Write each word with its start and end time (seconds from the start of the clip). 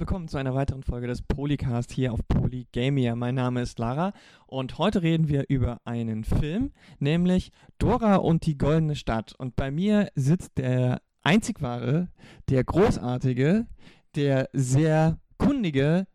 willkommen 0.00 0.28
zu 0.28 0.38
einer 0.38 0.54
weiteren 0.54 0.82
Folge 0.82 1.08
des 1.08 1.20
Polycast 1.20 1.92
hier 1.92 2.14
auf 2.14 2.26
Polygamia. 2.26 3.14
Mein 3.16 3.34
Name 3.34 3.60
ist 3.60 3.78
Lara 3.78 4.14
und 4.46 4.78
heute 4.78 5.02
reden 5.02 5.28
wir 5.28 5.44
über 5.50 5.82
einen 5.84 6.24
Film, 6.24 6.72
nämlich 6.98 7.52
Dora 7.76 8.16
und 8.16 8.46
die 8.46 8.56
goldene 8.56 8.96
Stadt. 8.96 9.34
Und 9.36 9.56
bei 9.56 9.70
mir 9.70 10.08
sitzt 10.14 10.56
der 10.56 11.02
einzig 11.22 11.60
wahre, 11.60 12.08
der 12.48 12.64
großartige, 12.64 13.66
der 14.14 14.48
sehr 14.54 15.18
kundige 15.36 16.06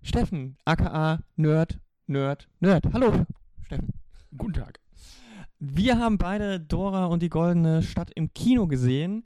Steffen, 0.00 0.56
aka 0.64 1.18
Nerd, 1.34 1.80
Nerd, 2.06 2.48
Nerd. 2.60 2.84
Hallo, 2.92 3.26
Steffen. 3.62 3.94
Guten 4.36 4.52
Tag. 4.52 4.78
Wir 5.58 5.98
haben 5.98 6.18
beide 6.18 6.60
Dora 6.60 7.06
und 7.06 7.20
die 7.20 7.30
goldene 7.30 7.82
Stadt 7.82 8.12
im 8.14 8.32
Kino 8.32 8.68
gesehen. 8.68 9.24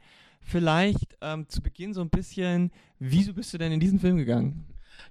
Vielleicht 0.48 1.16
ähm, 1.20 1.48
zu 1.48 1.61
Beginn 1.62 1.93
so 1.95 2.01
ein 2.01 2.11
bisschen, 2.11 2.70
wieso 2.98 3.34
bist 3.34 3.52
du 3.52 3.59
denn 3.59 3.73
in 3.73 3.80
diesen 3.80 3.98
Film 4.01 4.16
gegangen? 4.16 4.65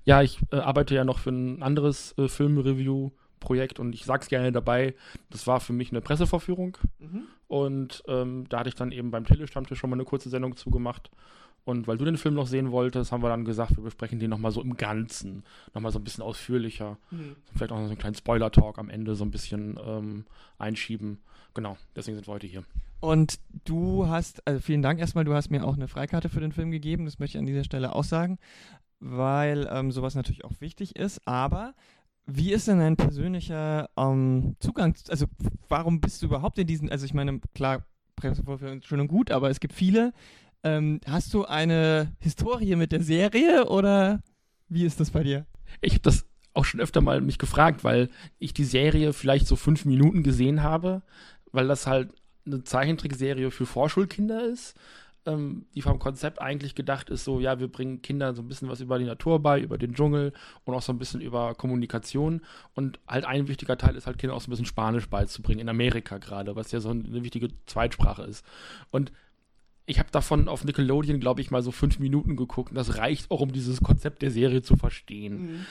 Ja, 0.04 0.22
ich 0.22 0.40
äh, 0.52 0.58
arbeite 0.58 0.96
ja 0.96 1.04
noch 1.06 1.20
für 1.20 1.30
ein 1.30 1.62
anderes 1.64 2.14
äh, 2.18 2.28
Filmreview-Projekt 2.28 3.80
und 3.80 3.94
ich 3.94 4.04
sag's 4.06 4.28
gerne 4.30 4.52
dabei, 4.52 4.96
das 5.30 5.48
war 5.48 5.60
für 5.60 5.74
mich 5.74 5.92
eine 5.92 6.02
Pressevorführung 6.02 6.78
Mhm. 7.00 7.24
und 7.48 8.04
ähm, 8.08 8.46
da 8.50 8.60
hatte 8.60 8.70
ich 8.70 8.76
dann 8.76 8.92
eben 8.92 9.12
beim 9.12 9.26
Telestammtisch 9.26 9.80
schon 9.80 9.90
mal 9.90 9.96
eine 9.96 10.06
kurze 10.06 10.30
Sendung 10.30 10.56
zugemacht. 10.56 11.12
Und 11.64 11.86
weil 11.86 11.98
du 11.98 12.06
den 12.06 12.16
Film 12.16 12.34
noch 12.36 12.48
sehen 12.48 12.72
wolltest, 12.72 13.12
haben 13.12 13.22
wir 13.22 13.28
dann 13.30 13.44
gesagt, 13.44 13.76
wir 13.76 13.84
besprechen 13.84 14.20
den 14.20 14.30
nochmal 14.30 14.52
so 14.54 14.62
im 14.62 14.78
Ganzen, 14.78 15.44
nochmal 15.74 15.92
so 15.92 16.00
ein 16.00 16.04
bisschen 16.06 16.24
ausführlicher. 16.24 16.98
Vielleicht 17.54 17.74
auch 17.74 17.78
noch 17.78 17.84
so 17.84 17.90
einen 17.90 17.98
kleinen 17.98 18.16
Spoiler-Talk 18.16 18.80
am 18.80 18.90
Ende 18.90 19.16
so 19.16 19.26
ein 19.26 19.32
bisschen 19.32 19.78
ähm, 19.86 20.26
einschieben. 20.58 21.20
Genau, 21.54 21.78
deswegen 21.96 22.16
sind 22.16 22.28
wir 22.28 22.34
heute 22.34 22.48
hier. 22.48 22.64
Und 23.00 23.40
du 23.66 24.08
hast, 24.08 24.46
also 24.48 24.60
vielen 24.60 24.82
Dank 24.82 25.00
erstmal, 25.00 25.24
du 25.24 25.34
hast 25.34 25.50
mir 25.50 25.64
auch 25.64 25.76
eine 25.76 25.88
Freikarte 25.88 26.30
für 26.30 26.40
den 26.40 26.52
Film 26.52 26.72
gegeben, 26.72 27.06
das 27.06 27.20
möchte 27.20 27.38
ich 27.38 27.40
an 27.40 27.46
dieser 27.46 27.64
Stelle 27.64 27.94
auch 27.94 28.04
sagen, 28.04 28.40
weil 29.00 29.68
ähm, 29.72 29.92
sowas 29.92 30.16
natürlich 30.16 30.46
auch 30.46 30.54
wichtig 30.60 30.96
ist. 30.96 31.28
Aber 31.28 31.76
wie 32.26 32.52
ist 32.52 32.68
denn 32.68 32.80
dein 32.80 32.98
persönlicher 32.98 33.90
ähm, 33.98 34.56
Zugang, 34.60 34.96
also 35.10 35.28
warum 35.70 36.02
bist 36.02 36.22
du 36.22 36.26
überhaupt 36.26 36.58
in 36.60 36.68
diesen, 36.68 36.90
also 36.90 37.06
ich 37.06 37.14
meine, 37.14 37.40
klar, 37.54 37.86
Pressevorführung 38.16 38.80
ist 38.80 38.88
schön 38.88 39.00
und 39.00 39.08
gut, 39.08 39.32
aber 39.32 39.50
es 39.50 39.60
gibt 39.60 39.74
viele. 39.74 40.14
Ähm, 40.64 41.00
hast 41.06 41.34
du 41.34 41.46
eine 41.46 42.12
Historie 42.20 42.76
mit 42.76 42.92
der 42.92 43.04
Serie 43.04 43.68
oder 43.70 44.22
wie 44.68 44.86
ist 44.86 45.00
das 45.00 45.12
bei 45.12 45.24
dir? 45.24 45.46
Ich 45.82 45.94
habe 45.94 46.02
das 46.02 46.26
auch 46.54 46.66
schon 46.66 46.82
öfter 46.82 47.02
mal 47.02 47.22
mich 47.22 47.38
gefragt, 47.38 47.84
weil 47.84 48.10
ich 48.40 48.54
die 48.54 48.64
Serie 48.64 49.14
vielleicht 49.14 49.48
so 49.48 49.56
fünf 49.56 49.86
Minuten 49.86 50.24
gesehen 50.24 50.64
habe, 50.64 51.04
weil 51.58 51.68
das 51.68 51.88
halt 51.88 52.12
eine 52.46 52.64
Zeichentrickserie 52.64 53.50
für 53.50 53.66
Vorschulkinder 53.66 54.46
ist, 54.46 54.76
ähm, 55.26 55.66
die 55.74 55.82
vom 55.82 55.98
Konzept 55.98 56.40
eigentlich 56.40 56.76
gedacht 56.76 57.10
ist, 57.10 57.24
so, 57.24 57.40
ja, 57.40 57.60
wir 57.60 57.68
bringen 57.68 58.04
Kindern 58.04 58.36
so 58.36 58.44
ein 58.44 58.48
bisschen 58.48 58.70
was 58.70 58.80
über 58.80 59.00
die 59.00 59.06
Natur 59.06 59.42
bei, 59.42 59.60
über 59.60 59.80
den 59.80 59.96
Dschungel 59.96 60.34
und 60.64 60.76
auch 60.76 60.84
so 60.84 60.94
ein 60.94 61.00
bisschen 61.00 61.20
über 61.20 61.56
Kommunikation. 61.56 62.42
Und 62.76 63.00
halt 63.08 63.26
ein 63.26 63.48
wichtiger 63.48 63.76
Teil 63.76 63.96
ist 63.96 64.06
halt 64.06 64.20
Kindern 64.20 64.38
auch 64.38 64.42
so 64.42 64.50
ein 64.50 64.52
bisschen 64.52 64.68
Spanisch 64.68 65.10
beizubringen, 65.10 65.62
in 65.62 65.70
Amerika 65.70 66.20
gerade, 66.20 66.56
was 66.56 66.72
ja 66.72 66.80
so 66.80 66.92
eine 66.92 67.24
wichtige 67.24 67.50
Zweitsprache 67.66 68.22
ist. 68.22 68.46
Und 68.92 69.12
ich 69.88 69.98
habe 69.98 70.12
davon 70.12 70.48
auf 70.48 70.64
Nickelodeon, 70.64 71.20
glaube 71.20 71.42
ich, 71.42 71.50
mal 71.50 71.64
so 71.64 71.72
fünf 71.72 71.98
Minuten 71.98 72.36
geguckt 72.36 72.70
und 72.70 72.76
das 72.76 72.98
reicht 72.98 73.32
auch, 73.32 73.42
um 73.42 73.52
dieses 73.52 73.82
Konzept 73.82 74.22
der 74.22 74.30
Serie 74.30 74.62
zu 74.62 74.76
verstehen. 74.76 75.66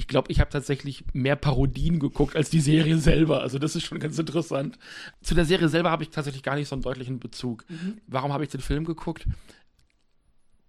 Ich 0.00 0.08
glaube, 0.08 0.32
ich 0.32 0.40
habe 0.40 0.48
tatsächlich 0.48 1.04
mehr 1.12 1.36
Parodien 1.36 1.98
geguckt 1.98 2.34
als 2.34 2.48
die 2.48 2.60
Serie 2.60 2.96
selber. 2.96 3.42
Also 3.42 3.58
das 3.58 3.76
ist 3.76 3.84
schon 3.84 4.00
ganz 4.00 4.18
interessant. 4.18 4.78
Zu 5.20 5.34
der 5.34 5.44
Serie 5.44 5.68
selber 5.68 5.90
habe 5.90 6.04
ich 6.04 6.08
tatsächlich 6.08 6.42
gar 6.42 6.56
nicht 6.56 6.68
so 6.68 6.74
einen 6.74 6.80
deutlichen 6.80 7.20
Bezug. 7.20 7.66
Warum 8.06 8.32
habe 8.32 8.42
ich 8.42 8.48
den 8.48 8.62
Film 8.62 8.86
geguckt? 8.86 9.26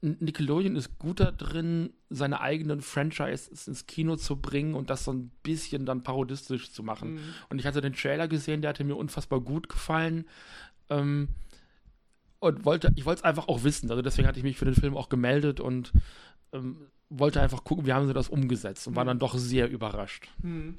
Nickelodeon 0.02 0.76
ist 0.76 1.00
gut 1.00 1.22
da 1.22 1.31
drin, 1.31 1.94
seine 2.09 2.42
eigenen 2.42 2.81
Franchises 2.81 3.69
ins 3.69 3.86
Kino 3.86 4.18
zu 4.18 4.36
bringen 4.36 4.74
und 4.74 4.90
das 4.90 5.06
so 5.06 5.14
ein 5.14 5.31
bisschen 5.44 5.86
dann 5.86 6.03
parodistisch 6.03 6.74
zu 6.74 6.84
machen. 6.84 7.19
Und 7.48 7.58
ich 7.58 7.66
hatte 7.66 7.80
den 7.80 7.94
Trailer 7.94 8.28
gesehen, 8.28 8.62
der 8.62 8.72
hatte 8.72 8.84
mir 8.84 8.96
unfassbar 8.96 9.40
gut 9.40 9.69
gefallen. 9.69 10.25
Ähm, 10.90 11.30
und 12.40 12.66
wollte, 12.66 12.92
ich 12.98 13.06
wollte 13.06 13.19
es 13.19 13.24
einfach 13.24 13.48
auch 13.48 13.63
wissen. 13.63 13.90
Also 13.92 14.02
deswegen 14.02 14.28
hatte 14.28 14.40
ich 14.40 14.44
mich 14.44 14.58
für 14.58 14.66
den 14.66 14.75
Film 14.75 14.98
auch 14.98 15.08
gemeldet 15.08 15.62
und 15.62 15.94
ähm, 16.52 16.88
wollte 17.12 17.42
einfach 17.42 17.64
gucken, 17.64 17.86
wie 17.86 17.94
haben 17.94 18.08
sie 18.08 18.14
das 18.14 18.30
umgesetzt 18.30 18.88
und 18.88 18.96
war 18.96 19.06
dann 19.06 19.20
doch 19.20 19.36
sehr 19.36 19.70
überrascht. 19.70 20.30
Hm. 20.42 20.78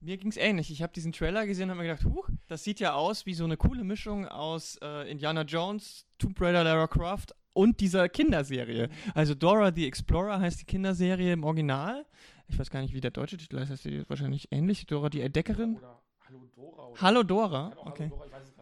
Mir 0.00 0.16
ging's 0.16 0.36
ähnlich. 0.36 0.70
Ich 0.70 0.82
habe 0.82 0.92
diesen 0.92 1.12
Trailer 1.12 1.46
gesehen 1.46 1.64
und 1.64 1.70
habe 1.70 1.82
mir 1.82 1.94
gedacht, 1.94 2.04
huch, 2.04 2.28
das 2.48 2.64
sieht 2.64 2.80
ja 2.80 2.94
aus 2.94 3.26
wie 3.26 3.34
so 3.34 3.44
eine 3.44 3.56
coole 3.56 3.84
Mischung 3.84 4.26
aus 4.26 4.78
äh, 4.82 5.10
Indiana 5.10 5.42
Jones, 5.42 6.06
Tomb 6.18 6.40
Raider, 6.40 6.64
Lara 6.64 6.86
Croft 6.86 7.34
und 7.52 7.80
dieser 7.80 8.08
Kinderserie. 8.08 8.88
Also 9.14 9.34
Dora 9.34 9.72
the 9.74 9.86
Explorer 9.86 10.40
heißt 10.40 10.60
die 10.60 10.66
Kinderserie 10.66 11.32
im 11.32 11.44
Original. 11.44 12.04
Ich 12.48 12.58
weiß 12.58 12.70
gar 12.70 12.82
nicht, 12.82 12.94
wie 12.94 13.00
der 13.00 13.10
deutsche 13.10 13.36
Titel 13.36 13.58
heißt. 13.58 13.70
Heißt 13.70 13.84
die 13.84 14.08
wahrscheinlich 14.08 14.48
ähnlich? 14.52 14.86
Dora 14.86 15.08
die 15.08 15.22
Entdeckerin? 15.22 15.76
Oder 15.76 16.02
Hallo 16.28 16.40
Dora. 16.54 16.86
Oder 16.88 17.00
Hallo 17.00 17.22
Dora. 17.22 17.72
Okay. 17.76 18.04
Hallo 18.04 18.16
Dora, 18.16 18.26
ich 18.26 18.32
weiß 18.32 18.55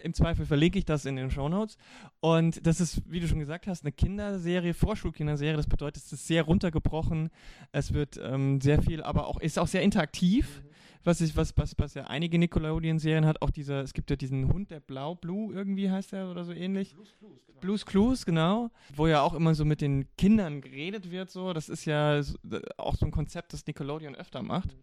Im 0.00 0.14
Zweifel 0.14 0.46
verlinke 0.46 0.78
ich 0.78 0.84
das 0.84 1.04
in 1.04 1.16
den 1.16 1.30
Shownotes. 1.30 1.76
Und 2.20 2.66
das 2.66 2.80
ist, 2.80 3.02
wie 3.10 3.20
du 3.20 3.28
schon 3.28 3.38
gesagt 3.38 3.66
hast, 3.66 3.84
eine 3.84 3.92
Kinderserie, 3.92 4.74
Vorschulkinderserie. 4.74 5.56
Das 5.56 5.66
bedeutet, 5.66 6.04
es 6.04 6.12
ist 6.12 6.26
sehr 6.26 6.42
runtergebrochen. 6.42 7.30
Es 7.72 7.92
wird 7.92 8.18
ähm, 8.22 8.60
sehr 8.60 8.82
viel, 8.82 9.02
aber 9.02 9.26
auch 9.26 9.40
ist 9.40 9.58
auch 9.58 9.66
sehr 9.66 9.82
interaktiv. 9.82 10.62
Was, 11.04 11.20
ich, 11.20 11.36
was, 11.36 11.52
was, 11.58 11.74
was 11.76 11.92
ja 11.94 12.04
einige 12.04 12.38
Nickelodeon-Serien 12.38 13.26
hat, 13.26 13.42
auch 13.42 13.50
dieser, 13.50 13.82
es 13.82 13.92
gibt 13.92 14.08
ja 14.08 14.16
diesen 14.16 14.50
Hund, 14.50 14.70
der 14.70 14.80
Blau, 14.80 15.14
Blue 15.14 15.52
irgendwie 15.52 15.90
heißt 15.90 16.14
er 16.14 16.30
oder 16.30 16.44
so 16.44 16.52
ähnlich. 16.52 16.94
Blues 16.94 17.14
Clues, 17.18 17.46
genau. 17.46 17.60
Blues 17.60 17.86
Clues, 17.86 18.26
genau. 18.26 18.70
Wo 18.96 19.06
ja 19.06 19.20
auch 19.20 19.34
immer 19.34 19.54
so 19.54 19.66
mit 19.66 19.82
den 19.82 20.06
Kindern 20.16 20.62
geredet 20.62 21.10
wird, 21.10 21.30
so. 21.30 21.52
Das 21.52 21.68
ist 21.68 21.84
ja 21.84 22.22
so, 22.22 22.38
auch 22.78 22.96
so 22.96 23.04
ein 23.04 23.12
Konzept, 23.12 23.52
das 23.52 23.66
Nickelodeon 23.66 24.14
öfter 24.14 24.42
macht. 24.42 24.74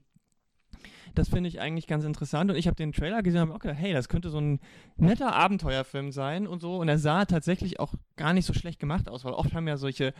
Das 1.16 1.29
finde 1.29 1.49
ich 1.49 1.59
eigentlich 1.59 1.88
ganz 1.88 2.03
interessant. 2.03 2.51
Und 2.51 2.57
ich 2.57 2.67
habe 2.67 2.75
den 2.75 2.91
Trailer 2.91 3.22
gesehen 3.23 3.41
und 3.41 3.49
habe 3.49 3.57
auch 3.57 3.61
gedacht, 3.61 3.79
hey, 3.79 3.94
das 3.94 4.09
könnte 4.09 4.29
so 4.29 4.39
ein 4.39 4.59
netter 4.97 5.33
Abenteuerfilm 5.33 6.11
sein 6.11 6.47
und 6.47 6.61
so. 6.61 6.77
Und 6.77 6.88
er 6.88 6.97
sah 6.97 7.25
tatsächlich 7.25 7.79
auch 7.79 7.94
gar 8.16 8.33
nicht 8.33 8.45
so 8.45 8.53
schlecht 8.53 8.79
gemacht 8.79 9.09
aus, 9.09 9.25
weil 9.25 9.33
oft 9.33 9.53
haben 9.53 9.67
ja 9.67 9.77
solche 9.77 10.13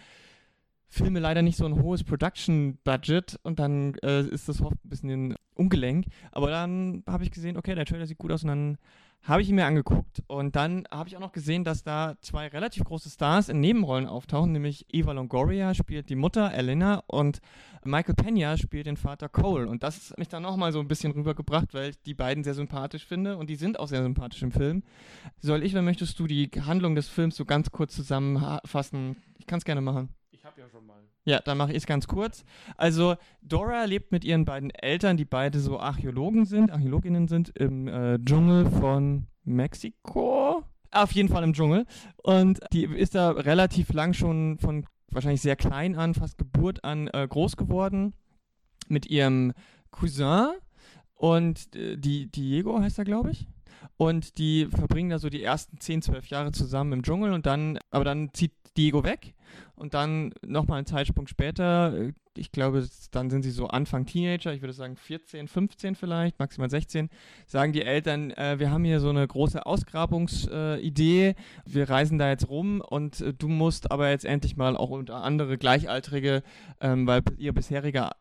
Filme 0.88 1.20
leider 1.20 1.42
nicht 1.42 1.58
so 1.58 1.66
ein 1.66 1.82
hohes 1.82 2.04
Production-Budget 2.04 3.40
und 3.44 3.60
dann 3.60 3.96
äh, 4.04 4.24
ist 4.24 4.50
das 4.50 4.62
oft 4.62 4.84
ein 4.84 4.90
bisschen 4.90 5.36
ungelenk. 5.56 6.06
Aber 6.34 6.50
dann 6.50 7.04
habe 7.08 7.24
ich 7.24 7.32
gesehen, 7.32 7.56
okay, 7.56 7.76
der 7.76 7.86
Trailer 7.86 8.06
sieht 8.06 8.18
gut 8.18 8.32
aus 8.32 8.44
und 8.44 8.50
dann 8.50 8.78
habe 9.24 9.42
ich 9.42 9.50
ihn 9.50 9.56
mir 9.56 9.66
angeguckt. 9.66 10.24
Und 10.28 10.56
dann 10.56 10.88
habe 10.90 11.08
ich 11.08 11.16
auch 11.16 11.22
noch 11.22 11.32
gesehen, 11.32 11.64
dass 11.64 11.84
da 11.84 12.16
zwei 12.22 12.48
relativ 12.48 12.84
große 12.84 13.10
Stars 13.10 13.50
in 13.50 13.60
Nebenrollen 13.60 14.08
auftauchen, 14.08 14.52
nämlich 14.52 14.86
Eva 14.92 15.12
Longoria 15.12 15.74
spielt 15.74 16.10
die 16.10 16.16
Mutter, 16.16 16.52
Elena, 16.54 17.04
und 17.08 17.40
Michael 17.84 18.16
Pena 18.16 18.58
spielt 18.58 18.88
den 18.88 18.98
Vater 18.98 19.30
Cole. 19.30 19.68
Und 19.68 19.84
das 19.84 20.12
hat 20.12 20.18
mich 20.18 20.28
dann 20.28 20.44
nochmal 20.44 20.72
so 20.72 20.80
ein 20.80 20.88
bisschen 20.88 21.12
rübergebracht, 21.12 21.74
weil 21.74 21.92
ich 21.92 22.02
die 22.02 22.14
beiden 22.14 22.44
sehr 22.44 22.56
sympathisch 22.56 23.06
finde 23.06 23.38
und 23.38 23.50
die 23.50 23.56
sind 23.56 23.80
auch 23.80 23.88
sehr 23.88 24.04
sympathisch 24.04 24.42
im 24.42 24.52
Film. 24.52 24.84
Soll 25.40 25.64
ich 25.64 25.74
oder 25.74 25.82
möchtest 25.82 26.20
du 26.20 26.28
die 26.28 26.50
Handlung 26.66 26.96
des 26.96 27.08
Films 27.08 27.36
so 27.36 27.46
ganz 27.46 27.72
kurz 27.72 27.96
zusammenfassen? 27.96 29.18
Ich 29.38 29.46
kann 29.46 29.60
es 29.60 29.66
gerne 29.66 29.82
machen. 29.82 30.10
Ich 30.32 30.46
habe 30.46 30.60
ja 30.60 30.70
schon 30.70 30.86
mal. 30.86 31.11
Ja, 31.24 31.40
dann 31.40 31.58
mache 31.58 31.72
ich 31.72 31.78
es 31.78 31.86
ganz 31.86 32.08
kurz. 32.08 32.44
Also, 32.78 33.16
Dora 33.42 33.86
lebt 33.86 34.12
mit 34.12 34.26
ihren 34.26 34.46
beiden 34.46 34.72
Eltern, 34.72 35.18
die 35.18 35.26
beide 35.26 35.60
so 35.60 35.80
Archäologen 35.80 36.46
sind, 36.46 36.72
Archäologinnen 36.72 37.28
sind, 37.28 37.50
im 37.50 37.88
äh, 37.88 38.18
Dschungel 38.20 38.66
von 38.66 39.28
Mexiko. 39.44 40.64
Auf 40.92 41.12
jeden 41.12 41.30
Fall 41.30 41.44
im 41.44 41.54
Dschungel. 41.54 41.86
Und 42.18 42.60
die 42.74 42.86
ist 42.86 43.16
da 43.16 43.32
relativ 43.32 43.94
lang 43.94 44.14
schon 44.14 44.58
von 44.58 44.86
wahrscheinlich 45.12 45.42
sehr 45.42 45.56
klein 45.56 45.96
an, 45.96 46.16
fast 46.16 46.38
Geburt 46.38 46.84
an, 46.84 47.08
äh, 47.08 47.28
groß 47.28 47.56
geworden. 47.56 48.14
Mit 48.88 49.06
ihrem 49.06 49.54
Cousin. 49.92 50.48
Und 51.14 51.76
äh, 51.76 51.98
die 51.98 52.32
Diego 52.32 52.80
heißt 52.80 52.98
er, 52.98 53.06
glaube 53.06 53.32
ich. 53.32 53.48
Und 53.98 54.38
die 54.38 54.68
verbringen 54.68 55.10
da 55.10 55.20
so 55.20 55.30
die 55.30 55.44
ersten 55.44 55.80
10, 55.80 56.02
12 56.04 56.28
Jahre 56.28 56.52
zusammen 56.52 56.94
im 56.94 57.04
Dschungel 57.04 57.34
und 57.34 57.46
dann, 57.46 57.80
aber 57.90 58.04
dann 58.04 58.34
zieht 58.34 58.54
Diego 58.78 59.04
weg 59.04 59.34
und 59.76 59.94
dann 59.94 60.34
nochmal 60.46 60.78
einen 60.78 60.86
Zeitsprung 60.86 61.28
später, 61.28 61.94
äh, 61.98 62.14
ich 62.38 62.52
glaube, 62.52 62.88
dann 63.12 63.30
sind 63.30 63.42
sie 63.42 63.52
so 63.52 63.68
Anfang 63.68 64.06
Teenager, 64.06 64.54
ich 64.54 64.62
würde 64.62 64.74
sagen 64.74 64.96
14, 64.96 65.48
15 65.48 65.96
vielleicht, 65.96 66.40
maximal 66.40 66.70
16, 66.70 67.10
sagen 67.46 67.74
die 67.74 67.82
Eltern, 67.82 68.32
äh, 68.32 68.60
wir 68.60 68.72
haben 68.72 68.86
hier 68.86 69.00
so 69.00 69.10
eine 69.10 69.28
große 69.28 69.66
Ausgrabungsidee, 69.66 71.30
äh, 71.30 71.36
wir 71.66 71.90
reisen 71.90 72.18
da 72.18 72.30
jetzt 72.30 72.48
rum 72.48 72.82
und 72.82 73.20
äh, 73.22 73.34
du 73.34 73.50
musst 73.50 73.92
aber 73.92 74.10
jetzt 74.10 74.26
endlich 74.26 74.56
mal 74.56 74.78
auch 74.78 74.92
unter 74.92 75.24
andere 75.24 75.58
Gleichaltrige, 75.58 76.44
ähm, 76.80 77.06
weil 77.08 77.22
ihr 77.38 77.54
bisheriger 77.54 78.12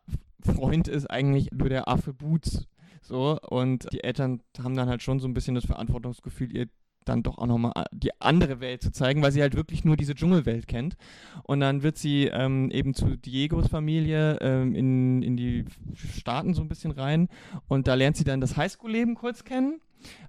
Freund 0.43 0.87
ist 0.87 1.09
eigentlich 1.09 1.51
nur 1.51 1.69
der 1.69 1.87
Affe 1.87 2.13
Boots. 2.13 2.67
So, 3.01 3.39
und 3.49 3.87
die 3.91 4.03
Eltern 4.03 4.41
haben 4.63 4.75
dann 4.75 4.87
halt 4.87 5.01
schon 5.01 5.19
so 5.19 5.27
ein 5.27 5.33
bisschen 5.33 5.55
das 5.55 5.65
Verantwortungsgefühl, 5.65 6.55
ihr 6.55 6.67
dann 7.05 7.23
doch 7.23 7.37
auch 7.37 7.47
nochmal 7.47 7.85
die 7.91 8.11
andere 8.21 8.59
Welt 8.59 8.81
zu 8.81 8.91
zeigen, 8.91 9.21
weil 9.21 9.31
sie 9.31 9.41
halt 9.41 9.55
wirklich 9.55 9.83
nur 9.83 9.97
diese 9.97 10.15
Dschungelwelt 10.15 10.67
kennt. 10.67 10.97
Und 11.43 11.59
dann 11.59 11.83
wird 11.83 11.97
sie 11.97 12.27
ähm, 12.27 12.69
eben 12.71 12.93
zu 12.93 13.17
Diegos 13.17 13.67
Familie 13.67 14.37
ähm, 14.41 14.75
in, 14.75 15.21
in 15.23 15.35
die 15.35 15.65
Staaten 15.95 16.53
so 16.53 16.61
ein 16.61 16.67
bisschen 16.67 16.91
rein 16.91 17.27
und 17.67 17.87
da 17.87 17.95
lernt 17.95 18.17
sie 18.17 18.23
dann 18.23 18.41
das 18.41 18.57
Highschool-Leben 18.57 19.15
kurz 19.15 19.43
kennen. 19.43 19.81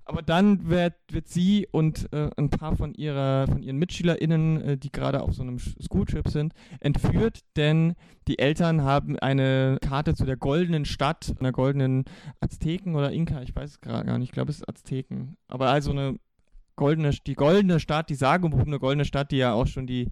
Aber 0.05 0.23
dann 0.23 0.69
wird, 0.69 0.95
wird 1.11 1.29
sie 1.29 1.69
und 1.71 2.13
äh, 2.13 2.31
ein 2.37 2.51
paar 2.51 2.77
von, 2.77 2.95
ihrer, 2.95 3.47
von 3.47 3.63
ihren 3.63 3.77
MitschülerInnen, 3.79 4.61
äh, 4.61 4.77
die 4.77 4.91
gerade 4.91 5.23
auf 5.23 5.35
so 5.35 5.43
einem 5.43 5.59
Schooltrip 5.59 6.29
sind, 6.29 6.55
entführt, 6.81 7.41
denn 7.57 7.95
die 8.29 8.39
Eltern 8.39 8.83
haben 8.83 9.19
eine 9.19 9.79
Karte 9.81 10.15
zu 10.15 10.25
der 10.25 10.37
goldenen 10.37 10.85
Stadt, 10.85 11.35
einer 11.39 11.53
goldenen 11.53 12.05
Azteken 12.41 12.95
oder 12.95 13.13
Inka, 13.13 13.43
ich 13.43 13.55
weiß 13.55 13.71
es 13.71 13.81
gerade 13.81 14.07
gar 14.07 14.19
nicht, 14.19 14.29
ich 14.29 14.33
glaube 14.33 14.51
es 14.51 14.59
ist 14.59 14.69
Azteken. 14.69 15.37
Aber 15.49 15.69
also 15.69 15.91
eine 15.91 16.17
goldene, 16.77 17.11
die 17.27 17.35
goldene 17.35 17.81
Stadt, 17.81 18.11
die 18.11 18.15
sagenumwobene 18.15 18.79
goldene 18.79 19.05
Stadt, 19.05 19.31
die 19.31 19.37
ja 19.37 19.53
auch 19.53 19.67
schon 19.67 19.87
die, 19.87 20.09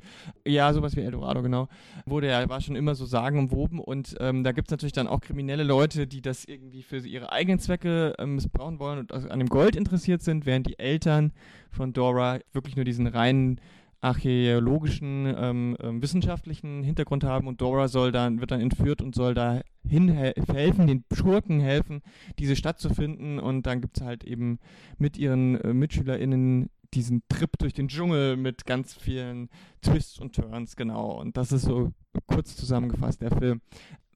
ja, 0.46 0.72
sowas 0.72 0.96
wie 0.96 1.00
Eldorado, 1.00 1.42
genau, 1.42 1.68
wurde 2.06 2.28
ja, 2.28 2.48
war 2.48 2.60
schon 2.60 2.76
immer 2.76 2.94
so 2.94 3.06
sagenumwoben. 3.06 3.78
Und 3.78 4.16
ähm, 4.20 4.44
da 4.44 4.52
gibt 4.52 4.68
es 4.68 4.70
natürlich 4.70 4.92
dann 4.92 5.06
auch 5.06 5.20
kriminelle 5.20 5.64
Leute, 5.64 6.06
die 6.06 6.22
das 6.22 6.44
irgendwie 6.44 6.82
für 6.82 6.98
ihre 6.98 7.32
eigenen 7.32 7.58
Zwecke 7.58 8.14
ähm, 8.18 8.36
missbrauchen 8.36 8.78
wollen 8.78 9.00
und 9.00 9.12
an 9.12 9.38
dem 9.38 9.48
Gold 9.48 9.76
interessiert 9.76 10.22
sind, 10.22 10.46
während 10.46 10.66
die 10.66 10.78
Eltern 10.78 11.32
von 11.70 11.92
Dora 11.92 12.38
wirklich 12.52 12.76
nur 12.76 12.84
diesen 12.84 13.06
reinen 13.06 13.60
archäologischen, 14.00 15.26
ähm, 15.36 15.76
ähm, 15.80 16.02
wissenschaftlichen 16.02 16.82
Hintergrund 16.82 17.24
haben 17.24 17.46
und 17.46 17.60
Dora 17.60 17.88
soll 17.88 18.12
dann, 18.12 18.40
wird 18.40 18.50
dann 18.50 18.60
entführt 18.60 19.02
und 19.02 19.14
soll 19.14 19.34
da 19.34 19.60
helfen, 19.86 20.86
den 20.86 21.04
Schurken 21.12 21.60
helfen, 21.60 22.02
diese 22.38 22.56
Stadt 22.56 22.78
zu 22.78 22.90
finden 22.90 23.38
und 23.38 23.66
dann 23.66 23.80
gibt 23.80 23.98
es 23.98 24.04
halt 24.04 24.24
eben 24.24 24.58
mit 24.98 25.18
ihren 25.18 25.60
äh, 25.60 25.74
MitschülerInnen 25.74 26.70
diesen 26.94 27.22
Trip 27.28 27.50
durch 27.58 27.72
den 27.72 27.88
Dschungel 27.88 28.36
mit 28.36 28.66
ganz 28.66 28.94
vielen 28.94 29.48
Twists 29.80 30.18
und 30.18 30.34
Turns, 30.34 30.74
genau. 30.76 31.20
Und 31.20 31.36
das 31.36 31.52
ist 31.52 31.62
so 31.62 31.92
kurz 32.26 32.56
zusammengefasst 32.56 33.22
der 33.22 33.30
Film 33.30 33.60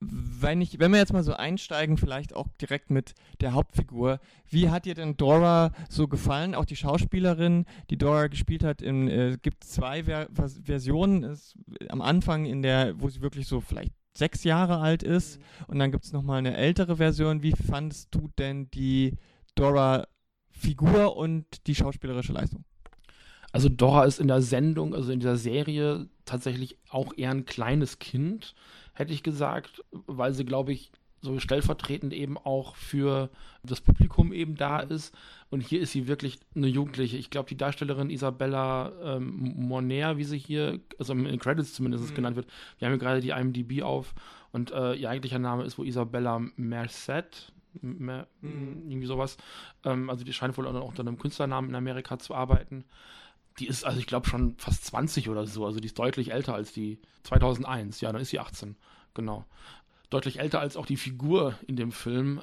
wenn, 0.00 0.60
ich, 0.60 0.78
wenn 0.78 0.92
wir 0.92 0.98
jetzt 0.98 1.12
mal 1.12 1.22
so 1.22 1.34
einsteigen, 1.34 1.96
vielleicht 1.96 2.34
auch 2.34 2.48
direkt 2.60 2.90
mit 2.90 3.14
der 3.40 3.52
Hauptfigur, 3.52 4.20
wie 4.48 4.70
hat 4.70 4.84
dir 4.84 4.94
denn 4.94 5.16
Dora 5.16 5.72
so 5.88 6.08
gefallen? 6.08 6.54
Auch 6.54 6.64
die 6.64 6.76
Schauspielerin, 6.76 7.64
die 7.90 7.96
Dora 7.96 8.26
gespielt 8.26 8.64
hat, 8.64 8.82
es 8.82 8.88
äh, 8.88 9.36
gibt 9.40 9.64
zwei 9.64 10.04
Ver 10.04 10.28
Versionen. 10.62 11.22
Ist, 11.22 11.56
am 11.88 12.02
Anfang, 12.02 12.44
in 12.44 12.62
der, 12.62 13.00
wo 13.00 13.08
sie 13.08 13.22
wirklich 13.22 13.46
so 13.46 13.60
vielleicht 13.60 13.92
sechs 14.16 14.44
Jahre 14.44 14.78
alt 14.78 15.02
ist, 15.02 15.38
mhm. 15.38 15.64
und 15.68 15.78
dann 15.78 15.90
gibt 15.90 16.04
es 16.04 16.12
nochmal 16.12 16.38
eine 16.38 16.56
ältere 16.56 16.96
Version. 16.96 17.42
Wie 17.42 17.52
fandest 17.52 18.14
du 18.14 18.30
denn 18.38 18.70
die 18.70 19.14
Dora-Figur 19.54 21.16
und 21.16 21.66
die 21.66 21.74
schauspielerische 21.74 22.32
Leistung? 22.32 22.64
Also 23.52 23.68
Dora 23.68 24.04
ist 24.04 24.18
in 24.18 24.26
der 24.26 24.42
Sendung, 24.42 24.94
also 24.94 25.12
in 25.12 25.20
dieser 25.20 25.36
Serie 25.36 26.08
tatsächlich 26.24 26.76
auch 26.88 27.12
eher 27.16 27.30
ein 27.30 27.44
kleines 27.44 28.00
Kind 28.00 28.54
hätte 28.94 29.12
ich 29.12 29.22
gesagt, 29.22 29.84
weil 29.90 30.32
sie, 30.32 30.44
glaube 30.44 30.72
ich, 30.72 30.90
so 31.24 31.38
stellvertretend 31.40 32.12
eben 32.12 32.36
auch 32.36 32.76
für 32.76 33.30
das 33.62 33.80
Publikum 33.80 34.32
eben 34.32 34.56
da 34.56 34.80
ist. 34.80 35.14
Und 35.50 35.62
hier 35.62 35.80
ist 35.80 35.92
sie 35.92 36.06
wirklich 36.06 36.38
eine 36.54 36.66
Jugendliche. 36.66 37.16
Ich 37.16 37.30
glaube, 37.30 37.48
die 37.48 37.56
Darstellerin 37.56 38.10
Isabella 38.10 38.92
ähm, 39.02 39.54
Moner, 39.56 40.18
wie 40.18 40.24
sie 40.24 40.38
hier, 40.38 40.80
also 40.98 41.14
in 41.14 41.38
Credits 41.38 41.72
zumindest 41.74 42.10
mhm. 42.10 42.14
genannt 42.14 42.36
wird, 42.36 42.46
wir 42.78 42.86
haben 42.86 42.92
hier 42.92 43.00
gerade 43.00 43.20
die 43.20 43.30
IMDb 43.30 43.82
auf 43.82 44.14
und 44.52 44.70
äh, 44.70 44.94
ihr 44.94 45.08
eigentlicher 45.08 45.38
Name 45.38 45.64
ist 45.64 45.78
wohl 45.78 45.88
Isabella 45.88 46.40
Merced. 46.56 47.52
Mer 47.80 48.28
mhm. 48.40 48.84
Irgendwie 48.86 49.06
sowas. 49.06 49.36
Ähm, 49.84 50.10
also 50.10 50.24
die 50.24 50.32
scheint 50.32 50.56
wohl 50.58 50.66
auch 50.66 50.88
unter 50.88 51.00
einem 51.00 51.18
Künstlernamen 51.18 51.70
in 51.70 51.74
Amerika 51.74 52.18
zu 52.18 52.34
arbeiten 52.34 52.84
die 53.58 53.66
ist, 53.66 53.84
also 53.84 53.98
ich 53.98 54.06
glaube 54.06 54.28
schon 54.28 54.56
fast 54.56 54.84
20 54.86 55.28
oder 55.28 55.46
so. 55.46 55.64
Also 55.64 55.80
die 55.80 55.86
ist 55.86 55.98
deutlich 55.98 56.32
älter 56.32 56.54
als 56.54 56.72
die 56.72 56.98
2001. 57.22 58.00
Ja, 58.00 58.12
dann 58.12 58.20
ist 58.20 58.30
sie 58.30 58.40
18. 58.40 58.76
Genau. 59.14 59.44
Deutlich 60.10 60.40
älter 60.40 60.60
als 60.60 60.76
auch 60.76 60.86
die 60.86 60.96
Figur 60.96 61.58
in 61.66 61.76
dem 61.76 61.92
Film. 61.92 62.42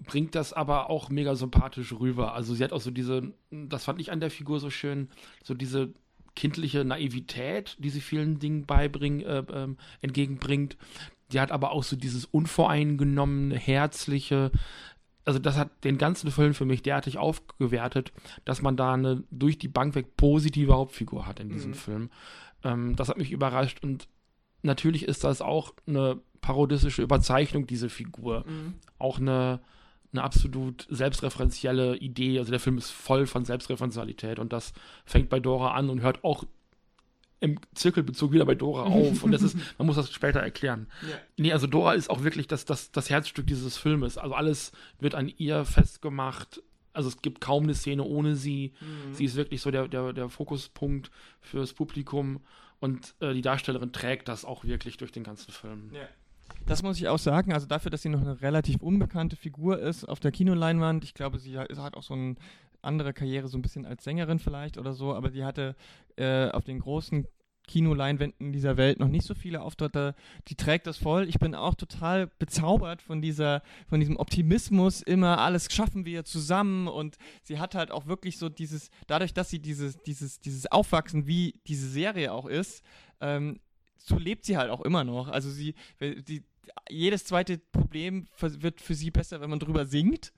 Bringt 0.00 0.34
das 0.34 0.52
aber 0.52 0.90
auch 0.90 1.10
mega 1.10 1.34
sympathisch 1.36 1.92
rüber. 1.92 2.34
Also 2.34 2.54
sie 2.54 2.64
hat 2.64 2.72
auch 2.72 2.80
so 2.80 2.90
diese, 2.90 3.32
das 3.50 3.84
fand 3.84 4.00
ich 4.00 4.10
an 4.10 4.20
der 4.20 4.30
Figur 4.30 4.58
so 4.58 4.70
schön, 4.70 5.10
so 5.44 5.54
diese 5.54 5.92
kindliche 6.34 6.84
Naivität, 6.84 7.76
die 7.78 7.90
sie 7.90 8.00
vielen 8.00 8.38
Dingen 8.38 8.64
beibringen, 8.64 9.20
äh, 9.20 9.40
äh, 9.40 9.74
entgegenbringt. 10.00 10.76
Die 11.30 11.40
hat 11.40 11.52
aber 11.52 11.72
auch 11.72 11.82
so 11.82 11.96
dieses 11.96 12.24
unvoreingenommene, 12.24 13.56
herzliche, 13.56 14.50
also 15.24 15.38
das 15.38 15.56
hat 15.56 15.84
den 15.84 15.98
ganzen 15.98 16.30
Film 16.30 16.54
für 16.54 16.64
mich 16.64 16.82
derartig 16.82 17.18
aufgewertet, 17.18 18.12
dass 18.44 18.62
man 18.62 18.76
da 18.76 18.94
eine 18.94 19.22
durch 19.30 19.58
die 19.58 19.68
Bank 19.68 19.94
weg 19.94 20.16
positive 20.16 20.74
Hauptfigur 20.74 21.26
hat 21.26 21.40
in 21.40 21.48
diesem 21.48 21.70
mhm. 21.70 21.76
Film. 21.76 22.10
Ähm, 22.64 22.96
das 22.96 23.08
hat 23.08 23.18
mich 23.18 23.30
überrascht 23.30 23.82
und 23.82 24.08
natürlich 24.62 25.04
ist 25.04 25.24
das 25.24 25.40
auch 25.40 25.74
eine 25.86 26.20
parodistische 26.40 27.02
Überzeichnung, 27.02 27.66
diese 27.66 27.88
Figur. 27.88 28.44
Mhm. 28.46 28.74
Auch 28.98 29.18
eine, 29.18 29.60
eine 30.12 30.22
absolut 30.22 30.86
selbstreferenzielle 30.90 31.96
Idee. 31.96 32.38
Also 32.38 32.50
der 32.50 32.60
Film 32.60 32.78
ist 32.78 32.90
voll 32.90 33.26
von 33.26 33.44
Selbstreferenzialität 33.44 34.38
und 34.38 34.52
das 34.52 34.72
fängt 35.04 35.28
bei 35.28 35.40
Dora 35.40 35.74
an 35.74 35.88
und 35.88 36.00
hört 36.00 36.24
auch 36.24 36.44
im 37.42 37.58
Zirkelbezug 37.74 38.32
wieder 38.32 38.46
bei 38.46 38.54
Dora 38.54 38.84
auf. 38.84 39.24
Und 39.24 39.32
das 39.32 39.42
ist, 39.42 39.56
man 39.78 39.86
muss 39.86 39.96
das 39.96 40.12
später 40.12 40.40
erklären. 40.40 40.86
Ja. 41.02 41.16
Nee, 41.36 41.52
also 41.52 41.66
Dora 41.66 41.94
ist 41.94 42.08
auch 42.08 42.22
wirklich 42.22 42.46
das, 42.46 42.64
das, 42.64 42.92
das 42.92 43.10
Herzstück 43.10 43.48
dieses 43.48 43.76
Filmes. 43.76 44.16
Also 44.16 44.34
alles 44.34 44.70
wird 45.00 45.16
an 45.16 45.28
ihr 45.38 45.64
festgemacht. 45.64 46.62
Also 46.92 47.08
es 47.08 47.20
gibt 47.20 47.40
kaum 47.40 47.64
eine 47.64 47.74
Szene 47.74 48.04
ohne 48.04 48.36
sie. 48.36 48.74
Mhm. 48.80 49.14
Sie 49.14 49.24
ist 49.24 49.34
wirklich 49.34 49.60
so 49.60 49.72
der, 49.72 49.88
der, 49.88 50.12
der 50.12 50.28
Fokuspunkt 50.28 51.10
fürs 51.40 51.72
Publikum. 51.72 52.40
Und 52.78 53.16
äh, 53.18 53.34
die 53.34 53.42
Darstellerin 53.42 53.92
trägt 53.92 54.28
das 54.28 54.44
auch 54.44 54.64
wirklich 54.64 54.96
durch 54.96 55.10
den 55.10 55.24
ganzen 55.24 55.50
Film. 55.50 55.90
Ja. 55.92 56.06
Das 56.66 56.84
muss 56.84 56.98
ich 56.98 57.08
auch 57.08 57.18
sagen. 57.18 57.52
Also 57.52 57.66
dafür, 57.66 57.90
dass 57.90 58.02
sie 58.02 58.08
noch 58.08 58.20
eine 58.20 58.40
relativ 58.40 58.82
unbekannte 58.82 59.34
Figur 59.34 59.80
ist 59.80 60.04
auf 60.04 60.20
der 60.20 60.30
Kinoleinwand. 60.30 61.02
Ich 61.02 61.14
glaube, 61.14 61.40
sie 61.40 61.58
hat 61.58 61.96
auch 61.96 62.02
so 62.04 62.14
ein 62.14 62.36
andere 62.82 63.12
Karriere, 63.12 63.48
so 63.48 63.58
ein 63.58 63.62
bisschen 63.62 63.86
als 63.86 64.04
Sängerin 64.04 64.38
vielleicht 64.38 64.78
oder 64.78 64.92
so, 64.92 65.14
aber 65.14 65.30
die 65.30 65.44
hatte 65.44 65.76
äh, 66.16 66.50
auf 66.50 66.64
den 66.64 66.80
großen 66.80 67.26
Kinoleinwänden 67.66 68.52
dieser 68.52 68.76
Welt 68.76 68.98
noch 68.98 69.08
nicht 69.08 69.24
so 69.24 69.34
viele 69.34 69.62
Auftritte. 69.62 70.14
Die 70.48 70.56
trägt 70.56 70.86
das 70.86 70.96
voll. 70.96 71.28
Ich 71.28 71.38
bin 71.38 71.54
auch 71.54 71.74
total 71.74 72.26
bezaubert 72.38 73.02
von 73.02 73.22
dieser, 73.22 73.62
von 73.88 74.00
diesem 74.00 74.16
Optimismus. 74.16 75.00
Immer 75.00 75.38
alles 75.38 75.72
schaffen 75.72 76.04
wir 76.04 76.24
zusammen 76.24 76.88
und 76.88 77.16
sie 77.42 77.58
hat 77.58 77.74
halt 77.74 77.90
auch 77.90 78.06
wirklich 78.06 78.38
so 78.38 78.48
dieses, 78.48 78.90
dadurch, 79.06 79.32
dass 79.32 79.50
sie 79.50 79.60
dieses, 79.60 79.96
dieses, 80.02 80.40
dieses 80.40 80.70
Aufwachsen, 80.70 81.26
wie 81.26 81.60
diese 81.66 81.88
Serie 81.88 82.32
auch 82.32 82.46
ist, 82.46 82.82
ähm, 83.20 83.60
so 83.96 84.18
lebt 84.18 84.44
sie 84.44 84.56
halt 84.56 84.70
auch 84.70 84.80
immer 84.80 85.04
noch. 85.04 85.28
Also 85.28 85.48
sie, 85.48 85.74
sie 86.26 86.42
jedes 86.90 87.24
zweite 87.24 87.58
Problem 87.58 88.26
wird 88.38 88.80
für 88.80 88.94
sie 88.94 89.10
besser, 89.10 89.40
wenn 89.40 89.50
man 89.50 89.60
drüber 89.60 89.86
singt. 89.86 90.32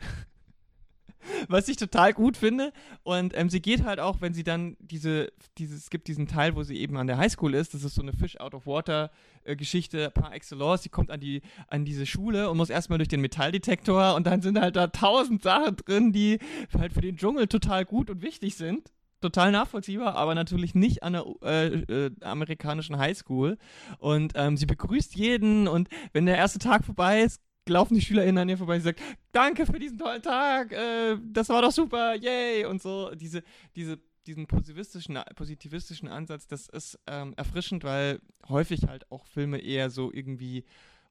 Was 1.48 1.68
ich 1.68 1.76
total 1.76 2.12
gut 2.12 2.36
finde. 2.36 2.72
Und 3.02 3.36
ähm, 3.36 3.50
sie 3.50 3.60
geht 3.60 3.84
halt 3.84 4.00
auch, 4.00 4.20
wenn 4.20 4.34
sie 4.34 4.44
dann 4.44 4.76
diese, 4.80 5.32
dieses, 5.58 5.84
es 5.84 5.90
gibt 5.90 6.08
diesen 6.08 6.26
Teil, 6.26 6.56
wo 6.56 6.62
sie 6.62 6.76
eben 6.78 6.96
an 6.96 7.06
der 7.06 7.18
Highschool 7.18 7.54
ist, 7.54 7.74
das 7.74 7.84
ist 7.84 7.94
so 7.94 8.02
eine 8.02 8.12
Fish 8.12 8.38
out 8.38 8.54
of 8.54 8.66
Water 8.66 9.10
äh, 9.44 9.56
Geschichte 9.56 10.10
par 10.10 10.34
excellence. 10.34 10.82
Sie 10.82 10.88
kommt 10.88 11.10
an 11.10 11.20
die, 11.20 11.42
an 11.68 11.84
diese 11.84 12.06
Schule 12.06 12.50
und 12.50 12.56
muss 12.56 12.70
erstmal 12.70 12.98
durch 12.98 13.08
den 13.08 13.20
Metalldetektor 13.20 14.14
und 14.14 14.26
dann 14.26 14.42
sind 14.42 14.60
halt 14.60 14.76
da 14.76 14.88
tausend 14.88 15.42
Sachen 15.42 15.76
drin, 15.76 16.12
die 16.12 16.38
halt 16.76 16.92
für 16.92 17.00
den 17.00 17.16
Dschungel 17.16 17.46
total 17.46 17.84
gut 17.84 18.10
und 18.10 18.22
wichtig 18.22 18.56
sind 18.56 18.90
total 19.24 19.52
nachvollziehbar, 19.52 20.16
aber 20.16 20.34
natürlich 20.34 20.74
nicht 20.74 21.02
an 21.02 21.14
der 21.14 21.24
äh, 21.42 21.66
äh, 21.66 22.10
amerikanischen 22.20 22.98
Highschool. 22.98 23.56
Und 23.98 24.34
ähm, 24.36 24.58
sie 24.58 24.66
begrüßt 24.66 25.16
jeden 25.16 25.66
und 25.66 25.88
wenn 26.12 26.26
der 26.26 26.36
erste 26.36 26.58
Tag 26.58 26.84
vorbei 26.84 27.22
ist, 27.22 27.40
laufen 27.68 27.94
die 27.94 28.02
SchülerInnen 28.02 28.38
an 28.38 28.48
ihr 28.48 28.58
vorbei 28.58 28.76
und 28.76 28.82
sagen, 28.82 29.00
danke 29.32 29.66
für 29.66 29.78
diesen 29.78 29.98
tollen 29.98 30.22
Tag, 30.22 30.72
äh, 30.72 31.16
das 31.22 31.48
war 31.48 31.62
doch 31.62 31.72
super, 31.72 32.14
yay 32.14 32.64
und 32.66 32.82
so. 32.82 33.14
Diese, 33.14 33.42
diese, 33.74 33.98
diesen 34.26 34.46
positivistischen, 34.46 35.18
positivistischen 35.34 36.08
Ansatz, 36.08 36.46
das 36.46 36.68
ist 36.68 36.98
ähm, 37.06 37.34
erfrischend, 37.36 37.84
weil 37.84 38.20
häufig 38.48 38.82
halt 38.86 39.10
auch 39.10 39.26
Filme 39.26 39.58
eher 39.58 39.90
so 39.90 40.12
irgendwie 40.12 40.64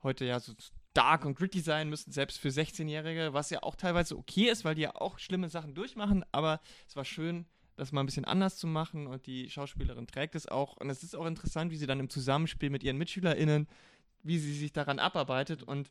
heute 0.04 0.26
ja 0.26 0.40
so 0.40 0.54
dark 0.94 1.26
und 1.26 1.36
gritty 1.36 1.60
sein 1.60 1.90
müssen, 1.90 2.12
selbst 2.12 2.40
für 2.40 2.50
16-Jährige, 2.50 3.34
was 3.34 3.50
ja 3.50 3.64
auch 3.64 3.76
teilweise 3.76 4.18
okay 4.18 4.50
ist, 4.50 4.64
weil 4.64 4.76
die 4.76 4.84
ja 4.84 4.96
auch 4.96 5.18
schlimme 5.18 5.50
Sachen 5.50 5.74
durchmachen, 5.74 6.24
aber 6.32 6.62
es 6.88 6.96
war 6.96 7.06
schön, 7.06 7.46
das 7.76 7.92
mal 7.92 8.02
ein 8.02 8.06
bisschen 8.06 8.26
anders 8.26 8.58
zu 8.58 8.68
machen 8.68 9.08
und 9.08 9.26
die 9.26 9.50
Schauspielerin 9.50 10.06
trägt 10.06 10.36
es 10.36 10.48
auch 10.48 10.78
und 10.78 10.90
es 10.90 11.02
ist 11.02 11.16
auch 11.16 11.26
interessant, 11.26 11.72
wie 11.72 11.78
sie 11.78 11.88
dann 11.88 12.00
im 12.00 12.10
Zusammenspiel 12.10 12.70
mit 12.70 12.84
ihren 12.84 12.98
MitschülerInnen, 12.98 13.68
wie 14.22 14.38
sie 14.38 14.54
sich 14.54 14.72
daran 14.72 15.00
abarbeitet 15.00 15.64
und 15.64 15.90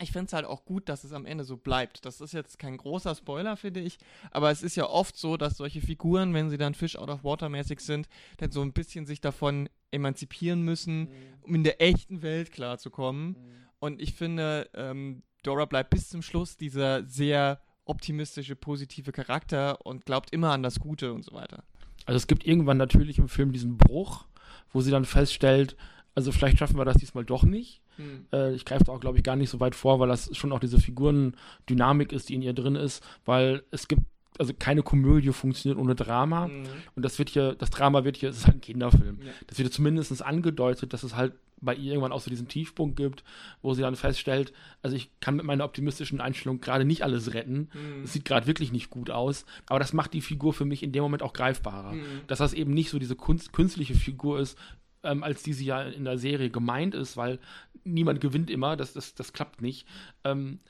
ich 0.00 0.12
finde 0.12 0.26
es 0.26 0.32
halt 0.32 0.44
auch 0.44 0.64
gut, 0.64 0.88
dass 0.88 1.04
es 1.04 1.12
am 1.12 1.24
Ende 1.24 1.44
so 1.44 1.56
bleibt. 1.56 2.04
Das 2.04 2.20
ist 2.20 2.32
jetzt 2.32 2.58
kein 2.58 2.76
großer 2.76 3.14
Spoiler, 3.14 3.56
finde 3.56 3.80
ich, 3.80 3.98
aber 4.30 4.50
es 4.50 4.62
ist 4.62 4.76
ja 4.76 4.88
oft 4.88 5.16
so, 5.16 5.36
dass 5.36 5.56
solche 5.56 5.80
Figuren, 5.80 6.34
wenn 6.34 6.50
sie 6.50 6.58
dann 6.58 6.74
Fish 6.74 6.96
out 6.96 7.08
of 7.08 7.24
Water 7.24 7.48
mäßig 7.48 7.80
sind, 7.80 8.08
dann 8.36 8.50
so 8.50 8.62
ein 8.62 8.72
bisschen 8.72 9.06
sich 9.06 9.20
davon 9.20 9.68
emanzipieren 9.90 10.62
müssen, 10.62 11.00
mhm. 11.00 11.08
um 11.42 11.54
in 11.54 11.64
der 11.64 11.80
echten 11.80 12.22
Welt 12.22 12.52
klarzukommen. 12.52 13.28
Mhm. 13.28 13.36
Und 13.78 14.02
ich 14.02 14.14
finde, 14.14 14.68
ähm, 14.74 15.22
Dora 15.42 15.64
bleibt 15.64 15.90
bis 15.90 16.08
zum 16.08 16.22
Schluss 16.22 16.56
dieser 16.56 17.04
sehr 17.04 17.60
optimistische, 17.84 18.56
positive 18.56 19.12
Charakter 19.12 19.86
und 19.86 20.04
glaubt 20.04 20.32
immer 20.32 20.50
an 20.50 20.62
das 20.62 20.80
Gute 20.80 21.12
und 21.12 21.24
so 21.24 21.32
weiter. 21.32 21.62
Also 22.04 22.16
es 22.16 22.26
gibt 22.26 22.46
irgendwann 22.46 22.76
natürlich 22.76 23.18
im 23.18 23.28
Film 23.28 23.52
diesen 23.52 23.78
Bruch, 23.78 24.26
wo 24.72 24.80
sie 24.80 24.90
dann 24.90 25.04
feststellt, 25.04 25.76
also 26.14 26.32
vielleicht 26.32 26.58
schaffen 26.58 26.76
wir 26.76 26.84
das 26.84 26.96
diesmal 26.96 27.24
doch 27.24 27.44
nicht 27.44 27.80
Mhm. 27.98 28.26
Äh, 28.32 28.54
ich 28.54 28.64
greife 28.64 28.84
da 28.84 28.92
auch, 28.92 29.00
glaube 29.00 29.18
ich, 29.18 29.24
gar 29.24 29.36
nicht 29.36 29.50
so 29.50 29.60
weit 29.60 29.74
vor, 29.74 30.00
weil 30.00 30.08
das 30.08 30.34
schon 30.36 30.52
auch 30.52 30.60
diese 30.60 30.78
Figurendynamik 30.80 32.12
ist, 32.12 32.28
die 32.28 32.34
in 32.34 32.42
ihr 32.42 32.52
drin 32.52 32.76
ist, 32.76 33.02
weil 33.24 33.62
es 33.70 33.88
gibt 33.88 34.02
also 34.38 34.52
keine 34.58 34.82
Komödie 34.82 35.32
funktioniert 35.32 35.80
ohne 35.80 35.94
Drama. 35.94 36.48
Mhm. 36.48 36.66
Und 36.94 37.04
das 37.04 37.18
wird 37.18 37.30
hier, 37.30 37.54
das 37.54 37.70
Drama 37.70 38.04
wird 38.04 38.16
hier, 38.16 38.28
es 38.28 38.38
ist 38.38 38.46
halt 38.46 38.56
ein 38.56 38.60
Kinderfilm. 38.60 39.18
Ja. 39.22 39.32
Das 39.46 39.58
wird 39.58 39.72
zumindest 39.72 40.22
angedeutet, 40.22 40.92
dass 40.92 41.02
es 41.02 41.16
halt 41.16 41.32
bei 41.60 41.74
ihr 41.74 41.92
irgendwann 41.92 42.12
auch 42.12 42.20
so 42.20 42.28
diesen 42.28 42.48
Tiefpunkt 42.48 42.96
gibt, 42.96 43.24
wo 43.62 43.72
sie 43.72 43.80
dann 43.80 43.96
feststellt, 43.96 44.52
also 44.82 44.94
ich 44.94 45.10
kann 45.20 45.36
mit 45.36 45.46
meiner 45.46 45.64
optimistischen 45.64 46.20
Einstellung 46.20 46.60
gerade 46.60 46.84
nicht 46.84 47.02
alles 47.02 47.32
retten. 47.32 47.70
Mhm. 47.72 48.04
Es 48.04 48.12
sieht 48.12 48.26
gerade 48.26 48.46
wirklich 48.46 48.72
nicht 48.72 48.90
gut 48.90 49.10
aus. 49.10 49.46
Aber 49.66 49.78
das 49.78 49.92
macht 49.92 50.12
die 50.12 50.20
Figur 50.20 50.52
für 50.52 50.66
mich 50.66 50.82
in 50.82 50.92
dem 50.92 51.02
Moment 51.02 51.22
auch 51.22 51.32
greifbarer. 51.32 51.92
Mhm. 51.92 52.04
Dass 52.26 52.40
das 52.40 52.52
eben 52.52 52.74
nicht 52.74 52.90
so 52.90 52.98
diese 52.98 53.16
kunst, 53.16 53.52
künstliche 53.52 53.94
Figur 53.94 54.38
ist, 54.38 54.58
ähm, 55.06 55.22
als 55.22 55.42
die 55.42 55.52
sie 55.52 55.66
ja 55.66 55.82
in 55.82 56.04
der 56.04 56.18
Serie 56.18 56.50
gemeint 56.50 56.94
ist, 56.94 57.16
weil 57.16 57.38
niemand 57.84 58.20
gewinnt 58.20 58.50
immer, 58.50 58.76
das, 58.76 58.92
das, 58.92 59.14
das 59.14 59.32
klappt 59.32 59.62
nicht. 59.62 59.86
Ähm, 60.24 60.60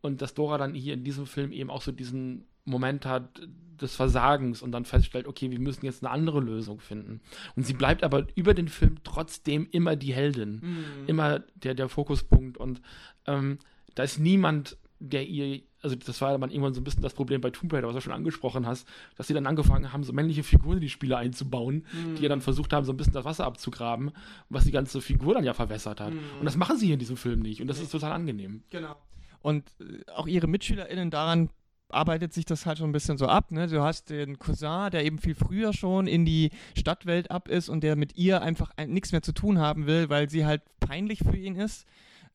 und 0.00 0.22
dass 0.22 0.34
Dora 0.34 0.58
dann 0.58 0.74
hier 0.74 0.94
in 0.94 1.04
diesem 1.04 1.26
Film 1.26 1.50
eben 1.50 1.70
auch 1.70 1.82
so 1.82 1.92
diesen 1.92 2.46
Moment 2.64 3.06
hat 3.06 3.40
des 3.80 3.94
Versagens 3.94 4.62
und 4.62 4.72
dann 4.72 4.84
feststellt, 4.84 5.26
okay, 5.26 5.50
wir 5.50 5.58
müssen 5.58 5.84
jetzt 5.84 6.04
eine 6.04 6.10
andere 6.10 6.40
Lösung 6.40 6.80
finden. 6.80 7.20
Und 7.56 7.64
sie 7.64 7.74
bleibt 7.74 8.02
aber 8.02 8.26
über 8.34 8.54
den 8.54 8.68
Film 8.68 8.96
trotzdem 9.04 9.68
immer 9.70 9.96
die 9.96 10.12
Heldin, 10.12 10.60
mhm. 10.62 10.84
immer 11.06 11.40
der, 11.54 11.74
der 11.74 11.88
Fokuspunkt. 11.88 12.58
Und 12.58 12.80
ähm, 13.26 13.58
da 13.94 14.02
ist 14.02 14.18
niemand, 14.18 14.76
der 15.00 15.26
ihr, 15.26 15.62
also 15.82 15.96
das 15.96 16.20
war 16.20 16.36
dann 16.36 16.50
irgendwann 16.50 16.74
so 16.74 16.80
ein 16.80 16.84
bisschen 16.84 17.02
das 17.02 17.14
Problem 17.14 17.40
bei 17.40 17.50
Tomb 17.50 17.72
Raider, 17.72 17.86
was 17.86 17.94
du 17.94 18.00
schon 18.00 18.12
angesprochen 18.12 18.66
hast, 18.66 18.88
dass 19.16 19.28
sie 19.28 19.34
dann 19.34 19.46
angefangen 19.46 19.92
haben, 19.92 20.02
so 20.02 20.12
männliche 20.12 20.42
Figuren 20.42 20.78
in 20.78 20.82
die 20.82 20.88
Spiele 20.88 21.16
einzubauen, 21.16 21.86
mhm. 21.92 22.16
die 22.16 22.22
ja 22.22 22.28
dann 22.28 22.40
versucht 22.40 22.72
haben, 22.72 22.84
so 22.84 22.92
ein 22.92 22.96
bisschen 22.96 23.12
das 23.12 23.24
Wasser 23.24 23.44
abzugraben, 23.44 24.10
was 24.48 24.64
die 24.64 24.72
ganze 24.72 25.00
Figur 25.00 25.34
dann 25.34 25.44
ja 25.44 25.54
verwässert 25.54 26.00
hat. 26.00 26.12
Mhm. 26.12 26.20
Und 26.40 26.44
das 26.44 26.56
machen 26.56 26.78
sie 26.78 26.86
hier 26.86 26.94
in 26.94 27.00
diesem 27.00 27.16
Film 27.16 27.40
nicht. 27.40 27.60
Und 27.60 27.68
das 27.68 27.80
ist 27.80 27.92
total 27.92 28.12
angenehm. 28.12 28.62
Genau. 28.70 28.96
Und 29.40 29.64
äh, 29.80 30.10
auch 30.10 30.26
ihre 30.26 30.48
MitschülerInnen 30.48 31.10
daran 31.10 31.50
arbeitet 31.90 32.34
sich 32.34 32.44
das 32.44 32.66
halt 32.66 32.78
schon 32.78 32.90
ein 32.90 32.92
bisschen 32.92 33.18
so 33.18 33.26
ab. 33.26 33.50
Ne? 33.50 33.66
Du 33.66 33.82
hast 33.82 34.10
den 34.10 34.38
Cousin, 34.38 34.90
der 34.90 35.04
eben 35.04 35.18
viel 35.18 35.34
früher 35.34 35.72
schon 35.72 36.06
in 36.06 36.24
die 36.24 36.50
Stadtwelt 36.76 37.30
ab 37.30 37.48
ist 37.48 37.68
und 37.68 37.82
der 37.82 37.96
mit 37.96 38.16
ihr 38.16 38.42
einfach 38.42 38.72
nichts 38.86 39.12
mehr 39.12 39.22
zu 39.22 39.32
tun 39.32 39.58
haben 39.58 39.86
will, 39.86 40.10
weil 40.10 40.28
sie 40.28 40.44
halt 40.44 40.62
peinlich 40.80 41.20
für 41.20 41.36
ihn 41.36 41.56
ist. 41.56 41.86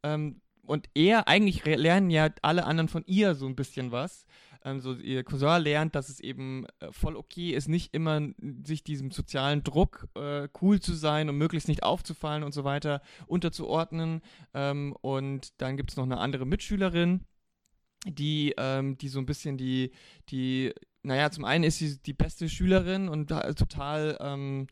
Ähm, 0.02 0.42
und 0.66 0.88
er, 0.94 1.28
eigentlich 1.28 1.66
lernen 1.66 2.10
ja 2.10 2.30
alle 2.42 2.66
anderen 2.66 2.88
von 2.88 3.04
ihr 3.06 3.36
so 3.36 3.46
ein 3.48 3.56
bisschen 3.56 3.92
was. 3.92 4.26
Ähm, 4.66 4.80
so 4.80 4.94
ihr 4.94 5.24
Cousin 5.24 5.62
lernt, 5.62 5.96
dass 5.96 6.10
es 6.10 6.20
eben 6.20 6.66
äh, 6.80 6.92
voll 6.92 7.16
okay 7.18 7.52
ist, 7.52 7.68
nicht 7.68 7.94
immer 7.94 8.22
sich 8.64 8.84
diesem 8.84 9.12
sozialen 9.12 9.64
Druck, 9.64 10.08
äh, 10.16 10.48
cool 10.62 10.80
zu 10.80 10.94
sein 10.94 11.28
und 11.30 11.38
möglichst 11.38 11.68
nicht 11.68 11.84
aufzufallen 11.84 12.44
und 12.44 12.54
so 12.54 12.64
weiter, 12.64 13.02
unterzuordnen. 13.28 14.22
Ähm, 14.54 14.96
und 15.02 15.62
dann 15.62 15.76
gibt 15.76 15.92
es 15.92 15.98
noch 15.98 16.06
eine 16.06 16.20
andere 16.20 16.46
Mitschülerin, 16.46 17.26
die, 18.06 18.54
ähm, 18.58 18.98
die 18.98 19.10
so 19.10 19.20
ein 19.20 19.26
bisschen 19.26 19.58
die, 19.58 19.92
die, 20.30 20.74
naja, 21.04 21.30
zum 21.30 21.44
einen 21.44 21.66
ist 21.66 21.80
sie 21.80 21.98
die 22.02 22.14
beste 22.14 22.48
Schülerin 22.48 23.10
und 23.10 23.28
total, 23.28 24.18
ähm, 24.22 24.68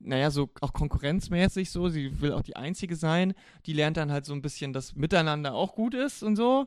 naja, 0.00 0.30
so 0.30 0.50
auch 0.60 0.72
konkurrenzmäßig 0.72 1.70
so, 1.70 1.88
sie 1.88 2.20
will 2.20 2.32
auch 2.32 2.42
die 2.42 2.56
Einzige 2.56 2.96
sein. 2.96 3.34
Die 3.66 3.72
lernt 3.72 3.96
dann 3.96 4.12
halt 4.12 4.24
so 4.24 4.32
ein 4.34 4.42
bisschen, 4.42 4.72
dass 4.72 4.94
Miteinander 4.94 5.54
auch 5.54 5.74
gut 5.74 5.94
ist 5.94 6.22
und 6.22 6.36
so. 6.36 6.66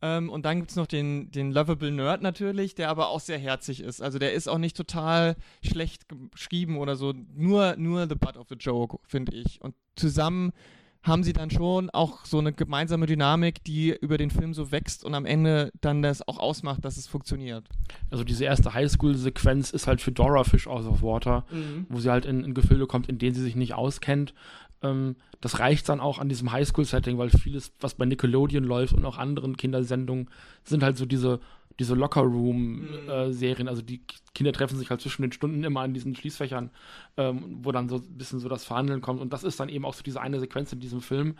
Ähm, 0.00 0.30
und 0.30 0.44
dann 0.44 0.58
gibt 0.58 0.70
es 0.70 0.76
noch 0.76 0.86
den, 0.86 1.30
den 1.30 1.50
Lovable 1.50 1.90
Nerd 1.90 2.22
natürlich, 2.22 2.74
der 2.74 2.88
aber 2.88 3.08
auch 3.08 3.20
sehr 3.20 3.38
herzig 3.38 3.80
ist. 3.80 4.00
Also 4.00 4.18
der 4.18 4.32
ist 4.32 4.48
auch 4.48 4.58
nicht 4.58 4.76
total 4.76 5.36
schlecht 5.62 6.06
geschrieben 6.32 6.78
oder 6.78 6.94
so. 6.96 7.14
Nur, 7.34 7.76
nur 7.76 8.08
the 8.08 8.14
butt 8.14 8.36
of 8.36 8.46
the 8.48 8.54
joke, 8.54 8.98
finde 9.06 9.36
ich. 9.36 9.60
Und 9.60 9.74
zusammen 9.96 10.52
haben 11.02 11.22
sie 11.22 11.32
dann 11.32 11.50
schon 11.50 11.90
auch 11.90 12.24
so 12.24 12.38
eine 12.38 12.52
gemeinsame 12.52 13.06
Dynamik, 13.06 13.62
die 13.64 13.96
über 14.00 14.18
den 14.18 14.30
Film 14.30 14.52
so 14.52 14.72
wächst 14.72 15.04
und 15.04 15.14
am 15.14 15.26
Ende 15.26 15.70
dann 15.80 16.02
das 16.02 16.26
auch 16.26 16.38
ausmacht, 16.38 16.84
dass 16.84 16.96
es 16.96 17.06
funktioniert. 17.06 17.64
Also 18.10 18.24
diese 18.24 18.44
erste 18.44 18.74
Highschool-Sequenz 18.74 19.70
ist 19.70 19.86
halt 19.86 20.00
für 20.00 20.12
Dora 20.12 20.44
Fish 20.44 20.66
Out 20.66 20.86
of 20.86 21.02
Water, 21.02 21.44
mhm. 21.50 21.86
wo 21.88 22.00
sie 22.00 22.10
halt 22.10 22.26
in, 22.26 22.44
in, 22.44 22.54
Gefilde 22.54 22.86
kommt, 22.86 23.08
in 23.08 23.18
denen 23.18 23.34
sie 23.34 23.42
sich 23.42 23.56
nicht 23.56 23.74
auskennt. 23.74 24.34
Ähm, 24.82 25.16
das 25.40 25.60
reicht 25.60 25.88
dann 25.88 26.00
auch 26.00 26.18
an 26.18 26.28
diesem 26.28 26.50
Highschool-Setting, 26.50 27.16
weil 27.16 27.30
vieles, 27.30 27.72
was 27.80 27.94
bei 27.94 28.04
Nickelodeon 28.04 28.64
läuft 28.64 28.92
und 28.92 29.04
auch 29.04 29.18
anderen 29.18 29.56
Kindersendungen, 29.56 30.28
sind 30.64 30.82
halt 30.82 30.96
so 30.96 31.06
diese 31.06 31.40
diese 31.78 31.94
Locker-Room-Serien, 31.94 33.62
mhm. 33.62 33.66
äh, 33.66 33.70
also 33.70 33.82
die 33.82 34.00
Kinder 34.34 34.52
treffen 34.52 34.78
sich 34.78 34.90
halt 34.90 35.00
zwischen 35.00 35.22
den 35.22 35.32
Stunden 35.32 35.64
immer 35.64 35.80
an 35.80 35.94
diesen 35.94 36.14
Schließfächern, 36.14 36.70
ähm, 37.16 37.58
wo 37.62 37.72
dann 37.72 37.88
so 37.88 37.96
ein 37.96 38.18
bisschen 38.18 38.40
so 38.40 38.48
das 38.48 38.64
Verhandeln 38.64 39.00
kommt. 39.00 39.20
Und 39.20 39.32
das 39.32 39.44
ist 39.44 39.60
dann 39.60 39.68
eben 39.68 39.84
auch 39.84 39.94
so 39.94 40.02
diese 40.02 40.20
eine 40.20 40.40
Sequenz 40.40 40.72
in 40.72 40.80
diesem 40.80 41.00
Film. 41.00 41.36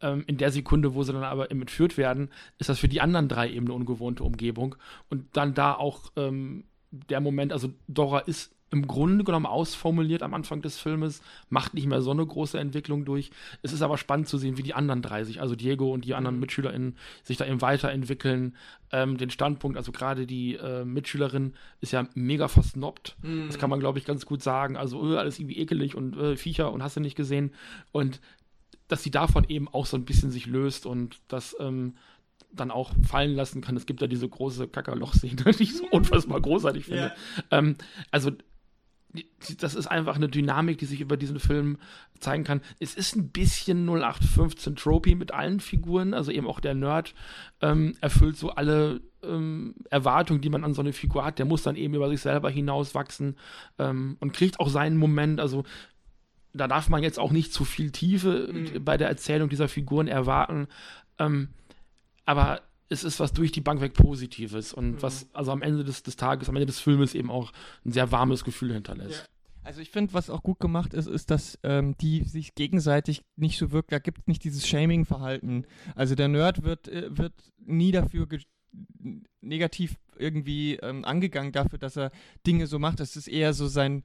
Ähm, 0.00 0.24
in 0.26 0.38
der 0.38 0.50
Sekunde, 0.50 0.94
wo 0.94 1.02
sie 1.02 1.12
dann 1.12 1.24
aber 1.24 1.50
eben 1.50 1.60
entführt 1.60 1.96
werden, 1.96 2.30
ist 2.58 2.68
das 2.68 2.78
für 2.78 2.88
die 2.88 3.00
anderen 3.00 3.28
drei 3.28 3.50
eben 3.50 3.66
eine 3.66 3.74
ungewohnte 3.74 4.24
Umgebung. 4.24 4.76
Und 5.10 5.26
dann 5.34 5.54
da 5.54 5.74
auch 5.74 6.12
ähm, 6.16 6.64
der 6.90 7.20
Moment, 7.20 7.52
also 7.52 7.72
Dora 7.88 8.20
ist 8.20 8.54
im 8.72 8.86
Grunde 8.86 9.22
genommen 9.22 9.46
ausformuliert 9.46 10.22
am 10.22 10.32
Anfang 10.32 10.62
des 10.62 10.78
Filmes, 10.78 11.22
macht 11.50 11.74
nicht 11.74 11.86
mehr 11.86 12.00
so 12.00 12.10
eine 12.10 12.24
große 12.24 12.58
Entwicklung 12.58 13.04
durch. 13.04 13.30
Es 13.62 13.72
ist 13.72 13.82
aber 13.82 13.98
spannend 13.98 14.28
zu 14.28 14.38
sehen, 14.38 14.56
wie 14.56 14.62
die 14.62 14.72
anderen 14.72 15.02
drei 15.02 15.24
sich, 15.24 15.42
also 15.42 15.54
Diego 15.54 15.92
und 15.92 16.06
die 16.06 16.14
anderen 16.14 16.36
mhm. 16.36 16.40
MitschülerInnen, 16.40 16.96
sich 17.22 17.36
da 17.36 17.46
eben 17.46 17.60
weiterentwickeln. 17.60 18.56
Ähm, 18.90 19.18
den 19.18 19.30
Standpunkt, 19.30 19.76
also 19.76 19.92
gerade 19.92 20.26
die 20.26 20.56
äh, 20.56 20.84
Mitschülerin 20.84 21.52
ist 21.80 21.92
ja 21.92 22.08
mega 22.14 22.48
versnobbt. 22.48 23.16
Mhm. 23.22 23.46
Das 23.48 23.58
kann 23.58 23.70
man, 23.70 23.78
glaube 23.78 23.98
ich, 23.98 24.06
ganz 24.06 24.24
gut 24.24 24.42
sagen. 24.42 24.76
Also 24.76 25.02
öh, 25.04 25.18
alles 25.18 25.38
irgendwie 25.38 25.58
ekelig 25.58 25.94
und 25.94 26.16
äh, 26.16 26.36
Viecher 26.36 26.72
und 26.72 26.82
hast 26.82 26.96
du 26.96 27.00
nicht 27.00 27.16
gesehen. 27.16 27.52
Und 27.92 28.20
dass 28.88 29.02
sie 29.02 29.10
davon 29.10 29.44
eben 29.48 29.68
auch 29.68 29.86
so 29.86 29.98
ein 29.98 30.04
bisschen 30.06 30.30
sich 30.30 30.46
löst 30.46 30.86
und 30.86 31.20
das 31.28 31.54
ähm, 31.60 31.94
dann 32.52 32.70
auch 32.70 32.92
fallen 33.06 33.34
lassen 33.34 33.60
kann. 33.60 33.76
Es 33.76 33.86
gibt 33.86 34.00
ja 34.00 34.06
diese 34.06 34.28
große 34.28 34.68
Kackerloch-Szene, 34.68 35.52
die 35.58 35.62
ich 35.62 35.76
so 35.76 35.86
unfassbar 35.90 36.40
großartig 36.40 36.86
finde. 36.86 37.12
Ja. 37.50 37.58
Ähm, 37.58 37.76
also 38.10 38.30
das 39.60 39.74
ist 39.74 39.86
einfach 39.86 40.16
eine 40.16 40.28
Dynamik, 40.28 40.78
die 40.78 40.86
sich 40.86 41.00
über 41.00 41.16
diesen 41.16 41.38
Film 41.38 41.78
zeigen 42.18 42.44
kann. 42.44 42.62
Es 42.78 42.94
ist 42.94 43.14
ein 43.14 43.28
bisschen 43.28 43.86
0815 43.86 44.76
Tropy 44.76 45.14
mit 45.14 45.32
allen 45.32 45.60
Figuren, 45.60 46.14
also 46.14 46.30
eben 46.30 46.46
auch 46.46 46.60
der 46.60 46.74
Nerd 46.74 47.14
ähm, 47.60 47.94
erfüllt 48.00 48.36
so 48.36 48.50
alle 48.50 49.02
ähm, 49.22 49.74
Erwartungen, 49.90 50.40
die 50.40 50.48
man 50.48 50.64
an 50.64 50.74
so 50.74 50.80
eine 50.80 50.92
Figur 50.92 51.24
hat. 51.24 51.38
Der 51.38 51.46
muss 51.46 51.62
dann 51.62 51.76
eben 51.76 51.94
über 51.94 52.08
sich 52.08 52.20
selber 52.22 52.50
hinauswachsen 52.50 53.36
ähm, 53.78 54.16
und 54.20 54.32
kriegt 54.32 54.60
auch 54.60 54.68
seinen 54.68 54.96
Moment. 54.96 55.40
Also 55.40 55.64
da 56.54 56.66
darf 56.68 56.88
man 56.88 57.02
jetzt 57.02 57.18
auch 57.18 57.32
nicht 57.32 57.52
zu 57.52 57.64
viel 57.64 57.90
Tiefe 57.90 58.50
mhm. 58.52 58.84
bei 58.84 58.96
der 58.96 59.08
Erzählung 59.08 59.48
dieser 59.48 59.68
Figuren 59.68 60.08
erwarten. 60.08 60.68
Ähm, 61.18 61.48
aber 62.24 62.62
es 62.92 63.04
ist 63.04 63.20
was 63.20 63.32
durch 63.32 63.52
die 63.52 63.60
Bank 63.60 63.80
weg 63.80 63.94
Positives 63.94 64.72
und 64.72 64.92
mhm. 64.92 65.02
was 65.02 65.26
also 65.32 65.50
am 65.50 65.62
Ende 65.62 65.84
des, 65.84 66.02
des 66.02 66.16
Tages, 66.16 66.48
am 66.48 66.56
Ende 66.56 66.66
des 66.66 66.78
Filmes 66.78 67.14
eben 67.14 67.30
auch 67.30 67.52
ein 67.84 67.92
sehr 67.92 68.12
warmes 68.12 68.44
Gefühl 68.44 68.72
hinterlässt. 68.72 69.20
Ja. 69.20 69.26
Also 69.64 69.80
ich 69.80 69.90
finde, 69.90 70.12
was 70.12 70.28
auch 70.28 70.42
gut 70.42 70.58
gemacht 70.58 70.92
ist, 70.92 71.06
ist, 71.06 71.30
dass 71.30 71.58
ähm, 71.62 71.96
die 71.98 72.24
sich 72.24 72.54
gegenseitig 72.56 73.22
nicht 73.36 73.58
so 73.58 73.70
wirkt, 73.70 73.92
da 73.92 74.00
gibt 74.00 74.18
es 74.18 74.26
nicht 74.26 74.42
dieses 74.42 74.66
Shaming-Verhalten. 74.66 75.66
Also 75.94 76.16
der 76.16 76.28
Nerd 76.28 76.64
wird, 76.64 76.88
äh, 76.88 77.16
wird 77.16 77.32
nie 77.58 77.92
dafür 77.92 78.26
negativ 79.40 79.96
irgendwie 80.18 80.76
ähm, 80.76 81.04
angegangen 81.04 81.52
dafür, 81.52 81.78
dass 81.78 81.96
er 81.96 82.10
Dinge 82.44 82.66
so 82.66 82.78
macht. 82.78 82.98
Das 82.98 83.14
ist 83.16 83.28
eher 83.28 83.52
so 83.54 83.68
sein 83.68 84.02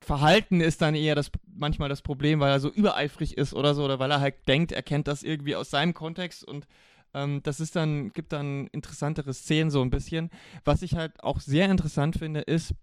Verhalten 0.00 0.60
ist 0.60 0.82
dann 0.82 0.96
eher 0.96 1.14
das 1.14 1.30
manchmal 1.46 1.88
das 1.88 2.02
Problem, 2.02 2.40
weil 2.40 2.50
er 2.50 2.58
so 2.58 2.68
übereifrig 2.68 3.38
ist 3.38 3.54
oder 3.54 3.74
so, 3.74 3.84
oder 3.84 4.00
weil 4.00 4.10
er 4.10 4.20
halt 4.20 4.48
denkt, 4.48 4.72
er 4.72 4.82
kennt 4.82 5.06
das 5.06 5.22
irgendwie 5.22 5.54
aus 5.54 5.70
seinem 5.70 5.94
Kontext 5.94 6.42
und 6.42 6.66
ähm, 7.14 7.42
das 7.42 7.60
ist 7.60 7.76
dann, 7.76 8.12
gibt 8.12 8.32
dann 8.32 8.66
interessantere 8.68 9.34
Szenen 9.34 9.70
so 9.70 9.82
ein 9.82 9.90
bisschen. 9.90 10.30
Was 10.64 10.82
ich 10.82 10.94
halt 10.94 11.22
auch 11.22 11.40
sehr 11.40 11.70
interessant 11.70 12.16
finde, 12.16 12.40
ist, 12.40 12.74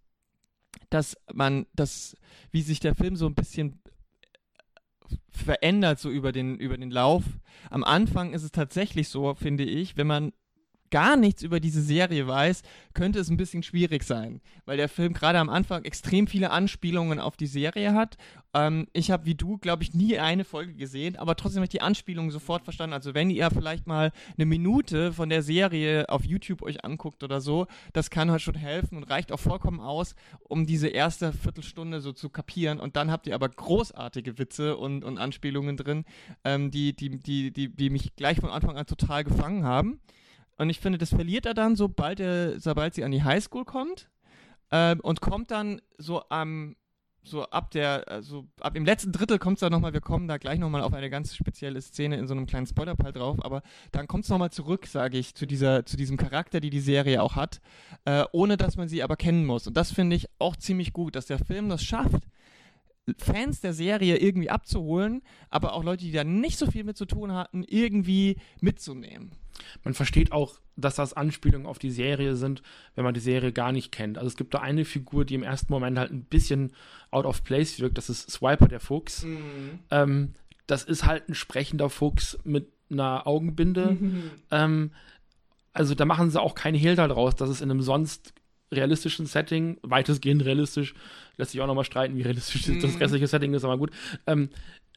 dass 0.89 1.17
man 1.33 1.65
das, 1.73 2.15
wie 2.51 2.61
sich 2.61 2.79
der 2.79 2.95
Film 2.95 3.15
so 3.15 3.25
ein 3.25 3.35
bisschen 3.35 3.81
verändert 5.31 5.99
so 5.99 6.09
über 6.09 6.31
den 6.31 6.57
über 6.57 6.77
den 6.77 6.91
Lauf. 6.91 7.23
Am 7.69 7.83
Anfang 7.83 8.33
ist 8.33 8.43
es 8.43 8.51
tatsächlich 8.51 9.09
so, 9.09 9.33
finde 9.33 9.63
ich, 9.63 9.97
wenn 9.97 10.07
man 10.07 10.33
gar 10.91 11.15
nichts 11.15 11.43
über 11.43 11.59
diese 11.59 11.81
Serie 11.81 12.27
weiß, 12.27 12.61
könnte 12.93 13.19
es 13.19 13.29
ein 13.29 13.37
bisschen 13.37 13.63
schwierig 13.63 14.03
sein, 14.03 14.41
weil 14.65 14.77
der 14.77 14.89
Film 14.89 15.13
gerade 15.13 15.39
am 15.39 15.49
Anfang 15.49 15.85
extrem 15.85 16.27
viele 16.27 16.51
Anspielungen 16.51 17.19
auf 17.19 17.37
die 17.37 17.47
Serie 17.47 17.93
hat. 17.93 18.17
Ähm, 18.53 18.87
ich 18.93 19.11
habe 19.11 19.25
wie 19.25 19.35
du, 19.35 19.57
glaube 19.57 19.83
ich, 19.83 19.93
nie 19.93 20.17
eine 20.17 20.43
Folge 20.43 20.73
gesehen, 20.73 21.15
aber 21.15 21.35
trotzdem 21.35 21.59
habe 21.59 21.65
ich 21.65 21.69
die 21.69 21.81
Anspielungen 21.81 22.31
sofort 22.31 22.63
verstanden. 22.63 22.93
Also 22.93 23.13
wenn 23.13 23.29
ihr 23.29 23.49
vielleicht 23.51 23.87
mal 23.87 24.11
eine 24.35 24.45
Minute 24.45 25.13
von 25.13 25.29
der 25.29 25.43
Serie 25.43 26.09
auf 26.09 26.25
YouTube 26.25 26.63
euch 26.63 26.83
anguckt 26.83 27.23
oder 27.23 27.41
so, 27.41 27.67
das 27.93 28.09
kann 28.09 28.31
halt 28.31 28.41
schon 28.41 28.55
helfen 28.55 28.97
und 28.97 29.03
reicht 29.03 29.31
auch 29.31 29.39
vollkommen 29.39 29.79
aus, 29.79 30.15
um 30.41 30.65
diese 30.65 30.87
erste 30.87 31.31
Viertelstunde 31.31 32.01
so 32.01 32.11
zu 32.11 32.29
kapieren. 32.29 32.79
Und 32.79 32.95
dann 32.95 33.11
habt 33.11 33.27
ihr 33.27 33.35
aber 33.35 33.49
großartige 33.49 34.39
Witze 34.39 34.77
und, 34.77 35.03
und 35.03 35.17
Anspielungen 35.17 35.77
drin, 35.77 36.05
ähm, 36.43 36.71
die, 36.71 36.95
die, 36.95 37.19
die, 37.19 37.51
die, 37.51 37.69
die 37.69 37.89
mich 37.89 38.15
gleich 38.15 38.39
von 38.39 38.49
Anfang 38.49 38.77
an 38.77 38.85
total 38.85 39.23
gefangen 39.23 39.63
haben. 39.63 39.99
Und 40.59 40.69
ich 40.69 40.79
finde, 40.81 40.97
das 40.97 41.09
verliert 41.09 41.45
er 41.45 41.53
dann, 41.53 41.77
sobald, 41.77 42.19
er, 42.19 42.59
sobald 42.59 42.93
sie 42.93 43.05
an 43.05 43.11
die 43.11 43.23
Highschool 43.23 43.63
kommt. 43.63 44.09
Äh, 44.71 44.97
und 45.01 45.21
kommt 45.21 45.51
dann 45.51 45.81
so 45.97 46.21
am, 46.27 46.75
so 47.23 47.45
ab 47.45 47.71
der, 47.71 48.09
also 48.09 48.45
ab 48.59 48.73
dem 48.73 48.83
letzten 48.83 49.13
Drittel 49.13 49.39
kommt 49.39 49.55
es 49.55 49.61
da 49.61 49.69
nochmal, 49.69 49.93
wir 49.93 50.01
kommen 50.01 50.27
da 50.27 50.37
gleich 50.37 50.59
nochmal 50.59 50.81
auf 50.81 50.93
eine 50.93 51.09
ganz 51.09 51.33
spezielle 51.33 51.81
Szene 51.81 52.17
in 52.17 52.27
so 52.27 52.33
einem 52.33 52.45
kleinen 52.45 52.67
Spoilerpal 52.67 53.13
drauf, 53.13 53.37
aber 53.41 53.61
dann 53.93 54.07
kommt 54.07 54.25
es 54.25 54.29
nochmal 54.29 54.51
zurück, 54.51 54.85
sage 54.85 55.17
ich, 55.17 55.33
zu, 55.33 55.47
dieser, 55.47 55.85
zu 55.85 55.95
diesem 55.95 56.17
Charakter, 56.17 56.59
die 56.59 56.69
die 56.69 56.81
Serie 56.81 57.23
auch 57.23 57.37
hat, 57.37 57.61
äh, 58.03 58.25
ohne 58.33 58.57
dass 58.57 58.75
man 58.75 58.89
sie 58.89 59.01
aber 59.01 59.15
kennen 59.15 59.45
muss. 59.45 59.65
Und 59.65 59.77
das 59.77 59.93
finde 59.93 60.17
ich 60.17 60.27
auch 60.39 60.57
ziemlich 60.57 60.91
gut, 60.91 61.15
dass 61.15 61.27
der 61.27 61.39
Film 61.39 61.69
das 61.69 61.83
schafft, 61.83 62.23
Fans 63.17 63.61
der 63.61 63.73
Serie 63.73 64.17
irgendwie 64.17 64.49
abzuholen, 64.49 65.21
aber 65.49 65.73
auch 65.73 65.83
Leute, 65.83 66.03
die 66.03 66.11
da 66.11 66.25
nicht 66.25 66.59
so 66.59 66.69
viel 66.69 66.83
mit 66.83 66.97
zu 66.97 67.05
tun 67.05 67.33
hatten, 67.33 67.63
irgendwie 67.63 68.35
mitzunehmen. 68.59 69.31
Man 69.83 69.93
versteht 69.93 70.31
auch, 70.31 70.59
dass 70.75 70.95
das 70.95 71.13
Anspielungen 71.13 71.67
auf 71.67 71.79
die 71.79 71.91
Serie 71.91 72.35
sind, 72.35 72.61
wenn 72.95 73.03
man 73.03 73.13
die 73.13 73.19
Serie 73.19 73.51
gar 73.51 73.71
nicht 73.71 73.91
kennt. 73.91 74.17
Also 74.17 74.27
es 74.27 74.37
gibt 74.37 74.53
da 74.53 74.59
eine 74.59 74.85
Figur, 74.85 75.25
die 75.25 75.35
im 75.35 75.43
ersten 75.43 75.71
Moment 75.71 75.97
halt 75.97 76.11
ein 76.11 76.23
bisschen 76.23 76.73
out 77.11 77.25
of 77.25 77.43
place 77.43 77.79
wirkt. 77.79 77.97
Das 77.97 78.09
ist 78.09 78.29
Swiper, 78.29 78.67
der 78.67 78.79
Fuchs. 78.79 79.23
Mhm. 79.23 79.79
Ähm, 79.91 80.33
das 80.67 80.83
ist 80.83 81.05
halt 81.05 81.27
ein 81.29 81.35
sprechender 81.35 81.89
Fuchs 81.89 82.37
mit 82.43 82.67
einer 82.91 83.27
Augenbinde. 83.27 83.97
Mhm. 83.99 84.31
Ähm, 84.51 84.91
also 85.73 85.95
da 85.95 86.05
machen 86.05 86.29
sie 86.29 86.41
auch 86.41 86.55
keinen 86.55 86.75
Hehl 86.75 86.95
daraus, 86.95 87.35
dass 87.35 87.49
es 87.49 87.61
in 87.61 87.69
einem 87.69 87.81
sonst 87.81 88.33
realistischen 88.71 89.25
Setting, 89.25 89.77
weitestgehend 89.81 90.45
realistisch, 90.45 90.93
lässt 91.37 91.51
sich 91.51 91.61
auch 91.61 91.67
nochmal 91.67 91.85
streiten, 91.85 92.15
wie 92.15 92.21
realistisch 92.21 92.67
mhm. 92.67 92.81
das 92.81 92.99
restliche 92.99 93.27
Setting 93.27 93.53
ist, 93.53 93.63
aber 93.63 93.77
gut, 93.77 93.91
ähm, 94.27 94.49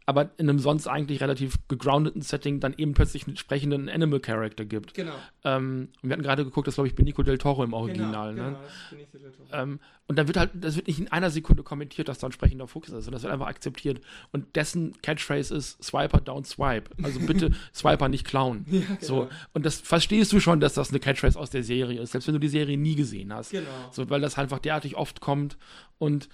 aber 0.06 0.30
in 0.36 0.48
einem 0.48 0.58
sonst 0.58 0.86
eigentlich 0.86 1.20
relativ 1.20 1.58
gegroundeten 1.68 2.22
Setting 2.22 2.60
dann 2.60 2.74
eben 2.76 2.94
plötzlich 2.94 3.24
einen 3.24 3.32
entsprechenden 3.32 3.88
Animal 3.88 4.20
Character 4.20 4.64
gibt. 4.64 4.94
Genau. 4.94 5.14
Ähm, 5.44 5.88
und 6.02 6.08
wir 6.08 6.12
hatten 6.14 6.22
gerade 6.22 6.44
geguckt, 6.44 6.66
das 6.66 6.74
glaube 6.74 6.88
ich 6.88 6.94
Benicio 6.94 7.22
del 7.22 7.38
Toro 7.38 7.64
im 7.64 7.72
Original. 7.72 8.34
Genau, 8.34 8.44
ne? 8.44 8.50
genau 8.50 8.60
das 8.62 9.20
del 9.22 9.32
Toro. 9.32 9.48
Ähm, 9.52 9.80
und 10.08 10.16
dann 10.16 10.26
wird 10.26 10.36
halt, 10.36 10.50
das 10.54 10.76
wird 10.76 10.88
nicht 10.88 10.98
in 10.98 11.08
einer 11.08 11.30
Sekunde 11.30 11.62
kommentiert, 11.62 12.08
dass 12.08 12.18
da 12.18 12.26
ein 12.26 12.32
sprechender 12.32 12.66
Fuchs 12.66 12.88
ist, 12.88 13.04
sondern 13.04 13.14
das 13.14 13.22
wird 13.22 13.32
einfach 13.32 13.46
akzeptiert. 13.46 14.00
Und 14.32 14.56
dessen 14.56 15.00
Catchphrase 15.00 15.54
ist 15.54 15.82
Swiper, 15.82 16.18
don't 16.18 16.44
swipe. 16.44 16.90
Also 17.02 17.20
bitte 17.20 17.52
Swiper 17.74 18.08
nicht 18.08 18.26
klauen. 18.26 18.66
Ja, 18.68 18.80
genau. 18.80 18.98
So. 19.00 19.28
Und 19.54 19.64
das 19.64 19.80
verstehst 19.80 20.32
du 20.32 20.40
schon, 20.40 20.60
dass 20.60 20.74
das 20.74 20.90
eine 20.90 21.00
Catchphrase 21.00 21.38
aus 21.38 21.50
der 21.50 21.62
Serie 21.62 22.00
ist, 22.00 22.12
selbst 22.12 22.26
wenn 22.26 22.34
du 22.34 22.40
die 22.40 22.48
Serie 22.48 22.76
nie 22.76 22.94
gesehen 22.94 23.32
hast. 23.32 23.50
Genau. 23.50 23.68
So, 23.90 24.10
weil 24.10 24.20
das 24.20 24.36
einfach 24.36 24.58
derartig 24.58 24.96
oft 24.96 25.20
kommt. 25.20 25.56
Und 25.98 26.28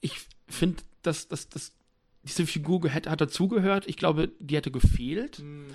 ich 0.00 0.20
finde, 0.48 0.82
dass 1.02 1.28
das, 1.28 1.48
das 1.48 1.72
diese 2.22 2.46
Figur 2.46 2.88
hätte, 2.88 3.10
hat 3.10 3.20
dazugehört. 3.20 3.86
Ich 3.86 3.96
glaube, 3.96 4.30
die 4.38 4.56
hätte 4.56 4.70
gefehlt. 4.70 5.40
Mhm. 5.40 5.66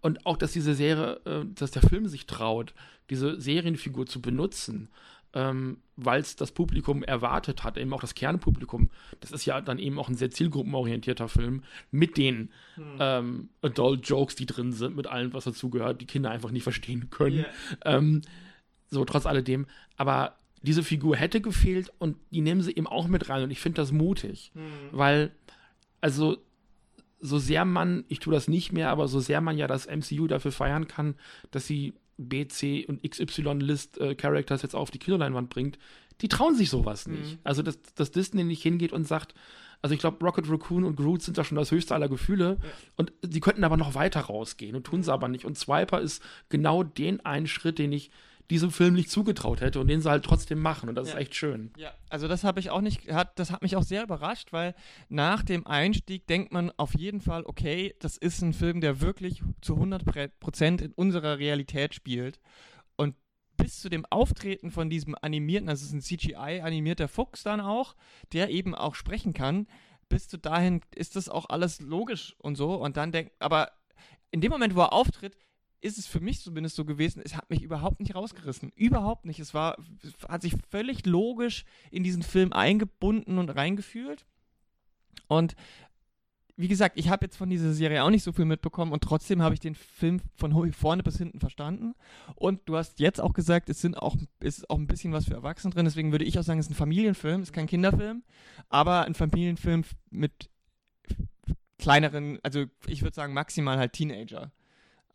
Und 0.00 0.26
auch, 0.26 0.36
dass 0.36 0.52
diese 0.52 0.74
Serie, 0.74 1.20
äh, 1.24 1.44
dass 1.54 1.70
der 1.70 1.82
Film 1.82 2.06
sich 2.06 2.26
traut, 2.26 2.74
diese 3.08 3.40
Serienfigur 3.40 4.06
zu 4.06 4.20
benutzen, 4.20 4.88
ähm, 5.32 5.78
weil 5.96 6.20
es 6.20 6.36
das 6.36 6.52
Publikum 6.52 7.02
erwartet 7.02 7.64
hat, 7.64 7.76
eben 7.76 7.92
auch 7.92 8.00
das 8.00 8.14
Kernpublikum. 8.14 8.90
Das 9.20 9.32
ist 9.32 9.46
ja 9.46 9.60
dann 9.60 9.78
eben 9.78 9.98
auch 9.98 10.08
ein 10.08 10.14
sehr 10.14 10.30
zielgruppenorientierter 10.30 11.28
Film 11.28 11.62
mit 11.90 12.16
den 12.16 12.50
mhm. 12.76 12.96
ähm, 13.00 13.48
Adult-Jokes, 13.62 14.36
die 14.36 14.46
drin 14.46 14.72
sind, 14.72 14.94
mit 14.94 15.06
allem, 15.06 15.32
was 15.32 15.44
dazugehört, 15.44 16.00
die 16.00 16.06
Kinder 16.06 16.30
einfach 16.30 16.50
nicht 16.50 16.62
verstehen 16.62 17.10
können. 17.10 17.38
Yeah. 17.38 17.48
Ähm, 17.96 18.22
so, 18.90 19.04
trotz 19.04 19.26
alledem. 19.26 19.66
Aber 19.96 20.36
diese 20.62 20.82
Figur 20.82 21.16
hätte 21.16 21.40
gefehlt 21.40 21.92
und 21.98 22.16
die 22.30 22.40
nehmen 22.40 22.62
sie 22.62 22.74
eben 22.74 22.86
auch 22.86 23.08
mit 23.08 23.28
rein 23.28 23.42
und 23.42 23.50
ich 23.50 23.60
finde 23.60 23.82
das 23.82 23.92
mutig, 23.92 24.52
mhm. 24.54 24.62
weil 24.92 25.32
also 26.04 26.36
so 27.18 27.38
sehr 27.38 27.64
man, 27.64 28.04
ich 28.08 28.18
tue 28.18 28.34
das 28.34 28.46
nicht 28.46 28.72
mehr, 28.72 28.90
aber 28.90 29.08
so 29.08 29.20
sehr 29.20 29.40
man 29.40 29.56
ja 29.56 29.66
das 29.66 29.86
MCU 29.86 30.26
dafür 30.26 30.52
feiern 30.52 30.86
kann, 30.86 31.14
dass 31.50 31.66
sie 31.66 31.94
B, 32.18 32.46
C 32.46 32.84
und 32.84 33.02
XY-List 33.02 33.98
äh, 33.98 34.14
Characters 34.14 34.60
jetzt 34.60 34.74
auf 34.74 34.90
die 34.90 34.98
Kinoleinwand 34.98 35.48
bringt, 35.48 35.78
die 36.20 36.28
trauen 36.28 36.56
sich 36.56 36.68
sowas 36.68 37.08
nicht. 37.08 37.32
Mhm. 37.32 37.38
Also, 37.42 37.62
dass, 37.62 37.80
dass 37.94 38.10
Disney 38.10 38.44
nicht 38.44 38.62
hingeht 38.62 38.92
und 38.92 39.08
sagt, 39.08 39.34
also 39.80 39.94
ich 39.94 40.00
glaube, 40.00 40.22
Rocket 40.22 40.50
Raccoon 40.50 40.84
und 40.84 40.96
Groot 40.96 41.22
sind 41.22 41.38
da 41.38 41.44
schon 41.44 41.56
das 41.56 41.70
höchste 41.70 41.94
aller 41.94 42.10
Gefühle 42.10 42.58
ja. 42.62 42.68
und 42.96 43.10
die 43.22 43.40
könnten 43.40 43.64
aber 43.64 43.78
noch 43.78 43.94
weiter 43.94 44.20
rausgehen 44.20 44.76
und 44.76 44.84
tun 44.84 45.02
sie 45.02 45.12
aber 45.12 45.28
nicht. 45.28 45.46
Und 45.46 45.56
Swiper 45.56 46.02
ist 46.02 46.22
genau 46.50 46.82
den 46.82 47.24
einen 47.24 47.46
Schritt, 47.46 47.78
den 47.78 47.92
ich 47.92 48.10
diesem 48.50 48.70
Film 48.70 48.94
nicht 48.94 49.10
zugetraut 49.10 49.60
hätte 49.60 49.80
und 49.80 49.88
den 49.88 50.00
sie 50.00 50.10
halt 50.10 50.24
trotzdem 50.24 50.60
machen 50.60 50.88
und 50.88 50.94
das 50.94 51.08
ja. 51.08 51.14
ist 51.14 51.20
echt 51.20 51.34
schön. 51.34 51.72
Ja, 51.76 51.92
also 52.10 52.28
das 52.28 52.44
habe 52.44 52.60
ich 52.60 52.70
auch 52.70 52.82
nicht, 52.82 53.10
hat, 53.10 53.38
das 53.38 53.50
hat 53.50 53.62
mich 53.62 53.76
auch 53.76 53.82
sehr 53.82 54.02
überrascht, 54.02 54.52
weil 54.52 54.74
nach 55.08 55.42
dem 55.42 55.66
Einstieg 55.66 56.26
denkt 56.26 56.52
man 56.52 56.70
auf 56.76 56.94
jeden 56.94 57.20
Fall, 57.20 57.44
okay, 57.46 57.94
das 58.00 58.16
ist 58.16 58.42
ein 58.42 58.52
Film, 58.52 58.80
der 58.80 59.00
wirklich 59.00 59.42
zu 59.62 59.76
100% 59.76 60.82
in 60.82 60.92
unserer 60.92 61.38
Realität 61.38 61.94
spielt 61.94 62.40
und 62.96 63.16
bis 63.56 63.80
zu 63.80 63.88
dem 63.88 64.04
Auftreten 64.06 64.70
von 64.70 64.90
diesem 64.90 65.16
animierten, 65.20 65.68
das 65.68 65.82
ist 65.82 65.92
ein 65.92 66.02
CGI-animierter 66.02 67.08
Fuchs 67.08 67.44
dann 67.44 67.60
auch, 67.60 67.94
der 68.32 68.50
eben 68.50 68.74
auch 68.74 68.94
sprechen 68.94 69.32
kann, 69.32 69.66
bis 70.08 70.28
zu 70.28 70.38
dahin 70.38 70.82
ist 70.94 71.16
das 71.16 71.30
auch 71.30 71.48
alles 71.48 71.80
logisch 71.80 72.36
und 72.38 72.56
so 72.56 72.74
und 72.74 72.98
dann 72.98 73.10
denkt, 73.10 73.32
aber 73.38 73.72
in 74.30 74.40
dem 74.40 74.50
Moment, 74.50 74.74
wo 74.74 74.80
er 74.80 74.92
auftritt, 74.92 75.36
ist 75.84 75.98
es 75.98 76.06
für 76.06 76.20
mich 76.20 76.40
zumindest 76.40 76.76
so 76.76 76.86
gewesen, 76.86 77.20
es 77.22 77.36
hat 77.36 77.50
mich 77.50 77.62
überhaupt 77.62 78.00
nicht 78.00 78.14
rausgerissen. 78.14 78.72
Überhaupt 78.74 79.26
nicht. 79.26 79.38
Es 79.38 79.52
war, 79.52 79.76
hat 80.28 80.40
sich 80.40 80.54
völlig 80.70 81.04
logisch 81.04 81.66
in 81.90 82.02
diesen 82.02 82.22
Film 82.22 82.54
eingebunden 82.54 83.36
und 83.36 83.50
reingefühlt. 83.50 84.24
Und 85.28 85.54
wie 86.56 86.68
gesagt, 86.68 86.98
ich 86.98 87.10
habe 87.10 87.26
jetzt 87.26 87.36
von 87.36 87.50
dieser 87.50 87.74
Serie 87.74 88.02
auch 88.02 88.08
nicht 88.08 88.22
so 88.22 88.32
viel 88.32 88.46
mitbekommen 88.46 88.92
und 88.92 89.02
trotzdem 89.02 89.42
habe 89.42 89.54
ich 89.54 89.60
den 89.60 89.74
Film 89.74 90.20
von 90.36 90.72
vorne 90.72 91.02
bis 91.02 91.18
hinten 91.18 91.38
verstanden. 91.38 91.94
Und 92.34 92.62
du 92.64 92.76
hast 92.76 92.98
jetzt 92.98 93.20
auch 93.20 93.34
gesagt, 93.34 93.68
es 93.68 93.82
sind 93.82 93.98
auch, 93.98 94.16
ist 94.40 94.70
auch 94.70 94.78
ein 94.78 94.86
bisschen 94.86 95.12
was 95.12 95.26
für 95.26 95.34
Erwachsene 95.34 95.74
drin. 95.74 95.84
Deswegen 95.84 96.12
würde 96.12 96.24
ich 96.24 96.38
auch 96.38 96.44
sagen, 96.44 96.60
es 96.60 96.66
ist 96.66 96.72
ein 96.72 96.76
Familienfilm, 96.76 97.42
es 97.42 97.48
ist 97.48 97.54
kein 97.54 97.66
Kinderfilm, 97.66 98.22
aber 98.70 99.04
ein 99.04 99.14
Familienfilm 99.14 99.82
mit 100.10 100.48
kleineren, 101.76 102.38
also 102.42 102.64
ich 102.86 103.02
würde 103.02 103.14
sagen 103.14 103.34
maximal 103.34 103.76
halt 103.76 103.92
Teenager 103.92 104.50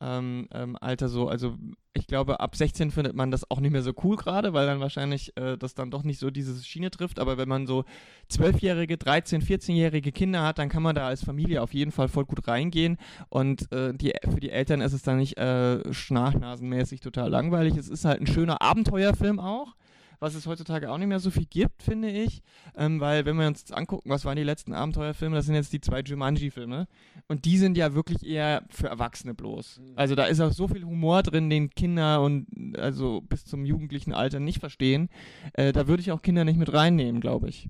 ähm, 0.01 0.47
ähm, 0.53 0.77
Alter 0.79 1.09
so. 1.09 1.27
Also 1.27 1.55
ich 1.93 2.07
glaube, 2.07 2.39
ab 2.39 2.55
16 2.55 2.91
findet 2.91 3.15
man 3.15 3.31
das 3.31 3.49
auch 3.49 3.59
nicht 3.59 3.71
mehr 3.71 3.81
so 3.81 3.93
cool 4.03 4.15
gerade, 4.15 4.53
weil 4.53 4.65
dann 4.65 4.79
wahrscheinlich 4.79 5.35
äh, 5.37 5.57
das 5.57 5.73
dann 5.73 5.91
doch 5.91 6.03
nicht 6.03 6.19
so 6.19 6.29
diese 6.29 6.63
Schiene 6.63 6.91
trifft. 6.91 7.19
Aber 7.19 7.37
wenn 7.37 7.49
man 7.49 7.67
so 7.67 7.83
12-jährige, 8.31 8.95
13-, 8.95 9.43
14-jährige 9.43 10.11
Kinder 10.11 10.43
hat, 10.43 10.57
dann 10.59 10.69
kann 10.69 10.83
man 10.83 10.95
da 10.95 11.07
als 11.07 11.23
Familie 11.23 11.61
auf 11.61 11.73
jeden 11.73 11.91
Fall 11.91 12.07
voll 12.07 12.25
gut 12.25 12.47
reingehen. 12.47 12.97
Und 13.29 13.71
äh, 13.71 13.93
die, 13.93 14.13
für 14.29 14.39
die 14.39 14.51
Eltern 14.51 14.81
ist 14.81 14.93
es 14.93 15.03
dann 15.03 15.17
nicht 15.17 15.37
äh, 15.37 15.93
schnarchnasenmäßig 15.93 17.01
total 17.01 17.29
langweilig. 17.29 17.75
Es 17.75 17.89
ist 17.89 18.05
halt 18.05 18.21
ein 18.21 18.27
schöner 18.27 18.61
Abenteuerfilm 18.61 19.39
auch 19.39 19.75
was 20.19 20.35
es 20.35 20.47
heutzutage 20.47 20.91
auch 20.91 20.97
nicht 20.97 21.07
mehr 21.07 21.19
so 21.19 21.31
viel 21.31 21.45
gibt, 21.45 21.81
finde 21.81 22.09
ich. 22.09 22.41
Ähm, 22.75 22.99
weil, 22.99 23.25
wenn 23.25 23.37
wir 23.37 23.47
uns 23.47 23.61
jetzt 23.61 23.73
angucken, 23.73 24.09
was 24.09 24.25
waren 24.25 24.35
die 24.35 24.43
letzten 24.43 24.73
Abenteuerfilme, 24.73 25.35
das 25.35 25.45
sind 25.45 25.55
jetzt 25.55 25.73
die 25.73 25.81
zwei 25.81 26.01
Jumanji-Filme. 26.01 26.87
Und 27.27 27.45
die 27.45 27.57
sind 27.57 27.77
ja 27.77 27.93
wirklich 27.93 28.25
eher 28.25 28.63
für 28.69 28.87
Erwachsene 28.87 29.33
bloß. 29.33 29.79
Mhm. 29.79 29.93
Also 29.95 30.15
da 30.15 30.25
ist 30.25 30.41
auch 30.41 30.51
so 30.51 30.67
viel 30.67 30.83
Humor 30.83 31.23
drin, 31.23 31.49
den 31.49 31.69
Kinder 31.69 32.21
und 32.21 32.47
also 32.77 33.21
bis 33.21 33.45
zum 33.45 33.65
jugendlichen 33.65 34.13
Alter 34.13 34.39
nicht 34.39 34.59
verstehen. 34.59 35.09
Äh, 35.53 35.71
da 35.71 35.87
würde 35.87 36.01
ich 36.01 36.11
auch 36.11 36.21
Kinder 36.21 36.43
nicht 36.43 36.57
mit 36.57 36.73
reinnehmen, 36.73 37.21
glaube 37.21 37.49
ich. 37.49 37.69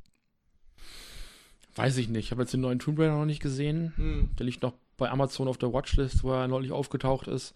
Weiß 1.76 1.98
ich 1.98 2.10
nicht. 2.10 2.26
Ich 2.26 2.32
habe 2.32 2.42
jetzt 2.42 2.54
den 2.54 2.62
neuen 2.62 2.80
Tomb 2.80 3.00
Raider 3.00 3.18
noch 3.18 3.26
nicht 3.26 3.42
gesehen. 3.42 3.94
Hm. 3.96 4.30
Der 4.38 4.46
liegt 4.46 4.64
noch 4.64 4.74
bei 5.00 5.10
Amazon 5.10 5.48
auf 5.48 5.58
der 5.58 5.74
Watchlist, 5.74 6.24
wo 6.24 6.32
er 6.32 6.48
neulich 6.48 6.72
aufgetaucht 6.72 7.28
ist. 7.28 7.56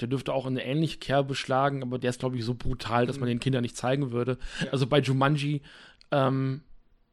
Der 0.00 0.08
dürfte 0.08 0.32
auch 0.32 0.46
eine 0.46 0.64
ähnliche 0.64 0.98
Kerbe 0.98 1.34
schlagen, 1.34 1.82
aber 1.82 1.98
der 1.98 2.10
ist, 2.10 2.20
glaube 2.20 2.36
ich, 2.36 2.44
so 2.44 2.54
brutal, 2.54 3.06
dass 3.06 3.18
man 3.18 3.28
mhm. 3.28 3.34
den 3.34 3.40
Kindern 3.40 3.62
nicht 3.62 3.76
zeigen 3.76 4.12
würde. 4.12 4.38
Ja. 4.64 4.72
Also 4.72 4.86
bei 4.86 5.00
Jumanji, 5.00 5.62
ähm, 6.10 6.62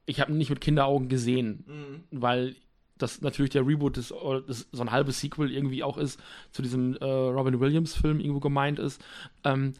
ich 0.06 0.20
habe 0.20 0.32
ihn 0.32 0.38
nicht 0.38 0.50
mit 0.50 0.62
Kinderaugen 0.62 1.10
gesehen, 1.10 1.64
mhm. 1.68 2.04
weil 2.12 2.56
das 2.98 3.22
natürlich 3.22 3.52
der 3.52 3.66
Reboot 3.66 3.98
ist, 3.98 4.14
das 4.48 4.68
so 4.72 4.82
ein 4.82 4.92
halbes 4.92 5.20
Sequel 5.20 5.52
irgendwie 5.52 5.84
auch 5.84 5.98
ist, 5.98 6.20
zu 6.52 6.62
diesem 6.62 6.96
äh, 6.96 7.06
Robin 7.06 7.60
Williams-Film 7.60 8.20
irgendwo 8.20 8.40
gemeint 8.40 8.80
ist. 8.80 9.04
Ähm, 9.44 9.74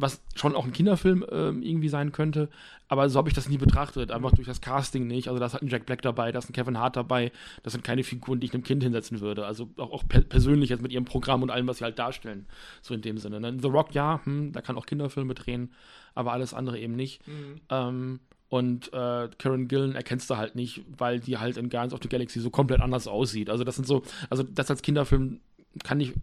was 0.00 0.22
schon 0.34 0.54
auch 0.54 0.64
ein 0.64 0.72
Kinderfilm 0.72 1.22
äh, 1.22 1.48
irgendwie 1.48 1.88
sein 1.88 2.12
könnte. 2.12 2.48
Aber 2.88 3.08
so 3.08 3.18
habe 3.18 3.28
ich 3.28 3.34
das 3.34 3.48
nie 3.48 3.58
betrachtet, 3.58 4.10
einfach 4.10 4.32
durch 4.32 4.48
das 4.48 4.60
Casting 4.60 5.06
nicht. 5.06 5.28
Also 5.28 5.38
da 5.38 5.46
ist 5.46 5.52
halt 5.52 5.62
ein 5.62 5.68
Jack 5.68 5.86
Black 5.86 6.02
dabei, 6.02 6.32
da 6.32 6.38
ist 6.40 6.48
ein 6.48 6.52
Kevin 6.52 6.78
Hart 6.78 6.96
dabei. 6.96 7.30
Das 7.62 7.72
sind 7.72 7.84
keine 7.84 8.02
Figuren, 8.02 8.40
die 8.40 8.46
ich 8.46 8.54
einem 8.54 8.64
Kind 8.64 8.82
hinsetzen 8.82 9.20
würde. 9.20 9.46
Also 9.46 9.68
auch, 9.76 9.92
auch 9.92 10.08
per 10.08 10.22
persönlich 10.22 10.70
jetzt 10.70 10.82
mit 10.82 10.92
ihrem 10.92 11.04
Programm 11.04 11.42
und 11.42 11.50
allem, 11.50 11.68
was 11.68 11.78
sie 11.78 11.84
halt 11.84 11.98
darstellen. 11.98 12.46
So 12.82 12.94
in 12.94 13.02
dem 13.02 13.18
Sinne. 13.18 13.40
Ne? 13.40 13.56
The 13.60 13.68
Rock, 13.68 13.94
ja, 13.94 14.20
hm, 14.24 14.52
da 14.52 14.60
kann 14.60 14.76
auch 14.76 14.86
Kinderfilme 14.86 15.34
drehen, 15.34 15.72
aber 16.14 16.32
alles 16.32 16.54
andere 16.54 16.78
eben 16.78 16.96
nicht. 16.96 17.26
Mhm. 17.26 17.60
Ähm, 17.68 18.20
und 18.48 18.92
äh, 18.92 19.28
Karen 19.38 19.68
Gillen 19.68 19.94
erkennst 19.94 20.28
du 20.28 20.36
halt 20.36 20.56
nicht, 20.56 20.82
weil 20.98 21.20
die 21.20 21.38
halt 21.38 21.56
in 21.56 21.70
Guardians 21.70 21.94
of 21.94 22.00
the 22.02 22.08
Galaxy 22.08 22.40
so 22.40 22.50
komplett 22.50 22.80
anders 22.80 23.06
aussieht. 23.06 23.48
Also 23.48 23.62
das 23.62 23.76
sind 23.76 23.86
so, 23.86 24.02
also 24.28 24.42
das 24.42 24.68
als 24.68 24.82
Kinderfilm 24.82 25.40
kann 25.84 26.00
ich 26.00 26.14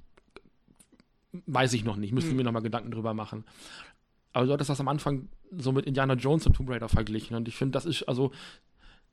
Weiß 1.31 1.73
ich 1.73 1.83
noch 1.83 1.97
nicht, 1.97 2.13
müsste 2.13 2.31
hm. 2.31 2.37
mir 2.37 2.43
noch 2.43 2.51
mal 2.51 2.61
Gedanken 2.61 2.91
drüber 2.91 3.13
machen. 3.13 3.43
Aber 4.33 4.45
du 4.45 4.53
hattest 4.53 4.69
das 4.69 4.79
am 4.79 4.87
Anfang 4.87 5.29
so 5.51 5.71
mit 5.71 5.85
Indiana 5.85 6.13
Jones 6.13 6.45
und 6.45 6.53
Tomb 6.53 6.69
Raider 6.69 6.89
verglichen. 6.89 7.35
Und 7.35 7.47
ich 7.47 7.55
finde, 7.55 7.73
das 7.73 7.85
ist, 7.85 8.03
also, 8.03 8.31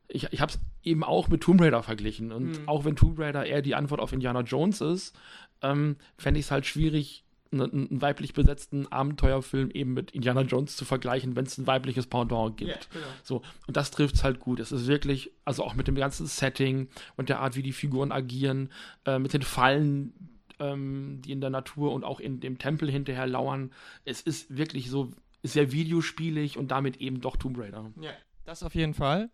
ich, 0.07 0.27
ich 0.31 0.39
habe 0.39 0.51
es 0.51 0.59
eben 0.83 1.03
auch 1.03 1.27
mit 1.27 1.41
Tomb 1.41 1.61
Raider 1.61 1.81
verglichen. 1.83 2.31
Und 2.31 2.57
hm. 2.57 2.67
auch 2.69 2.85
wenn 2.85 2.95
Tomb 2.95 3.19
Raider 3.19 3.45
eher 3.45 3.61
die 3.61 3.75
Antwort 3.75 4.01
auf 4.01 4.13
Indiana 4.13 4.41
Jones 4.41 4.81
ist, 4.81 5.17
ähm, 5.61 5.97
fände 6.17 6.39
ich 6.39 6.45
es 6.45 6.51
halt 6.51 6.65
schwierig, 6.65 7.25
einen 7.51 8.01
weiblich 8.01 8.33
besetzten 8.33 8.87
Abenteuerfilm 8.91 9.71
eben 9.71 9.93
mit 9.93 10.11
Indiana 10.11 10.41
Jones 10.41 10.75
zu 10.75 10.85
vergleichen, 10.85 11.35
wenn 11.35 11.45
es 11.45 11.57
ein 11.57 11.67
weibliches 11.67 12.07
Pendant 12.07 12.57
gibt. 12.57 12.71
Ja, 12.71 12.79
genau. 12.91 13.05
So, 13.23 13.41
und 13.67 13.77
das 13.77 13.91
trifft 13.91 14.15
es 14.15 14.23
halt 14.23 14.39
gut. 14.39 14.59
Es 14.59 14.71
ist 14.71 14.87
wirklich, 14.87 15.31
also 15.45 15.63
auch 15.63 15.73
mit 15.73 15.87
dem 15.87 15.95
ganzen 15.95 16.25
Setting 16.27 16.89
und 17.15 17.29
der 17.29 17.39
Art, 17.39 17.55
wie 17.55 17.63
die 17.63 17.71
Figuren 17.71 18.11
agieren, 18.11 18.71
äh, 19.05 19.19
mit 19.19 19.33
den 19.33 19.41
Fallen, 19.41 20.13
ähm, 20.59 21.21
die 21.23 21.31
in 21.31 21.41
der 21.41 21.49
Natur 21.49 21.91
und 21.93 22.03
auch 22.03 22.19
in 22.19 22.39
dem 22.39 22.57
Tempel 22.57 22.89
hinterher 22.89 23.27
lauern. 23.27 23.71
Es 24.03 24.21
ist 24.21 24.55
wirklich 24.55 24.89
so 24.89 25.11
sehr 25.43 25.71
videospielig 25.71 26.57
und 26.57 26.69
damit 26.69 26.97
eben 26.97 27.21
doch 27.21 27.37
Tomb 27.37 27.57
Raider. 27.57 27.91
Ja, 28.01 28.11
das 28.45 28.63
auf 28.63 28.75
jeden 28.75 28.93
Fall. 28.93 29.29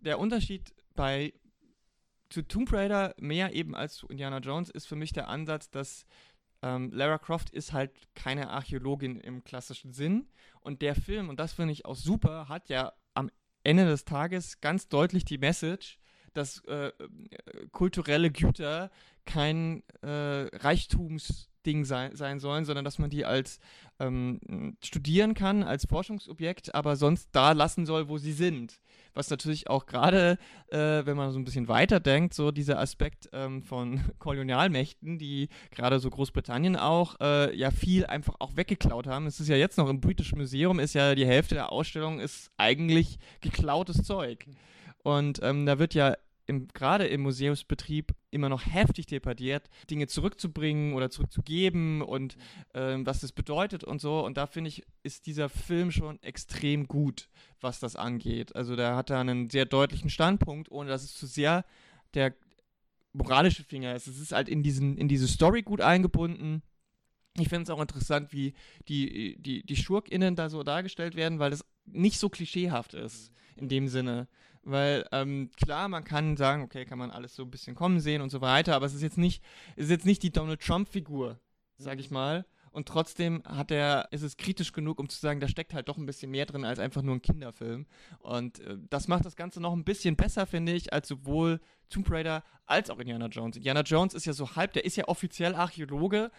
Der 0.00 0.18
Unterschied 0.18 0.74
bei 0.94 1.34
zu 2.30 2.42
Tomb 2.42 2.72
Raider 2.72 3.14
mehr 3.18 3.54
eben 3.54 3.74
als 3.74 3.94
zu 3.94 4.06
Indiana 4.06 4.38
Jones 4.38 4.70
ist 4.70 4.86
für 4.86 4.96
mich 4.96 5.12
der 5.12 5.28
Ansatz, 5.28 5.70
dass 5.70 6.06
ähm, 6.62 6.90
Lara 6.92 7.18
Croft 7.18 7.50
ist 7.50 7.72
halt 7.72 7.92
keine 8.14 8.50
Archäologin 8.50 9.18
im 9.20 9.44
klassischen 9.44 9.92
Sinn. 9.92 10.28
Und 10.60 10.82
der 10.82 10.94
Film, 10.94 11.28
und 11.28 11.40
das 11.40 11.52
finde 11.52 11.72
ich 11.72 11.84
auch 11.84 11.96
super, 11.96 12.48
hat 12.48 12.68
ja 12.68 12.92
am 13.14 13.30
Ende 13.64 13.86
des 13.86 14.04
Tages 14.04 14.60
ganz 14.60 14.88
deutlich 14.88 15.24
die 15.24 15.38
Message, 15.38 15.99
dass 16.34 16.62
äh, 16.66 16.88
äh 16.88 16.92
kulturelle 17.72 18.30
Güter 18.30 18.90
kein 19.26 19.82
äh, 20.02 20.48
Reichtumsding 20.56 21.84
sein, 21.84 22.16
sein 22.16 22.40
sollen, 22.40 22.64
sondern 22.64 22.84
dass 22.84 22.98
man 22.98 23.10
die 23.10 23.24
als 23.24 23.60
ähm, 23.98 24.76
studieren 24.82 25.34
kann, 25.34 25.62
als 25.62 25.86
Forschungsobjekt, 25.86 26.74
aber 26.74 26.96
sonst 26.96 27.28
da 27.32 27.52
lassen 27.52 27.86
soll, 27.86 28.08
wo 28.08 28.18
sie 28.18 28.32
sind 28.32 28.80
was 29.14 29.30
natürlich 29.30 29.68
auch 29.68 29.86
gerade, 29.86 30.38
äh, 30.68 31.04
wenn 31.04 31.16
man 31.16 31.32
so 31.32 31.38
ein 31.38 31.44
bisschen 31.44 31.68
weiter 31.68 32.00
denkt, 32.00 32.34
so 32.34 32.50
dieser 32.50 32.78
Aspekt 32.78 33.28
ähm, 33.32 33.62
von 33.62 34.00
Kolonialmächten, 34.18 35.18
die 35.18 35.48
gerade 35.70 35.98
so 35.98 36.10
Großbritannien 36.10 36.76
auch 36.76 37.16
äh, 37.20 37.56
ja 37.56 37.70
viel 37.70 38.06
einfach 38.06 38.36
auch 38.38 38.56
weggeklaut 38.56 39.06
haben. 39.06 39.26
Es 39.26 39.40
ist 39.40 39.48
ja 39.48 39.56
jetzt 39.56 39.78
noch 39.78 39.88
im 39.88 40.00
British 40.00 40.34
Museum, 40.34 40.78
ist 40.78 40.94
ja 40.94 41.14
die 41.14 41.26
Hälfte 41.26 41.54
der 41.54 41.72
Ausstellung 41.72 42.20
ist 42.20 42.50
eigentlich 42.56 43.18
geklautes 43.40 44.02
Zeug. 44.02 44.46
Und 45.02 45.40
ähm, 45.42 45.66
da 45.66 45.78
wird 45.78 45.94
ja 45.94 46.16
gerade 46.74 47.06
im 47.06 47.22
Museumsbetrieb 47.22 48.14
immer 48.30 48.48
noch 48.48 48.66
heftig 48.66 49.06
debattiert, 49.06 49.68
Dinge 49.90 50.06
zurückzubringen 50.06 50.94
oder 50.94 51.10
zurückzugeben 51.10 52.02
und 52.02 52.36
äh, 52.72 52.96
was 53.00 53.20
das 53.20 53.32
bedeutet 53.32 53.84
und 53.84 54.00
so. 54.00 54.24
Und 54.24 54.36
da 54.36 54.46
finde 54.46 54.68
ich, 54.68 54.84
ist 55.02 55.26
dieser 55.26 55.48
Film 55.48 55.90
schon 55.90 56.20
extrem 56.22 56.88
gut, 56.88 57.28
was 57.60 57.80
das 57.80 57.96
angeht. 57.96 58.56
Also 58.56 58.76
da 58.76 58.96
hat 58.96 59.10
er 59.10 59.18
einen 59.18 59.50
sehr 59.50 59.64
deutlichen 59.64 60.10
Standpunkt, 60.10 60.70
ohne 60.70 60.90
dass 60.90 61.04
es 61.04 61.14
zu 61.14 61.26
sehr 61.26 61.64
der 62.14 62.34
moralische 63.12 63.64
Finger 63.64 63.94
ist. 63.94 64.06
Es 64.06 64.20
ist 64.20 64.32
halt 64.32 64.48
in, 64.48 64.62
diesen, 64.62 64.96
in 64.96 65.08
diese 65.08 65.28
Story 65.28 65.62
gut 65.62 65.80
eingebunden. 65.80 66.62
Ich 67.38 67.48
finde 67.48 67.64
es 67.64 67.70
auch 67.70 67.80
interessant, 67.80 68.32
wie 68.32 68.54
die, 68.88 69.40
die, 69.40 69.64
die 69.64 69.76
SchurkInnen 69.76 70.34
da 70.36 70.48
so 70.48 70.62
dargestellt 70.62 71.14
werden, 71.14 71.38
weil 71.38 71.50
das 71.50 71.64
nicht 71.86 72.18
so 72.18 72.28
klischeehaft 72.28 72.94
ist, 72.94 73.32
in 73.56 73.68
dem 73.68 73.88
Sinne. 73.88 74.28
Weil, 74.62 75.06
ähm, 75.12 75.50
klar, 75.56 75.88
man 75.88 76.04
kann 76.04 76.36
sagen, 76.36 76.62
okay, 76.62 76.84
kann 76.84 76.98
man 76.98 77.10
alles 77.10 77.34
so 77.34 77.44
ein 77.44 77.50
bisschen 77.50 77.74
kommen 77.74 78.00
sehen 78.00 78.20
und 78.20 78.30
so 78.30 78.40
weiter, 78.40 78.76
aber 78.76 78.86
es 78.86 78.94
ist 78.94 79.02
jetzt 79.02 79.18
nicht, 79.18 79.42
es 79.76 79.84
ist 79.84 79.90
jetzt 79.90 80.06
nicht 80.06 80.22
die 80.22 80.32
Donald 80.32 80.60
Trump-Figur, 80.60 81.40
sag 81.78 81.98
ich 81.98 82.10
mal. 82.10 82.44
Und 82.72 82.86
trotzdem 82.86 83.42
hat 83.44 83.72
er, 83.72 84.08
ist 84.12 84.22
es 84.22 84.36
kritisch 84.36 84.72
genug, 84.72 85.00
um 85.00 85.08
zu 85.08 85.18
sagen, 85.18 85.40
da 85.40 85.48
steckt 85.48 85.74
halt 85.74 85.88
doch 85.88 85.96
ein 85.96 86.06
bisschen 86.06 86.30
mehr 86.30 86.46
drin 86.46 86.64
als 86.64 86.78
einfach 86.78 87.02
nur 87.02 87.16
ein 87.16 87.22
Kinderfilm. 87.22 87.86
Und 88.20 88.60
äh, 88.60 88.76
das 88.88 89.08
macht 89.08 89.24
das 89.24 89.34
Ganze 89.34 89.60
noch 89.60 89.72
ein 89.72 89.84
bisschen 89.84 90.14
besser, 90.14 90.46
finde 90.46 90.72
ich, 90.72 90.92
als 90.92 91.08
sowohl 91.08 91.60
Tomb 91.88 92.08
Raider 92.10 92.44
als 92.66 92.90
auch 92.90 92.98
Indiana 93.00 93.26
Jones. 93.26 93.56
Indiana 93.56 93.80
Jones 93.80 94.14
ist 94.14 94.26
ja 94.26 94.32
so 94.32 94.54
halb, 94.54 94.72
der 94.74 94.84
ist 94.84 94.96
ja 94.96 95.08
offiziell 95.08 95.56
Archäologe, 95.56 96.30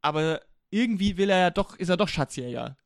aber 0.00 0.40
irgendwie 0.70 1.18
will 1.18 1.28
er 1.28 1.38
ja 1.38 1.50
doch, 1.50 1.76
ist 1.76 1.90
er 1.90 1.98
doch 1.98 2.08
Schatzjäger. 2.08 2.78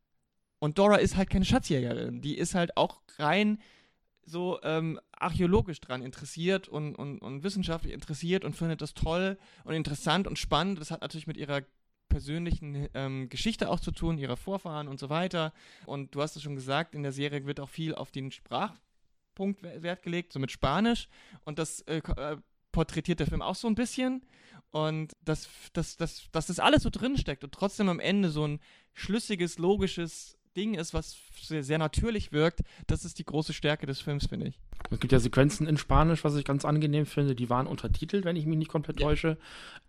Und 0.59 0.79
Dora 0.79 0.97
ist 0.97 1.17
halt 1.17 1.31
keine 1.31 1.45
Schatzjägerin. 1.45 2.21
Die 2.21 2.37
ist 2.37 2.57
halt 2.57 2.77
auch 2.77 3.01
rein 3.19 3.59
so 4.29 4.61
ähm, 4.63 5.01
archäologisch 5.13 5.81
dran 5.81 6.03
interessiert 6.03 6.69
und, 6.69 6.95
und, 6.95 7.19
und 7.21 7.43
wissenschaftlich 7.43 7.93
interessiert 7.93 8.45
und 8.45 8.55
findet 8.55 8.81
das 8.81 8.95
toll 8.95 9.39
und 9.65 9.75
interessant 9.75 10.27
und 10.27 10.39
spannend. 10.39 10.81
Das 10.81 10.91
hat 10.91 11.01
natürlich 11.01 11.27
mit 11.27 11.37
ihrer 11.37 11.63
persönlichen 12.09 12.89
ähm, 12.95 13.29
Geschichte 13.29 13.69
auch 13.69 13.81
zu 13.81 13.91
tun, 13.91 14.19
ihrer 14.19 14.37
Vorfahren 14.37 14.89
und 14.89 14.99
so 14.99 15.11
weiter. 15.11 15.53
Und 15.87 16.15
du 16.15 16.23
hast 16.23 16.37
es 16.37 16.43
schon 16.43 16.55
gesagt, 16.55 16.95
in 16.95 17.03
der 17.03 17.13
Serie 17.13 17.47
wird 17.47 17.61
auch 17.61 17.69
viel 17.69 17.95
auf 17.95 18.11
den 18.11 18.31
Sprachpunkt 18.31 19.63
Wert 19.63 20.03
gelegt, 20.03 20.33
so 20.33 20.39
mit 20.39 20.51
Spanisch. 20.51 21.09
Und 21.45 21.59
das 21.59 21.81
äh, 21.83 21.99
äh, 21.99 22.37
porträtiert 22.73 23.21
der 23.21 23.27
Film 23.27 23.43
auch 23.43 23.55
so 23.55 23.69
ein 23.69 23.75
bisschen. 23.75 24.25
Und 24.71 25.13
dass 25.23 25.49
das, 25.73 25.97
das, 25.97 26.29
dass 26.33 26.47
das 26.47 26.59
alles 26.59 26.83
so 26.83 26.91
drin 26.91 27.17
steckt 27.17 27.45
und 27.45 27.53
trotzdem 27.53 27.89
am 27.89 28.01
Ende 28.01 28.31
so 28.31 28.47
ein 28.47 28.61
schlüssiges, 28.93 29.59
logisches 29.59 30.38
Ding 30.57 30.75
ist, 30.75 30.95
was 30.95 31.17
sehr, 31.41 31.63
sehr 31.63 31.79
natürlich 31.79 32.33
wirkt, 32.33 32.61
das 32.87 33.05
ist 33.05 33.19
die 33.19 33.25
große 33.25 33.53
Stärke 33.53 33.87
des 33.87 34.01
Films, 34.01 34.27
finde 34.27 34.49
ich. 34.49 34.59
Es 34.91 35.01
gibt 35.01 35.13
ja 35.13 35.19
Sequenzen 35.19 35.67
in 35.67 35.77
Spanisch, 35.77 36.25
was 36.25 36.37
ich 36.37 36.45
ganz 36.45 36.65
angenehm 36.65 37.07
finde. 37.07 37.35
Die 37.35 37.51
waren 37.51 37.67
untertitelt, 37.67 38.25
wenn 38.25 38.37
ich 38.37 38.47
mich 38.47 38.59
nicht 38.59 38.71
komplett 38.71 39.01
ja. 39.01 39.07
täusche. 39.07 39.37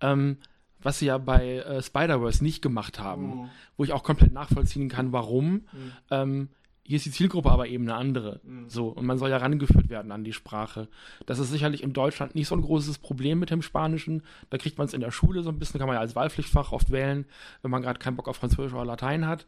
Ähm, 0.02 0.38
was 0.82 1.00
sie 1.00 1.08
ja 1.08 1.18
bei 1.18 1.58
äh, 1.58 1.82
Spider-Verse 1.82 2.44
nicht 2.44 2.62
gemacht 2.62 3.00
haben, 3.00 3.34
oh. 3.34 3.50
wo 3.78 3.84
ich 3.84 3.92
auch 3.92 4.04
komplett 4.04 4.32
nachvollziehen 4.32 4.90
kann, 4.90 5.12
warum. 5.12 5.52
Mhm. 5.52 5.92
Ähm, 6.10 6.50
hier 6.84 6.96
ist 6.96 7.06
die 7.06 7.12
Zielgruppe 7.12 7.52
aber 7.52 7.68
eben 7.68 7.84
eine 7.84 7.96
andere. 7.96 8.40
Mhm. 8.44 8.70
So, 8.70 8.88
und 8.88 9.06
man 9.06 9.18
soll 9.18 9.30
ja 9.30 9.38
rangeführt 9.38 9.90
werden 9.90 10.12
an 10.12 10.24
die 10.24 10.34
Sprache. 10.34 10.88
Das 11.26 11.38
ist 11.38 11.52
sicherlich 11.52 11.84
in 11.84 11.94
Deutschland 11.94 12.36
nicht 12.36 12.48
so 12.48 12.56
ein 12.56 12.62
großes 12.62 12.98
Problem 12.98 13.40
mit 13.40 13.52
dem 13.52 13.62
Spanischen. 13.62 14.24
Da 14.50 14.58
kriegt 14.58 14.78
man 14.78 14.88
es 14.88 14.94
in 14.94 15.02
der 15.02 15.12
Schule 15.12 15.44
so 15.44 15.50
ein 15.50 15.60
bisschen, 15.60 15.80
kann 15.80 15.88
man 15.88 15.96
ja 15.96 16.02
als 16.02 16.16
Wahlpflichtfach 16.16 16.72
oft 16.72 16.90
wählen, 16.90 17.26
wenn 17.62 17.72
man 17.72 17.82
gerade 17.82 18.00
keinen 18.00 18.16
Bock 18.16 18.28
auf 18.28 18.38
Französisch 18.38 18.74
oder 18.74 18.86
Latein 18.86 19.28
hat. 19.28 19.46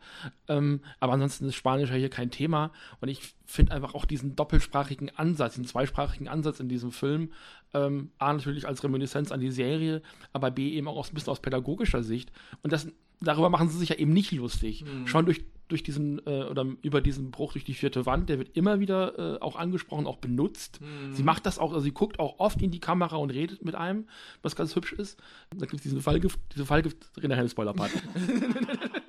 Ähm, 0.48 0.82
aber 1.00 1.14
ansonsten 1.14 1.46
ist 1.46 1.56
Spanisch 1.56 1.90
ja 1.90 1.96
hier 1.96 2.10
kein 2.10 2.32
Thema. 2.32 2.72
Und 3.00 3.10
ich 3.10 3.34
finde 3.52 3.74
einfach 3.74 3.94
auch 3.94 4.06
diesen 4.06 4.36
doppelsprachigen 4.36 5.10
Ansatz, 5.16 5.54
diesen 5.54 5.68
zweisprachigen 5.68 6.28
Ansatz 6.28 6.60
in 6.60 6.70
diesem 6.70 6.92
Film, 6.92 7.32
ähm, 7.74 8.12
A, 8.18 8.34
natürlich 8.34 8.68
als 8.68 8.84
Reminiszenz 8.84 9.32
an 9.32 9.40
die 9.40 9.52
Serie, 9.52 10.02
aber 10.34 10.52
B, 10.52 10.72
eben 10.72 10.88
auch 10.88 11.08
ein 11.08 11.14
bisschen 11.14 11.32
aus 11.32 11.42
pädagogischer 11.42 12.04
Sicht. 12.04 12.32
Und 12.64 12.74
das, 12.74 12.88
darüber 13.20 13.50
machen 13.50 13.70
sie 13.70 13.78
sich 13.78 13.90
ja 13.90 13.96
eben 13.96 14.14
nicht 14.14 14.32
lustig. 14.32 14.84
Mhm. 14.86 15.08
Schon 15.08 15.26
durch 15.26 15.42
durch 15.72 15.84
diesen 15.84 16.20
äh, 16.28 16.44
oder 16.44 16.66
über 16.82 17.02
diesen 17.02 17.32
Bruch 17.32 17.54
durch 17.54 17.64
die 17.64 17.74
vierte 17.74 18.06
Wand, 18.06 18.30
der 18.30 18.38
wird 18.38 18.56
immer 18.58 18.80
wieder 18.80 19.38
äh, 19.38 19.40
auch 19.40 19.56
angesprochen, 19.56 20.06
auch 20.06 20.18
benutzt. 20.18 20.82
Mhm. 20.82 21.16
Sie 21.16 21.24
macht 21.24 21.46
das 21.46 21.60
auch, 21.60 21.72
also 21.72 21.80
sie 21.82 21.94
guckt 21.94 22.20
auch 22.20 22.40
oft 22.40 22.62
in 22.62 22.72
die 22.72 22.80
Kamera 22.80 23.16
und 23.16 23.30
redet 23.30 23.64
mit 23.64 23.76
einem, 23.76 24.08
was 24.42 24.56
ganz 24.56 24.76
hübsch 24.76 24.94
ist. 24.94 25.18
Da 25.56 25.66
gibt 25.66 25.76
es 25.76 25.84
diesen 25.84 26.02
Fallgift, 26.02 26.40
diese 26.54 26.66
Fallgift, 26.66 26.98
nachher 27.22 27.48
Spoiler-Part. 27.48 27.92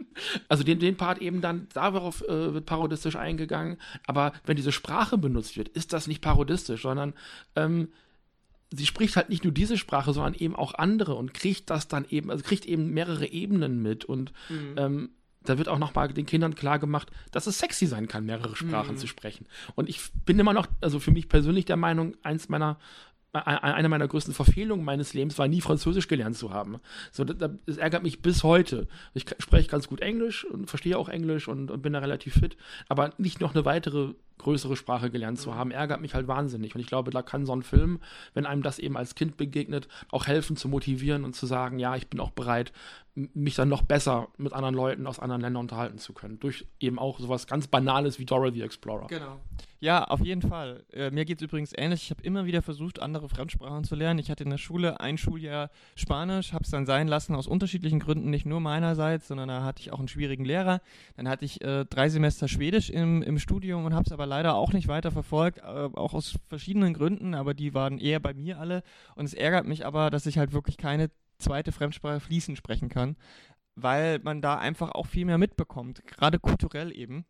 also 0.49 0.65
den, 0.65 0.79
den 0.79 0.97
Part 0.97 1.19
eben 1.19 1.41
dann, 1.41 1.69
darauf 1.73 2.23
äh, 2.23 2.55
wird 2.55 2.67
parodistisch 2.67 3.17
eingegangen, 3.17 3.79
aber 4.07 4.33
wenn 4.47 4.57
diese 4.57 4.73
Sprache 4.73 5.19
benutzt 5.19 5.57
wird, 5.57 5.69
ist 5.69 5.93
das 5.93 6.07
nicht 6.07 6.21
parodistisch, 6.21 6.83
sondern 6.83 7.15
ähm, 7.57 7.89
sie 8.71 8.87
spricht 8.87 9.17
halt 9.17 9.29
nicht 9.29 9.45
nur 9.45 9.53
diese 9.53 9.77
Sprache, 9.77 10.13
sondern 10.13 10.35
eben 10.35 10.57
auch 10.57 10.75
andere 10.75 11.15
und 11.15 11.35
kriegt 11.35 11.71
das 11.71 11.89
dann 11.89 12.07
eben, 12.09 12.31
also 12.31 12.43
kriegt 12.43 12.67
eben 12.67 12.91
mehrere 12.91 13.27
Ebenen 13.27 13.83
mit 13.83 14.05
und 14.05 14.33
mhm. 14.49 14.75
ähm, 14.77 15.11
da 15.45 15.59
wird 15.59 15.69
auch 15.69 15.79
nochmal 15.79 16.09
den 16.09 16.27
Kindern 16.27 16.55
klar 16.55 16.79
gemacht, 16.79 17.11
dass 17.33 17.47
es 17.47 17.59
sexy 17.59 17.87
sein 17.87 18.09
kann, 18.09 18.25
mehrere 18.25 18.55
Sprachen 18.57 18.95
mhm. 18.95 18.99
zu 18.99 19.07
sprechen. 19.07 19.47
Und 19.75 19.89
ich 19.89 20.01
bin 20.25 20.39
immer 20.39 20.53
noch, 20.53 20.69
also 20.81 21.01
für 21.01 21.11
mich 21.11 21.29
persönlich 21.29 21.65
der 21.65 21.77
Meinung, 21.77 22.15
eins 22.23 22.49
meiner 22.49 22.79
eine 23.33 23.89
meiner 23.89 24.09
größten 24.09 24.35
Verfehlungen 24.35 24.85
meines 24.85 25.15
Lebens 25.15 25.39
war, 25.39 25.49
nie 25.49 25.63
Französisch 25.63 26.07
gelernt 26.07 26.37
zu 26.37 26.53
haben. 26.53 26.81
So, 27.11 27.25
das, 27.25 27.51
das 27.67 27.77
ärgert 27.79 28.03
mich 28.03 28.21
bis 28.21 28.43
heute. 28.43 28.89
Ich 29.15 29.25
spreche 29.39 29.69
ganz 29.69 29.89
gut 29.89 30.01
Englisch 30.01 30.45
und 30.45 30.69
verstehe 30.69 30.99
auch 30.99 31.09
Englisch 31.09 31.49
und, 31.49 31.71
und, 31.71 31.83
bin 31.83 31.95
da 31.95 32.01
relativ 32.01 32.35
fit, 32.35 32.57
aber 32.89 33.15
nicht 33.17 33.41
noch 33.41 33.55
eine 33.55 33.65
weitere 33.65 34.15
größere 34.39 34.77
Sprache 34.77 35.11
gelernt 35.11 35.39
zu 35.39 35.55
haben, 35.55 35.71
ärgert 35.71 36.01
mich 36.01 36.15
halt 36.15 36.29
wahnsinnig. 36.29 36.75
Und 36.75 36.81
ich 36.81 36.87
glaube, 36.87 37.11
da 37.11 37.23
kann 37.23 37.47
so 37.47 37.55
ein 37.55 37.63
Film, 37.63 38.01
wenn 38.35 38.47
einem 38.47 38.63
das 38.63 38.79
eben 38.79 38.97
als 38.97 39.15
Kind 39.15 39.37
begegnet, 39.37 39.89
auch 40.11 40.27
helfen 40.27 40.57
zu 40.57 40.69
motivieren 40.69 41.25
und 41.25 41.35
zu 41.35 41.47
sagen, 41.47 41.79
ja, 41.79 41.97
ich 41.97 42.09
bin 42.09 42.21
auch 42.21 42.31
bereit, 42.31 42.73
mich 43.15 43.57
dann 43.57 43.69
noch 43.69 43.83
besser 43.83 44.29
mit 44.39 44.55
anderen 44.55 44.75
Leuten 44.75 45.07
aus 45.07 45.19
anderen 45.19 45.43
Ländern 45.43 45.63
unterhalten 45.63 45.99
zu 45.99 46.15
können. 46.15 46.41
Durch 46.41 46.67
eben 46.81 46.99
auch 46.99 47.19
sowas 47.21 47.47
ganz 47.47 47.67
Banales 47.67 48.19
wie 48.19 48.25
Dora 48.25 48.51
the 48.51 48.63
Explorer. 48.63 49.07
Genau. 49.09 49.39
Ja, 49.81 50.05
auf 50.05 50.21
jeden 50.21 50.43
Fall. 50.43 50.85
Äh, 50.93 51.11
mir 51.11 51.25
geht 51.25 51.39
es 51.39 51.43
übrigens 51.43 51.73
ähnlich. 51.77 52.05
Ich 52.05 52.11
habe 52.11 52.23
immer 52.23 52.47
wieder 52.47 52.63
versucht, 52.63 53.03
andere 53.03 53.29
Fremdsprachen 53.29 53.85
zu 53.85 53.97
lernen. 53.97 54.21
Ich 54.21 54.31
hatte 54.31 54.45
in 54.45 54.51
der 54.51 54.57
Schule 54.57 55.01
ein 55.01 55.19
Schuljahr 55.19 55.71
Spanisch, 55.97 56.53
habe 56.53 56.63
es 56.65 56.71
dann 56.71 56.87
sein 56.87 57.09
lassen 57.09 57.35
aus 57.35 57.49
unterschiedlichen 57.49 57.99
Gründen, 57.99 58.31
nicht 58.31 58.47
nur 58.47 58.61
meinerseits, 58.61 59.29
sondern 59.29 59.49
da 59.49 59.65
hatte 59.65 59.83
ich 59.83 59.93
auch 59.93 59.99
einen 59.99 60.09
schwierigen 60.09 60.45
Lehrer. 60.45 60.81
Dann 61.17 61.29
hatte 61.29 61.45
ich 61.45 61.61
äh, 61.63 61.85
drei 61.85 62.09
Semester 62.09 62.47
Schwedisch 62.47 62.91
im, 62.91 63.23
im 63.23 63.39
Studium 63.41 63.85
und 63.85 63.93
habe 63.93 64.05
es 64.07 64.13
aber 64.13 64.22
leider 64.27 64.55
auch 64.55 64.73
nicht 64.73 64.89
weiter 64.89 65.11
verfolgt, 65.11 65.59
äh, 65.59 65.63
auch 65.63 66.15
aus 66.15 66.39
verschiedenen 66.49 66.95
Gründen, 66.95 67.35
aber 67.35 67.55
die 67.55 67.75
waren 67.75 67.99
eher 67.99 68.21
bei 68.21 68.35
mir 68.35 68.59
alle. 68.59 68.83
Und 69.15 69.25
es 69.25 69.35
ärgert 69.35 69.67
mich 69.67 69.87
aber, 69.87 70.11
dass 70.11 70.27
ich 70.27 70.39
halt 70.39 70.53
wirklich 70.53 70.77
keine 70.77 71.11
zweite 71.39 71.73
Fremdsprache 71.73 72.21
fließend 72.21 72.57
sprechen 72.57 72.89
kann, 72.89 73.17
weil 73.75 74.19
man 74.21 74.43
da 74.43 74.59
einfach 74.59 74.93
auch 74.93 75.07
viel 75.07 75.25
mehr 75.25 75.39
mitbekommt, 75.39 76.07
gerade 76.07 76.39
kulturell 76.39 76.97
eben. 76.97 77.25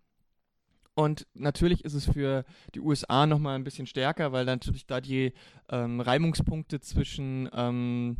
Und 0.94 1.26
natürlich 1.32 1.84
ist 1.84 1.94
es 1.94 2.04
für 2.04 2.44
die 2.74 2.80
USA 2.80 3.26
nochmal 3.26 3.54
ein 3.54 3.64
bisschen 3.64 3.86
stärker, 3.86 4.32
weil 4.32 4.44
natürlich 4.44 4.86
da 4.86 5.00
die 5.00 5.32
ähm, 5.70 6.00
Reibungspunkte 6.00 6.80
zwischen 6.80 7.48
ähm, 7.54 8.18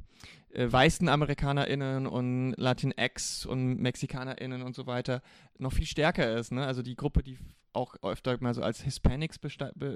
äh, 0.52 0.72
weißen 0.72 1.06
AmerikanerInnen 1.08 2.06
und 2.06 2.54
Latinx 2.56 3.44
und 3.44 3.76
MexikanerInnen 3.76 4.62
und 4.62 4.74
so 4.74 4.86
weiter 4.86 5.20
noch 5.58 5.72
viel 5.72 5.86
stärker 5.86 6.34
ist. 6.34 6.52
Ne? 6.52 6.66
Also 6.66 6.80
die 6.82 6.96
Gruppe, 6.96 7.22
die 7.22 7.38
auch 7.72 7.96
öfter 8.02 8.36
mal 8.40 8.54
so 8.54 8.62
als 8.62 8.82
Hispanics 8.82 9.38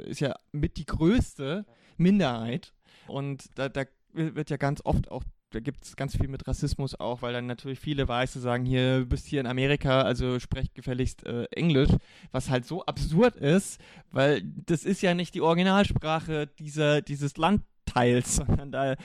ist 0.04 0.20
ja 0.20 0.34
mit 0.52 0.76
die 0.76 0.86
größte 0.86 1.66
Minderheit. 1.96 2.72
Und 3.06 3.50
da, 3.56 3.68
da 3.68 3.84
wird 4.12 4.50
ja 4.50 4.56
ganz 4.56 4.80
oft 4.84 5.10
auch 5.10 5.22
da 5.50 5.60
gibt 5.60 5.84
es 5.84 5.96
ganz 5.96 6.16
viel 6.16 6.28
mit 6.28 6.46
Rassismus 6.46 6.98
auch, 6.98 7.22
weil 7.22 7.32
dann 7.32 7.46
natürlich 7.46 7.78
viele 7.78 8.06
Weiße 8.08 8.40
sagen, 8.40 8.64
hier, 8.64 9.00
du 9.00 9.06
bist 9.06 9.26
hier 9.26 9.40
in 9.40 9.46
Amerika, 9.46 10.02
also 10.02 10.38
sprech 10.40 10.74
gefälligst 10.74 11.24
äh, 11.24 11.44
Englisch, 11.52 11.90
was 12.32 12.50
halt 12.50 12.66
so 12.66 12.84
absurd 12.84 13.36
ist, 13.36 13.80
weil 14.10 14.42
das 14.42 14.84
ist 14.84 15.02
ja 15.02 15.14
nicht 15.14 15.34
die 15.34 15.40
Originalsprache 15.40 16.46
dieser, 16.46 17.00
dieses 17.00 17.36
Landteils, 17.36 18.36
sondern 18.46 18.72
da 18.72 18.96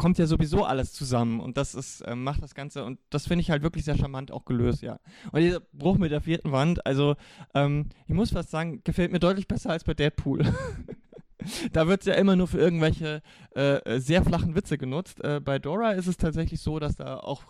kommt 0.00 0.16
ja 0.16 0.26
sowieso 0.26 0.64
alles 0.64 0.94
zusammen 0.94 1.40
und 1.40 1.58
das 1.58 1.74
ist, 1.74 2.00
äh, 2.00 2.14
macht 2.14 2.42
das 2.42 2.54
Ganze 2.54 2.84
und 2.84 2.98
das 3.10 3.26
finde 3.26 3.42
ich 3.42 3.50
halt 3.50 3.62
wirklich 3.62 3.84
sehr 3.84 3.98
charmant 3.98 4.32
auch 4.32 4.46
gelöst, 4.46 4.80
ja. 4.80 4.98
Und 5.30 5.42
dieser 5.42 5.60
Bruch 5.74 5.98
mit 5.98 6.10
der 6.10 6.22
vierten 6.22 6.52
Wand, 6.52 6.86
also 6.86 7.16
ähm, 7.54 7.90
ich 8.06 8.14
muss 8.14 8.30
fast 8.30 8.50
sagen, 8.50 8.80
gefällt 8.82 9.12
mir 9.12 9.18
deutlich 9.18 9.46
besser 9.46 9.68
als 9.68 9.84
bei 9.84 9.92
Deadpool. 9.92 10.40
da 11.72 11.86
wird 11.86 12.00
es 12.00 12.06
ja 12.06 12.14
immer 12.14 12.34
nur 12.34 12.48
für 12.48 12.56
irgendwelche 12.56 13.20
äh, 13.50 14.00
sehr 14.00 14.24
flachen 14.24 14.54
Witze 14.54 14.78
genutzt. 14.78 15.22
Äh, 15.22 15.38
bei 15.38 15.58
Dora 15.58 15.90
ist 15.90 16.06
es 16.06 16.16
tatsächlich 16.16 16.62
so, 16.62 16.78
dass 16.78 16.96
da 16.96 17.18
auch 17.18 17.42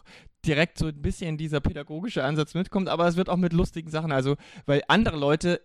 direkt 0.44 0.76
so 0.76 0.88
ein 0.88 1.00
bisschen 1.00 1.38
dieser 1.38 1.60
pädagogische 1.60 2.24
Ansatz 2.24 2.54
mitkommt, 2.54 2.88
aber 2.88 3.06
es 3.06 3.16
wird 3.16 3.28
auch 3.28 3.36
mit 3.36 3.52
lustigen 3.52 3.90
Sachen, 3.90 4.10
also 4.10 4.34
weil 4.66 4.82
andere 4.88 5.16
Leute 5.16 5.60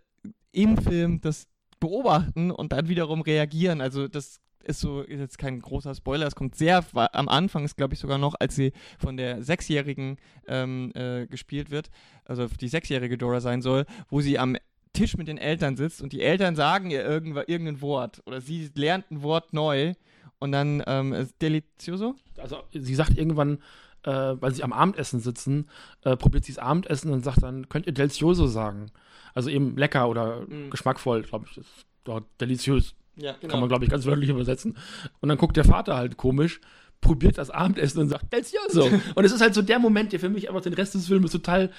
im 0.51 0.77
Film 0.77 1.19
das 1.19 1.47
beobachten 1.79 2.51
und 2.51 2.73
dann 2.73 2.89
wiederum 2.89 3.21
reagieren. 3.21 3.81
Also 3.81 4.07
das 4.07 4.39
ist 4.65 4.79
so, 4.79 5.01
ist 5.01 5.19
jetzt 5.19 5.37
kein 5.37 5.59
großer 5.59 5.95
Spoiler, 5.95 6.27
es 6.27 6.35
kommt 6.35 6.55
sehr 6.55 6.83
am 6.93 7.29
Anfang, 7.29 7.63
ist 7.65 7.77
glaube 7.77 7.93
ich 7.93 7.99
sogar 7.99 8.17
noch, 8.17 8.35
als 8.39 8.55
sie 8.55 8.73
von 8.99 9.17
der 9.17 9.43
Sechsjährigen 9.43 10.17
ähm, 10.47 10.91
äh, 10.95 11.27
gespielt 11.27 11.71
wird, 11.71 11.89
also 12.25 12.47
die 12.47 12.67
sechsjährige 12.67 13.17
Dora 13.17 13.41
sein 13.41 13.61
soll, 13.61 13.85
wo 14.09 14.21
sie 14.21 14.39
am 14.39 14.57
Tisch 14.93 15.17
mit 15.17 15.27
den 15.27 15.37
Eltern 15.37 15.75
sitzt 15.75 16.01
und 16.01 16.13
die 16.13 16.21
Eltern 16.21 16.55
sagen 16.55 16.89
ihr 16.89 17.05
irgendein 17.05 17.81
Wort 17.81 18.21
oder 18.25 18.41
sie 18.41 18.71
lernt 18.75 19.11
ein 19.11 19.21
Wort 19.23 19.53
neu 19.53 19.93
und 20.39 20.51
dann 20.51 20.83
ähm, 20.87 21.13
ist 21.13 21.41
Delizioso? 21.41 22.15
Also 22.37 22.63
sie 22.71 22.95
sagt 22.95 23.17
irgendwann, 23.17 23.59
äh, 24.03 24.11
weil 24.11 24.53
sie 24.53 24.63
am 24.63 24.73
Abendessen 24.73 25.19
sitzen, 25.19 25.69
äh, 26.03 26.15
probiert 26.15 26.45
sie 26.45 26.53
das 26.53 26.63
Abendessen 26.63 27.11
und 27.11 27.23
sagt 27.23 27.43
dann, 27.43 27.67
könnt 27.69 27.87
ihr 27.87 27.93
Delizioso 27.93 28.47
sagen? 28.47 28.91
Also 29.33 29.49
eben 29.49 29.75
lecker 29.77 30.07
oder 30.07 30.41
mm. 30.41 30.69
geschmackvoll, 30.69 31.23
glaube 31.23 31.45
ich. 31.49 31.55
Das 31.55 31.65
ist 31.65 31.85
dort 32.05 32.25
deliziös. 32.39 32.95
Ja, 33.17 33.35
genau. 33.39 33.51
Kann 33.51 33.59
man, 33.61 33.69
glaube 33.69 33.85
ich, 33.85 33.91
ganz 33.91 34.05
wörtlich 34.05 34.29
übersetzen. 34.29 34.77
Und 35.21 35.29
dann 35.29 35.37
guckt 35.37 35.57
der 35.57 35.63
Vater 35.63 35.95
halt 35.95 36.17
komisch, 36.17 36.59
probiert 37.01 37.37
das 37.37 37.49
Abendessen 37.49 38.01
und 38.01 38.09
sagt, 38.09 38.31
Delizioso. 38.31 38.89
und 39.15 39.25
es 39.25 39.31
ist 39.31 39.41
halt 39.41 39.53
so 39.53 39.61
der 39.61 39.79
Moment, 39.79 40.11
der 40.11 40.19
für 40.19 40.29
mich 40.29 40.49
einfach 40.49 40.61
den 40.61 40.73
Rest 40.73 40.95
des 40.95 41.07
Films 41.07 41.31
total 41.31 41.71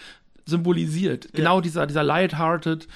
symbolisiert. 0.46 1.25
Ja. 1.27 1.31
Genau 1.35 1.61
dieser, 1.61 1.87
dieser 1.87 2.03
lighthearted, 2.03 2.88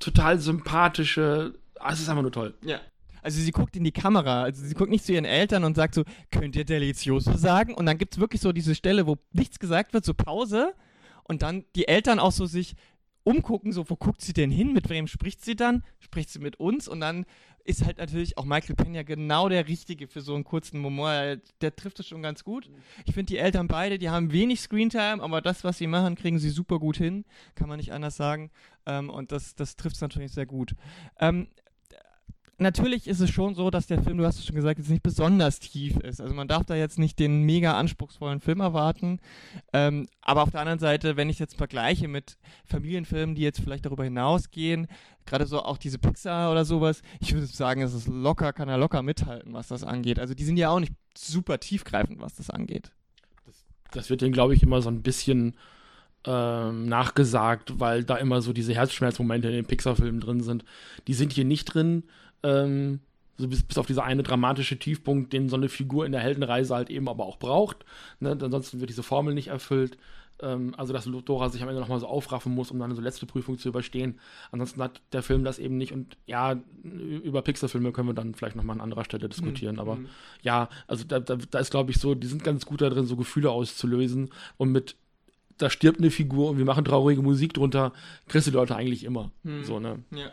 total 0.00 0.38
sympathische, 0.40 1.54
ah, 1.78 1.92
es 1.92 2.00
ist 2.00 2.08
einfach 2.08 2.22
nur 2.22 2.32
toll. 2.32 2.54
Ja. 2.62 2.80
Also 3.22 3.40
sie 3.40 3.52
guckt 3.52 3.74
in 3.76 3.84
die 3.84 3.92
Kamera, 3.92 4.42
also 4.42 4.62
sie 4.62 4.74
guckt 4.74 4.90
nicht 4.90 5.04
zu 5.04 5.12
ihren 5.12 5.24
Eltern 5.24 5.64
und 5.64 5.76
sagt 5.76 5.94
so, 5.94 6.04
könnt 6.30 6.56
ihr 6.56 6.64
Delizioso 6.64 7.34
sagen? 7.36 7.72
Und 7.74 7.86
dann 7.86 7.96
gibt 7.96 8.14
es 8.14 8.20
wirklich 8.20 8.42
so 8.42 8.52
diese 8.52 8.74
Stelle, 8.74 9.06
wo 9.06 9.16
nichts 9.32 9.58
gesagt 9.58 9.94
wird, 9.94 10.04
so 10.04 10.12
Pause 10.12 10.74
und 11.22 11.40
dann 11.40 11.64
die 11.74 11.88
Eltern 11.88 12.18
auch 12.18 12.32
so 12.32 12.44
sich 12.44 12.74
umgucken, 13.24 13.72
so, 13.72 13.88
wo 13.90 13.96
guckt 13.96 14.20
sie 14.20 14.32
denn 14.32 14.50
hin? 14.50 14.72
Mit 14.72 14.88
wem 14.88 15.06
spricht 15.06 15.44
sie 15.44 15.56
dann? 15.56 15.82
Spricht 15.98 16.30
sie 16.30 16.38
mit 16.38 16.60
uns? 16.60 16.86
Und 16.86 17.00
dann 17.00 17.26
ist 17.64 17.84
halt 17.84 17.98
natürlich 17.98 18.36
auch 18.36 18.44
Michael 18.44 18.76
Pena 18.76 19.02
genau 19.02 19.48
der 19.48 19.66
Richtige 19.66 20.06
für 20.06 20.20
so 20.20 20.34
einen 20.34 20.44
kurzen 20.44 20.78
Moment. 20.78 21.42
Der 21.62 21.74
trifft 21.74 21.98
es 22.00 22.06
schon 22.06 22.22
ganz 22.22 22.44
gut. 22.44 22.70
Ich 23.06 23.14
finde 23.14 23.32
die 23.32 23.38
Eltern 23.38 23.68
beide, 23.68 23.98
die 23.98 24.10
haben 24.10 24.32
wenig 24.32 24.60
Screentime, 24.60 25.22
aber 25.22 25.40
das, 25.40 25.64
was 25.64 25.78
sie 25.78 25.86
machen, 25.86 26.14
kriegen 26.14 26.38
sie 26.38 26.50
super 26.50 26.78
gut 26.78 26.98
hin. 26.98 27.24
Kann 27.54 27.68
man 27.68 27.78
nicht 27.78 27.92
anders 27.92 28.16
sagen. 28.16 28.50
Ähm, 28.86 29.08
und 29.08 29.32
das, 29.32 29.54
das 29.54 29.76
trifft 29.76 29.96
es 29.96 30.02
natürlich 30.02 30.32
sehr 30.32 30.46
gut. 30.46 30.74
Ähm, 31.18 31.48
natürlich 32.58 33.06
ist 33.06 33.20
es 33.20 33.30
schon 33.30 33.54
so, 33.54 33.70
dass 33.70 33.86
der 33.86 34.02
Film, 34.02 34.18
du 34.18 34.24
hast 34.24 34.38
es 34.38 34.46
schon 34.46 34.56
gesagt, 34.56 34.78
jetzt 34.78 34.90
nicht 34.90 35.02
besonders 35.02 35.60
tief 35.60 35.96
ist. 35.98 36.20
Also 36.20 36.34
man 36.34 36.48
darf 36.48 36.64
da 36.64 36.74
jetzt 36.74 36.98
nicht 36.98 37.18
den 37.18 37.42
mega 37.42 37.78
anspruchsvollen 37.78 38.40
Film 38.40 38.60
erwarten. 38.60 39.20
Ähm, 39.72 40.06
aber 40.20 40.42
auf 40.42 40.50
der 40.50 40.60
anderen 40.60 40.78
Seite, 40.78 41.16
wenn 41.16 41.30
ich 41.30 41.38
jetzt 41.38 41.56
vergleiche 41.56 42.08
mit 42.08 42.36
Familienfilmen, 42.64 43.34
die 43.34 43.42
jetzt 43.42 43.60
vielleicht 43.60 43.86
darüber 43.86 44.04
hinausgehen, 44.04 44.86
gerade 45.26 45.46
so 45.46 45.62
auch 45.62 45.78
diese 45.78 45.98
Pixar 45.98 46.52
oder 46.52 46.64
sowas, 46.64 47.02
ich 47.20 47.34
würde 47.34 47.46
sagen, 47.46 47.82
es 47.82 47.94
ist 47.94 48.08
locker, 48.08 48.52
kann 48.52 48.68
er 48.68 48.78
locker 48.78 49.02
mithalten, 49.02 49.52
was 49.52 49.68
das 49.68 49.84
angeht. 49.84 50.18
Also 50.18 50.34
die 50.34 50.44
sind 50.44 50.56
ja 50.56 50.70
auch 50.70 50.80
nicht 50.80 50.92
super 51.16 51.58
tiefgreifend, 51.58 52.20
was 52.20 52.34
das 52.34 52.50
angeht. 52.50 52.92
Das, 53.46 53.64
das 53.92 54.10
wird 54.10 54.20
denen, 54.20 54.32
glaube 54.32 54.54
ich, 54.54 54.62
immer 54.62 54.82
so 54.82 54.90
ein 54.90 55.02
bisschen 55.02 55.54
ähm, 56.26 56.86
nachgesagt, 56.86 57.78
weil 57.80 58.04
da 58.04 58.16
immer 58.16 58.40
so 58.40 58.52
diese 58.52 58.74
Herzschmerzmomente 58.74 59.48
in 59.48 59.54
den 59.54 59.66
Pixar-Filmen 59.66 60.20
drin 60.20 60.40
sind. 60.40 60.64
Die 61.06 61.14
sind 61.14 61.32
hier 61.32 61.44
nicht 61.44 61.66
drin. 61.66 62.04
Ähm, 62.44 63.00
so 63.36 63.48
bis, 63.48 63.64
bis 63.64 63.78
auf 63.78 63.86
dieser 63.86 64.04
eine 64.04 64.22
dramatische 64.22 64.78
Tiefpunkt, 64.78 65.32
den 65.32 65.48
so 65.48 65.56
eine 65.56 65.68
Figur 65.68 66.06
in 66.06 66.12
der 66.12 66.20
Heldenreise 66.20 66.74
halt 66.74 66.90
eben 66.90 67.08
aber 67.08 67.26
auch 67.26 67.38
braucht. 67.38 67.84
Ne? 68.20 68.30
Ansonsten 68.30 68.78
wird 68.78 68.90
diese 68.90 69.02
Formel 69.02 69.34
nicht 69.34 69.48
erfüllt. 69.48 69.98
Ähm, 70.40 70.74
also, 70.76 70.92
dass 70.92 71.08
Dora 71.24 71.48
sich 71.48 71.62
am 71.62 71.68
Ende 71.68 71.80
nochmal 71.80 72.00
so 72.00 72.06
aufraffen 72.06 72.54
muss, 72.54 72.70
um 72.70 72.78
dann 72.78 72.94
so 72.94 73.02
letzte 73.02 73.26
Prüfung 73.26 73.58
zu 73.58 73.68
überstehen. 73.68 74.20
Ansonsten 74.52 74.82
hat 74.82 75.00
der 75.12 75.22
Film 75.22 75.44
das 75.44 75.58
eben 75.58 75.76
nicht. 75.76 75.92
Und 75.92 76.16
ja, 76.26 76.60
über 76.82 77.42
Pixar-Filme 77.42 77.92
können 77.92 78.08
wir 78.08 78.14
dann 78.14 78.34
vielleicht 78.34 78.56
nochmal 78.56 78.76
an 78.76 78.82
anderer 78.82 79.04
Stelle 79.04 79.28
diskutieren. 79.28 79.76
Mhm. 79.76 79.80
Aber 79.80 79.96
mhm. 79.96 80.08
ja, 80.42 80.68
also 80.86 81.04
da, 81.04 81.20
da, 81.20 81.36
da 81.36 81.58
ist, 81.58 81.70
glaube 81.70 81.90
ich, 81.90 81.98
so, 81.98 82.14
die 82.14 82.26
sind 82.26 82.44
ganz 82.44 82.66
gut 82.66 82.80
da 82.80 82.90
drin, 82.90 83.06
so 83.06 83.16
Gefühle 83.16 83.50
auszulösen. 83.50 84.30
Und 84.56 84.70
mit 84.70 84.96
da 85.58 85.70
stirbt 85.70 85.98
eine 85.98 86.10
Figur 86.10 86.50
und 86.50 86.58
wir 86.58 86.64
machen 86.64 86.84
traurige 86.84 87.22
Musik 87.22 87.54
drunter, 87.54 87.92
kriegst 88.26 88.46
du 88.46 88.50
die 88.50 88.56
Leute 88.56 88.74
eigentlich 88.74 89.04
immer. 89.04 89.30
Mhm. 89.44 89.64
So, 89.64 89.78
ne? 89.78 90.00
Ja. 90.10 90.30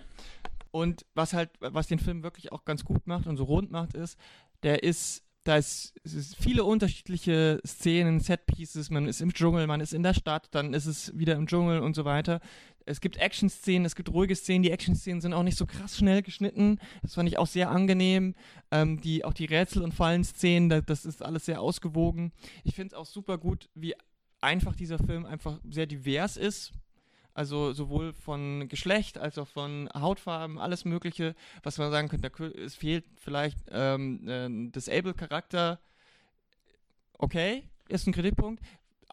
Und 0.72 1.06
was 1.14 1.34
halt, 1.34 1.50
was 1.60 1.88
den 1.88 2.00
Film 2.00 2.24
wirklich 2.24 2.52
auch 2.52 2.66
ganz 2.66 2.86
gut 2.86 3.06
macht 3.06 3.28
und 3.28 3.38
so 3.38 3.44
rund 3.44 3.72
macht, 3.72 3.94
ist, 3.94 4.18
der 4.64 4.84
ist, 4.84 5.24
da 5.44 5.58
ist, 5.58 5.94
ist 6.04 6.36
viele 6.38 6.64
unterschiedliche 6.64 7.62
Szenen, 7.66 8.20
Setpieces, 8.20 8.90
man 8.90 9.08
ist 9.08 9.22
im 9.22 9.34
Dschungel, 9.34 9.68
man 9.68 9.82
ist 9.82 9.94
in 9.94 10.04
der 10.04 10.14
Stadt, 10.14 10.48
dann 10.52 10.74
ist 10.74 10.86
es 10.86 11.18
wieder 11.18 11.36
im 11.36 11.48
Dschungel 11.48 11.80
und 11.80 11.96
so 11.96 12.06
weiter. 12.06 12.40
Es 12.86 13.02
gibt 13.02 13.18
Action-Szenen, 13.18 13.86
es 13.86 13.96
gibt 13.96 14.10
ruhige 14.10 14.36
Szenen, 14.36 14.64
die 14.64 14.72
Action-Szenen 14.72 15.22
sind 15.22 15.34
auch 15.34 15.44
nicht 15.44 15.58
so 15.58 15.66
krass 15.66 15.98
schnell 15.98 16.22
geschnitten. 16.22 16.80
Das 17.02 17.14
fand 17.16 17.28
ich 17.30 17.38
auch 17.38 17.48
sehr 17.48 17.70
angenehm. 17.70 18.34
Ähm, 18.72 19.02
die, 19.02 19.26
auch 19.26 19.34
die 19.34 19.46
Rätsel- 19.46 19.84
und 19.84 19.94
Fallen-Szenen, 19.94 20.70
das, 20.70 20.86
das 20.86 21.06
ist 21.06 21.24
alles 21.24 21.46
sehr 21.46 21.62
ausgewogen. 21.62 22.32
Ich 22.64 22.76
finde 22.76 22.96
es 22.96 23.00
auch 23.00 23.06
super 23.06 23.38
gut, 23.38 23.70
wie 23.76 23.94
einfach 24.42 24.76
dieser 24.76 24.98
Film 24.98 25.26
einfach 25.26 25.60
sehr 25.70 25.86
divers 25.86 26.38
ist. 26.38 26.72
Also 27.34 27.74
sowohl 27.74 28.14
von 28.14 28.68
Geschlecht 28.68 29.18
als 29.18 29.38
auch 29.38 29.48
von 29.48 29.90
Hautfarben, 29.94 30.60
alles 30.60 30.86
Mögliche, 30.86 31.36
was 31.64 31.78
man 31.78 31.92
sagen 31.92 32.10
könnte, 32.10 32.30
es 32.60 32.76
fehlt 32.76 33.06
vielleicht 33.16 33.58
ähm, 33.72 34.28
ein 34.28 34.72
Disabled-Charakter. 34.72 35.80
Okay, 37.18 37.64
ist 37.88 38.08
ein 38.08 38.14
Kritikpunkt. 38.14 38.62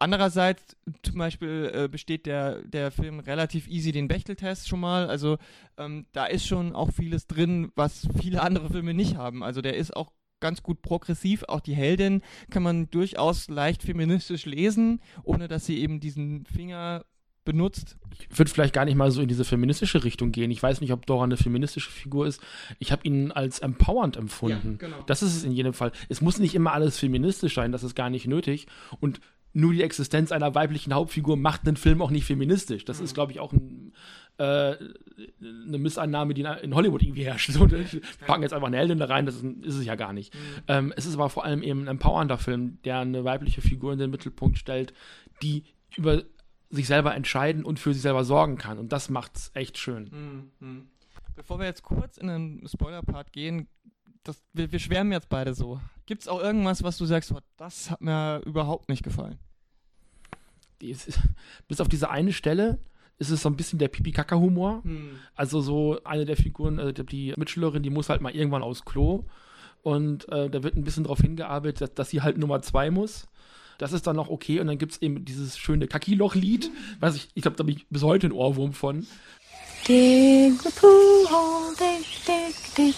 Andererseits 0.01 0.77
zum 1.03 1.17
Beispiel 1.17 1.71
äh, 1.73 1.87
besteht 1.89 2.25
der, 2.25 2.61
der 2.63 2.89
Film 2.89 3.19
relativ 3.19 3.67
easy 3.67 3.91
den 3.91 4.07
Bechteltest 4.07 4.69
schon 4.69 4.79
mal. 4.79 5.09
Also 5.09 5.37
ähm, 5.77 6.05
da 6.13 6.25
ist 6.25 6.47
schon 6.47 6.73
auch 6.73 6.91
vieles 6.91 7.27
drin, 7.27 7.71
was 7.75 8.07
viele 8.21 8.41
andere 8.41 8.69
Filme 8.69 8.93
nicht 8.93 9.17
haben. 9.17 9.43
Also 9.43 9.61
der 9.61 9.75
ist 9.75 9.93
auch 9.95 10.13
ganz 10.39 10.63
gut 10.63 10.81
progressiv. 10.81 11.43
Auch 11.49 11.59
die 11.59 11.75
Heldin 11.75 12.21
kann 12.49 12.63
man 12.63 12.89
durchaus 12.89 13.49
leicht 13.49 13.83
feministisch 13.83 14.45
lesen, 14.45 15.01
ohne 15.23 15.49
dass 15.49 15.65
sie 15.65 15.79
eben 15.79 15.99
diesen 15.99 16.45
Finger 16.45 17.03
benutzt. 17.49 17.97
Ich 18.29 18.37
würde 18.37 18.51
vielleicht 18.51 18.73
gar 18.73 18.85
nicht 18.85 18.95
mal 18.95 19.09
so 19.09 19.21
in 19.21 19.27
diese 19.27 19.43
feministische 19.43 20.03
Richtung 20.03 20.31
gehen. 20.31 20.51
Ich 20.51 20.61
weiß 20.61 20.81
nicht, 20.81 20.91
ob 20.91 21.05
Dora 21.07 21.23
eine 21.23 21.37
feministische 21.37 21.89
Figur 21.89 22.27
ist. 22.27 22.41
Ich 22.77 22.91
habe 22.91 23.01
ihn 23.05 23.31
als 23.31 23.59
empowernd 23.59 24.17
empfunden. 24.17 24.77
Ja, 24.79 24.87
genau. 24.87 25.03
Das 25.07 25.23
ist 25.23 25.35
es 25.35 25.43
in 25.43 25.51
jedem 25.51 25.73
Fall. 25.73 25.91
Es 26.09 26.21
muss 26.21 26.37
nicht 26.37 26.53
immer 26.53 26.73
alles 26.73 26.99
feministisch 26.99 27.55
sein, 27.55 27.71
das 27.71 27.83
ist 27.83 27.95
gar 27.95 28.09
nicht 28.09 28.27
nötig. 28.27 28.67
Und 28.99 29.19
nur 29.53 29.73
die 29.73 29.81
Existenz 29.81 30.31
einer 30.31 30.53
weiblichen 30.53 30.93
Hauptfigur 30.93 31.35
macht 31.35 31.67
einen 31.67 31.77
Film 31.77 32.01
auch 32.01 32.11
nicht 32.11 32.25
feministisch. 32.25 32.85
Das 32.85 32.99
mhm. 32.99 33.05
ist, 33.05 33.13
glaube 33.15 33.31
ich, 33.31 33.39
auch 33.39 33.51
ein, 33.51 33.93
äh, 34.37 34.43
eine 34.43 35.77
Missannahme, 35.79 36.35
die 36.35 36.41
in 36.41 36.75
Hollywood 36.75 37.01
irgendwie 37.01 37.23
herrscht. 37.23 37.51
So, 37.51 37.69
wir 37.69 37.83
packen 38.27 38.43
jetzt 38.43 38.53
einfach 38.53 38.67
eine 38.67 38.77
Heldin 38.77 38.99
da 38.99 39.05
rein, 39.05 39.25
das 39.25 39.37
ist, 39.37 39.43
ist 39.63 39.75
es 39.75 39.85
ja 39.85 39.95
gar 39.95 40.13
nicht. 40.13 40.35
Mhm. 40.35 40.39
Ähm, 40.67 40.93
es 40.95 41.07
ist 41.07 41.15
aber 41.15 41.29
vor 41.29 41.45
allem 41.45 41.63
eben 41.63 41.81
ein 41.83 41.87
empowernder 41.87 42.37
Film, 42.37 42.77
der 42.85 42.99
eine 42.99 43.23
weibliche 43.23 43.61
Figur 43.61 43.91
in 43.91 43.99
den 43.99 44.11
Mittelpunkt 44.11 44.59
stellt, 44.59 44.93
die 45.41 45.63
über 45.97 46.21
sich 46.69 46.87
selber 46.87 47.15
entscheiden 47.15 47.65
und 47.65 47.79
für 47.79 47.93
sich 47.93 48.01
selber 48.01 48.23
sorgen 48.23 48.57
kann. 48.57 48.77
Und 48.77 48.91
das 48.91 49.09
macht 49.09 49.35
es 49.35 49.51
echt 49.53 49.77
schön. 49.77 50.51
Mhm. 50.59 50.89
Bevor 51.35 51.59
wir 51.59 51.65
jetzt 51.65 51.83
kurz 51.83 52.17
in 52.17 52.27
den 52.27 52.67
Spoiler-Part 52.67 53.31
gehen, 53.31 53.67
das, 54.23 54.43
wir, 54.53 54.71
wir 54.71 54.79
schwärmen 54.79 55.11
jetzt 55.11 55.29
beide 55.29 55.53
so. 55.53 55.79
Gibt 56.05 56.21
es 56.21 56.27
auch 56.27 56.41
irgendwas, 56.41 56.83
was 56.83 56.97
du 56.97 57.05
sagst, 57.05 57.31
oh, 57.31 57.39
das 57.57 57.89
hat 57.89 58.01
mir 58.01 58.41
überhaupt 58.45 58.89
nicht 58.89 59.03
gefallen? 59.03 59.39
Ist, 60.81 61.19
bis 61.67 61.81
auf 61.81 61.87
diese 61.87 62.09
eine 62.09 62.33
Stelle, 62.33 62.79
ist 63.17 63.31
es 63.31 63.41
so 63.41 63.49
ein 63.49 63.55
bisschen 63.55 63.79
der 63.79 63.87
Pipi-Kaka-Humor. 63.87 64.83
Hm. 64.83 65.11
Also 65.35 65.61
so 65.61 66.03
eine 66.03 66.25
der 66.25 66.37
Figuren, 66.37 66.79
also 66.79 66.91
die 66.91 67.33
Mitschülerin, 67.37 67.83
die 67.83 67.89
muss 67.89 68.09
halt 68.09 68.21
mal 68.21 68.35
irgendwann 68.35 68.63
aufs 68.63 68.85
Klo. 68.85 69.25
Und 69.81 70.27
äh, 70.29 70.49
da 70.49 70.61
wird 70.61 70.75
ein 70.75 70.83
bisschen 70.83 71.05
darauf 71.05 71.19
hingearbeitet, 71.19 71.81
dass, 71.81 71.93
dass 71.93 72.09
sie 72.09 72.21
halt 72.21 72.37
Nummer 72.37 72.61
zwei 72.61 72.91
muss. 72.91 73.28
Das 73.79 73.93
ist 73.93 74.05
dann 74.05 74.17
noch 74.17 74.29
okay. 74.29 74.59
Und 74.59 74.67
dann 74.67 74.77
gibt 74.77 74.91
es 74.91 75.01
eben 75.01 75.25
dieses 75.25 75.57
schöne 75.57 75.87
Kaki-Loch-Lied, 75.87 76.69
was 76.99 77.15
ich, 77.15 77.29
ich 77.33 77.41
glaube, 77.41 77.57
da 77.57 77.63
habe 77.63 77.71
ich 77.71 77.87
bis 77.89 78.03
heute 78.03 78.27
einen 78.27 78.33
Ohrwurm 78.33 78.73
von. 78.73 79.07
Dig 79.87 80.61
the 80.61 80.69
pool 80.75 81.25
hole, 81.31 81.75
dig, 81.79 82.05
dig, 82.27 82.75
dig. 82.75 82.95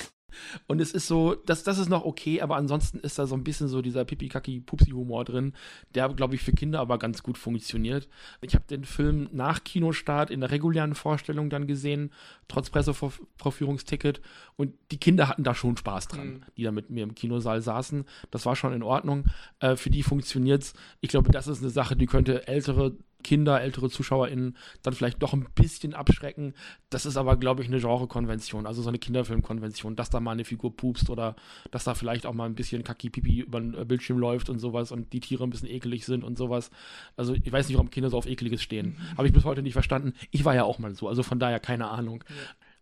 Und 0.67 0.81
es 0.81 0.91
ist 0.91 1.07
so, 1.07 1.35
das, 1.35 1.63
das 1.63 1.77
ist 1.77 1.89
noch 1.89 2.05
okay, 2.05 2.41
aber 2.41 2.55
ansonsten 2.55 2.99
ist 2.99 3.17
da 3.19 3.25
so 3.27 3.35
ein 3.35 3.43
bisschen 3.43 3.67
so 3.67 3.81
dieser 3.81 4.05
Pipi-Kaki-Pupsi-Humor 4.05 5.25
drin, 5.25 5.53
der, 5.95 6.09
glaube 6.09 6.35
ich, 6.35 6.41
für 6.43 6.51
Kinder 6.51 6.79
aber 6.79 6.97
ganz 6.99 7.23
gut 7.23 7.37
funktioniert. 7.37 8.07
Ich 8.41 8.55
habe 8.55 8.65
den 8.69 8.83
Film 8.85 9.29
nach 9.31 9.63
Kinostart 9.63 10.29
in 10.29 10.41
der 10.41 10.51
regulären 10.51 10.95
Vorstellung 10.95 11.49
dann 11.49 11.67
gesehen, 11.67 12.11
trotz 12.47 12.69
Pressevorführungsticket. 12.69 14.21
Und 14.57 14.73
die 14.91 14.97
Kinder 14.97 15.27
hatten 15.27 15.43
da 15.43 15.55
schon 15.55 15.77
Spaß 15.77 16.07
dran, 16.07 16.27
Mhm. 16.27 16.41
die 16.57 16.63
da 16.63 16.71
mit 16.71 16.89
mir 16.89 17.03
im 17.03 17.15
Kinosaal 17.15 17.61
saßen. 17.61 18.05
Das 18.29 18.45
war 18.45 18.55
schon 18.55 18.73
in 18.73 18.83
Ordnung. 18.83 19.25
Äh, 19.59 19.75
für 19.75 19.89
die 19.89 20.03
funktioniert's. 20.03 20.73
Ich 20.99 21.09
glaube, 21.09 21.31
das 21.31 21.47
ist 21.47 21.61
eine 21.61 21.69
Sache, 21.69 21.95
die 21.95 22.05
könnte 22.05 22.47
ältere 22.47 22.93
Kinder, 23.21 23.61
ältere 23.61 23.89
ZuschauerInnen 23.89 24.57
dann 24.83 24.93
vielleicht 24.93 25.21
doch 25.21 25.33
ein 25.33 25.47
bisschen 25.55 25.93
abschrecken. 25.93 26.53
Das 26.89 27.05
ist 27.05 27.17
aber, 27.17 27.37
glaube 27.37 27.61
ich, 27.61 27.67
eine 27.67 27.79
Genrekonvention, 27.79 28.65
also 28.65 28.81
so 28.81 28.89
eine 28.89 28.99
Kinderfilmkonvention, 28.99 29.95
dass 29.95 30.09
da 30.09 30.19
mal 30.19 30.31
eine 30.31 30.45
Figur 30.45 30.75
pupst 30.75 31.09
oder 31.09 31.35
dass 31.71 31.83
da 31.83 31.93
vielleicht 31.93 32.25
auch 32.25 32.33
mal 32.33 32.45
ein 32.45 32.55
bisschen 32.55 32.83
Kaki-Pipi 32.83 33.41
über 33.41 33.59
den 33.59 33.73
äh, 33.73 33.85
Bildschirm 33.85 34.17
läuft 34.17 34.49
und 34.49 34.59
sowas 34.59 34.91
und 34.91 35.13
die 35.13 35.19
Tiere 35.19 35.43
ein 35.43 35.49
bisschen 35.49 35.69
ekelig 35.69 36.05
sind 36.05 36.23
und 36.23 36.37
sowas. 36.37 36.71
Also 37.15 37.33
ich 37.33 37.51
weiß 37.51 37.67
nicht, 37.67 37.77
warum 37.77 37.89
Kinder 37.89 38.09
so 38.09 38.17
auf 38.17 38.27
Ekeliges 38.27 38.61
stehen. 38.61 38.97
Habe 39.17 39.27
ich 39.27 39.33
bis 39.33 39.45
heute 39.45 39.61
nicht 39.61 39.73
verstanden. 39.73 40.13
Ich 40.31 40.45
war 40.45 40.55
ja 40.55 40.63
auch 40.63 40.79
mal 40.79 40.95
so, 40.95 41.07
also 41.07 41.23
von 41.23 41.39
daher 41.39 41.59
keine 41.59 41.89
Ahnung. 41.89 42.23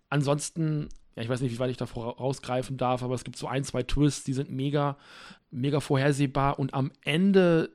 Ansonsten, 0.10 0.90
ja, 1.16 1.24
ich 1.24 1.30
weiß 1.30 1.42
nicht, 1.42 1.54
wie 1.54 1.60
weit 1.60 1.72
ich 1.72 1.78
da 1.78 1.86
rausgreifen 1.86 2.78
darf, 2.78 3.04
aber 3.04 3.16
es 3.16 3.24
gibt 3.24 3.38
so 3.38 3.48
ein, 3.48 3.64
zwei 3.64 3.84
Twists, 3.84 4.24
die 4.24 4.34
sind 4.34 4.50
mega, 4.50 4.98
mega 5.52 5.80
vorhersehbar 5.80 6.60
und 6.60 6.74
am 6.74 6.92
Ende 7.04 7.72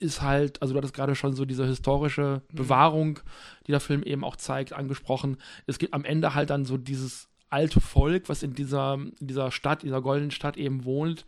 ist 0.00 0.22
halt, 0.22 0.60
also 0.60 0.74
du 0.74 0.78
hattest 0.78 0.94
gerade 0.94 1.14
schon 1.14 1.34
so 1.34 1.44
diese 1.44 1.66
historische 1.66 2.42
Bewahrung, 2.52 3.20
die 3.66 3.70
der 3.70 3.80
Film 3.80 4.02
eben 4.02 4.24
auch 4.24 4.36
zeigt, 4.36 4.72
angesprochen. 4.72 5.36
Es 5.66 5.78
gibt 5.78 5.94
am 5.94 6.04
Ende 6.04 6.34
halt 6.34 6.50
dann 6.50 6.64
so 6.64 6.76
dieses 6.76 7.28
alte 7.50 7.80
Volk, 7.80 8.28
was 8.28 8.42
in 8.42 8.54
dieser, 8.54 8.94
in 8.94 9.26
dieser 9.26 9.50
Stadt, 9.50 9.82
dieser 9.82 10.00
goldenen 10.00 10.30
Stadt 10.30 10.56
eben 10.56 10.84
wohnt. 10.84 11.26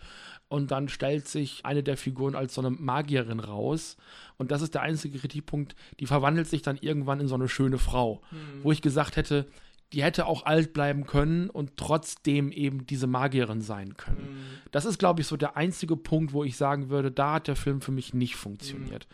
Und 0.48 0.70
dann 0.70 0.88
stellt 0.88 1.28
sich 1.28 1.64
eine 1.64 1.82
der 1.82 1.96
Figuren 1.96 2.34
als 2.34 2.54
so 2.54 2.60
eine 2.60 2.70
Magierin 2.70 3.40
raus. 3.40 3.96
Und 4.36 4.50
das 4.50 4.62
ist 4.62 4.74
der 4.74 4.82
einzige 4.82 5.18
Kritikpunkt. 5.18 5.74
Die 5.98 6.06
verwandelt 6.06 6.46
sich 6.46 6.62
dann 6.62 6.78
irgendwann 6.80 7.20
in 7.20 7.28
so 7.28 7.34
eine 7.34 7.48
schöne 7.48 7.78
Frau. 7.78 8.22
Wo 8.62 8.72
ich 8.72 8.82
gesagt 8.82 9.16
hätte, 9.16 9.46
die 9.92 10.02
hätte 10.02 10.26
auch 10.26 10.46
alt 10.46 10.72
bleiben 10.72 11.06
können 11.06 11.50
und 11.50 11.76
trotzdem 11.76 12.50
eben 12.50 12.86
diese 12.86 13.06
Magierin 13.06 13.60
sein 13.60 13.96
können. 13.96 14.60
Das 14.70 14.84
ist, 14.84 14.98
glaube 14.98 15.20
ich, 15.20 15.26
so 15.26 15.36
der 15.36 15.56
einzige 15.56 15.96
Punkt, 15.96 16.32
wo 16.32 16.44
ich 16.44 16.56
sagen 16.56 16.88
würde, 16.88 17.10
da 17.10 17.34
hat 17.34 17.48
der 17.48 17.56
Film 17.56 17.80
für 17.80 17.92
mich 17.92 18.14
nicht 18.14 18.36
funktioniert. 18.36 19.06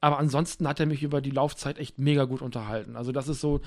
Aber 0.00 0.18
ansonsten 0.18 0.66
hat 0.68 0.80
er 0.80 0.86
mich 0.86 1.02
über 1.02 1.20
die 1.20 1.30
Laufzeit 1.30 1.78
echt 1.78 1.98
mega 1.98 2.24
gut 2.24 2.40
unterhalten. 2.40 2.96
Also 2.96 3.12
das 3.12 3.28
ist 3.28 3.40
so, 3.40 3.60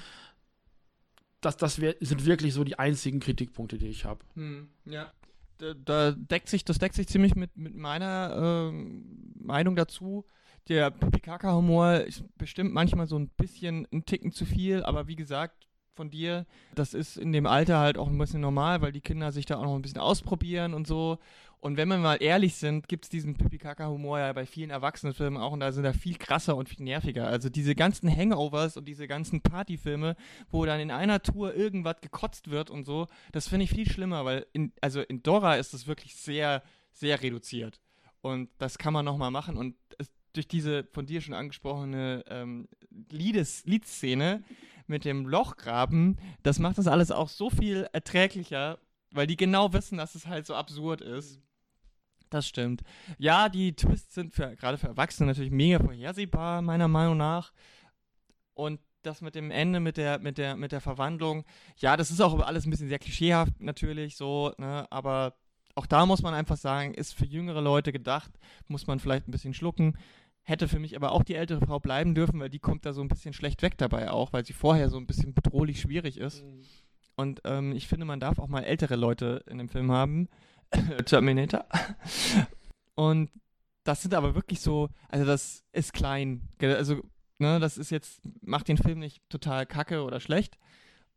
das, 1.42 1.58
das 1.58 1.80
wär, 1.80 1.96
sind 2.00 2.26
wirklich 2.26 2.54
so 2.54 2.64
die 2.64 2.80
einzigen 2.80 3.20
Kritikpunkte, 3.20 3.78
die 3.78 3.88
ich 3.88 4.06
habe. 4.06 4.24
Hm, 4.36 4.70
ja. 4.86 5.12
Da, 5.58 5.74
da 5.74 6.12
deckt 6.12 6.48
sich, 6.48 6.64
das 6.64 6.80
deckt 6.80 6.96
sich 6.96 7.08
ziemlich 7.08 7.36
mit, 7.36 7.58
mit 7.58 7.76
meiner 7.76 8.70
ähm, 8.72 9.34
Meinung 9.40 9.76
dazu. 9.76 10.26
Der 10.70 10.90
Pipi-Kaka-Humor 10.92 12.02
ist 12.02 12.24
bestimmt 12.38 12.74
manchmal 12.74 13.08
so 13.08 13.18
ein 13.18 13.30
bisschen 13.30 13.88
ein 13.92 14.06
Ticken 14.06 14.32
zu 14.32 14.46
viel, 14.46 14.84
aber 14.84 15.08
wie 15.08 15.16
gesagt, 15.16 15.69
von 15.94 16.10
dir, 16.10 16.46
das 16.76 16.94
ist 16.94 17.18
in 17.18 17.32
dem 17.32 17.46
Alter 17.46 17.80
halt 17.80 17.98
auch 17.98 18.08
ein 18.08 18.18
bisschen 18.18 18.42
normal, 18.42 18.82
weil 18.82 18.92
die 18.92 19.02
Kinder 19.02 19.32
sich 19.32 19.46
da 19.46 19.58
auch 19.58 19.64
noch 19.64 19.76
ein 19.76 19.82
bisschen 19.82 20.00
ausprobieren 20.00 20.74
und 20.74 20.88
so. 20.88 21.20
Und 21.62 21.76
wenn 21.76 21.90
wir 21.90 21.98
mal 21.98 22.22
ehrlich 22.22 22.56
sind, 22.56 22.88
gibt 22.88 23.06
es 23.06 23.10
diesen 23.10 23.36
Pipi-Kaka-Humor 23.36 24.20
ja 24.20 24.32
bei 24.32 24.46
vielen 24.46 24.70
Erwachsenenfilmen 24.70 25.42
auch 25.42 25.52
und 25.52 25.60
da 25.60 25.74
sind 25.74 25.84
er 25.84 25.94
viel 25.94 26.16
krasser 26.18 26.56
und 26.56 26.70
viel 26.70 26.84
nerviger. 26.86 27.28
Also 27.28 27.50
diese 27.50 27.76
ganzen 27.76 28.10
Hangovers 28.10 28.78
und 28.78 28.86
diese 28.86 29.08
ganzen 29.08 29.42
Partyfilme, 29.42 30.16
wo 30.52 30.66
dann 30.66 30.80
in 30.80 30.90
einer 30.90 31.22
Tour 31.22 31.54
irgendwas 31.54 32.00
gekotzt 32.00 32.50
wird 32.50 32.70
und 32.70 32.86
so, 32.86 33.08
das 33.34 33.50
finde 33.50 33.66
ich 33.66 33.72
viel 33.72 33.90
schlimmer, 33.90 34.24
weil 34.24 34.46
in, 34.54 34.72
also 34.80 35.02
in 35.02 35.22
Dora 35.22 35.56
ist 35.56 35.74
das 35.74 35.86
wirklich 35.86 36.16
sehr, 36.16 36.64
sehr 36.94 37.22
reduziert. 37.22 37.82
Und 38.22 38.50
das 38.58 38.78
kann 38.78 38.94
man 38.94 39.04
nochmal 39.04 39.32
machen 39.32 39.58
und 39.58 39.76
es, 39.98 40.10
durch 40.34 40.48
diese 40.48 40.86
von 40.86 41.06
dir 41.06 41.20
schon 41.20 41.34
angesprochene 41.34 42.24
ähm, 42.28 42.70
Liedes, 43.10 43.66
Liedszene 43.66 44.44
mit 44.90 45.06
dem 45.06 45.26
Lochgraben, 45.26 46.18
das 46.44 46.60
macht 46.60 46.78
das 46.78 46.88
alles 46.88 47.12
auch 47.12 47.30
so 47.30 47.50
viel 47.50 47.88
erträglicher, 47.94 48.80
weil 49.12 49.28
die 49.28 49.38
genau 49.38 49.74
wissen, 49.74 49.98
dass 49.98 50.16
es 50.16 50.28
halt 50.28 50.46
so 50.46 50.56
absurd 50.56 51.02
ist. 51.02 51.40
Das 52.30 52.48
stimmt. 52.48 52.84
Ja, 53.18 53.50
die 53.50 53.76
Twists 53.76 54.14
sind 54.14 54.34
für, 54.34 54.56
gerade 54.56 54.78
für 54.78 54.88
Erwachsene 54.88 55.28
natürlich 55.28 55.52
mega 55.52 55.80
vorhersehbar, 55.80 56.62
meiner 56.62 56.88
Meinung 56.88 57.18
nach. 57.18 57.54
Und 58.54 58.80
das 59.02 59.22
mit 59.22 59.36
dem 59.36 59.50
Ende, 59.50 59.80
mit 59.80 59.98
der, 59.98 60.20
mit 60.20 60.38
der, 60.38 60.56
mit 60.56 60.72
der 60.72 60.82
Verwandlung, 60.82 61.46
ja, 61.78 61.98
das 61.98 62.12
ist 62.12 62.22
auch 62.22 62.40
alles 62.42 62.66
ein 62.66 62.70
bisschen 62.70 62.90
sehr 62.90 63.00
klischeehaft 63.00 63.60
natürlich, 63.62 64.18
so, 64.18 64.54
ne, 64.58 64.86
aber 64.92 65.36
auch 65.76 65.86
da 65.86 66.06
muss 66.06 66.22
man 66.22 66.34
einfach 66.34 66.58
sagen, 66.58 66.94
ist 66.94 67.14
für 67.14 67.26
jüngere 67.26 67.62
Leute 67.62 67.94
gedacht, 67.94 68.32
muss 68.68 68.86
man 68.86 69.00
vielleicht 69.00 69.28
ein 69.28 69.32
bisschen 69.32 69.54
schlucken. 69.54 69.98
Hätte 70.44 70.68
für 70.68 70.80
mich 70.80 70.96
aber 70.96 71.12
auch 71.12 71.24
die 71.24 71.36
ältere 71.36 71.66
Frau 71.66 71.80
bleiben 71.80 72.16
dürfen, 72.16 72.40
weil 72.40 72.50
die 72.50 72.60
kommt 72.60 72.86
da 72.86 72.94
so 72.94 73.02
ein 73.02 73.08
bisschen 73.08 73.34
schlecht 73.34 73.62
weg 73.62 73.78
dabei 73.78 74.10
auch, 74.10 74.34
weil 74.34 74.46
sie 74.46 74.54
vorher 74.54 74.90
so 74.90 74.98
ein 74.98 75.06
bisschen 75.06 75.34
bedrohlich 75.34 75.80
schwierig 75.82 76.18
ist. 76.18 76.44
Und 77.16 77.42
ähm, 77.44 77.74
ich 77.74 77.88
finde, 77.88 78.06
man 78.06 78.20
darf 78.20 78.40
auch 78.40 78.48
mal 78.48 78.64
ältere 78.64 78.96
Leute 78.96 79.44
in 79.48 79.58
dem 79.58 79.70
Film 79.70 79.92
haben. 79.92 80.30
Terminator. 81.06 81.66
Und 82.96 83.30
das 83.84 84.02
sind 84.02 84.14
aber 84.14 84.36
wirklich 84.36 84.62
so, 84.62 84.90
also 85.08 85.26
das 85.26 85.64
ist 85.72 85.94
klein. 85.94 86.48
Also, 86.62 87.02
ne, 87.38 87.60
das 87.60 87.78
ist 87.78 87.90
jetzt, 87.90 88.22
macht 88.42 88.68
den 88.68 88.78
Film 88.78 89.00
nicht 89.00 89.22
total 89.30 89.66
kacke 89.66 90.04
oder 90.04 90.20
schlecht. 90.20 90.58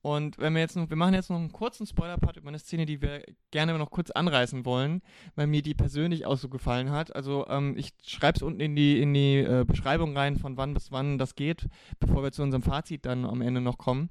Und 0.02 0.36
wenn 0.38 0.52
wir 0.54 0.60
jetzt 0.60 0.74
noch, 0.74 0.90
wir 0.90 0.96
machen 0.96 1.14
jetzt 1.14 1.30
noch 1.30 1.36
einen 1.36 1.52
kurzen 1.52 1.86
Spoiler-Part 1.86 2.36
über 2.36 2.48
eine 2.48 2.58
Szene, 2.58 2.86
die 2.86 3.00
wir 3.00 3.24
gerne 3.52 3.78
noch 3.78 3.90
kurz 3.92 4.10
anreißen 4.10 4.64
wollen, 4.64 5.00
weil 5.36 5.46
mir 5.46 5.62
die 5.62 5.74
persönlich 5.74 6.26
auch 6.26 6.36
so 6.36 6.48
gefallen 6.48 6.90
hat. 6.90 7.14
Also 7.14 7.46
ähm, 7.48 7.76
ich 7.76 7.92
schreibe 8.04 8.36
es 8.36 8.42
unten 8.42 8.58
in 8.58 8.74
die, 8.74 9.00
in 9.00 9.14
die 9.14 9.38
äh, 9.38 9.64
Beschreibung 9.64 10.16
rein, 10.16 10.38
von 10.38 10.56
wann 10.56 10.74
bis 10.74 10.90
wann 10.90 11.18
das 11.18 11.36
geht, 11.36 11.68
bevor 12.00 12.24
wir 12.24 12.32
zu 12.32 12.42
unserem 12.42 12.64
Fazit 12.64 13.06
dann 13.06 13.24
am 13.24 13.42
Ende 13.42 13.60
noch 13.60 13.78
kommen. 13.78 14.10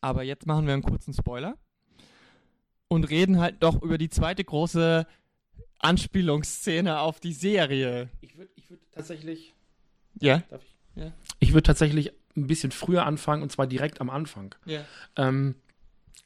Aber 0.00 0.24
jetzt 0.24 0.44
machen 0.44 0.66
wir 0.66 0.74
einen 0.74 0.82
kurzen 0.82 1.14
Spoiler 1.14 1.56
und 2.88 3.08
reden 3.08 3.38
halt 3.38 3.62
doch 3.62 3.80
über 3.82 3.98
die 3.98 4.08
zweite 4.08 4.42
große 4.42 5.06
Anspielungsszene 5.78 6.98
auf 6.98 7.20
die 7.20 7.32
Serie. 7.32 8.08
Ich 8.20 8.36
würde 8.36 8.50
ich 8.56 8.68
würd 8.70 8.80
tatsächlich. 8.90 9.54
Ja? 10.20 10.42
Darf 10.50 10.62
ich? 10.64 11.02
Ja. 11.02 11.12
Ich 11.38 11.52
würde 11.52 11.62
tatsächlich 11.62 12.12
ein 12.36 12.46
bisschen 12.46 12.72
früher 12.72 13.06
anfangen 13.06 13.42
und 13.42 13.52
zwar 13.52 13.66
direkt 13.66 14.00
am 14.00 14.10
Anfang. 14.10 14.54
Ja. 14.64 14.80
Ähm, 15.16 15.54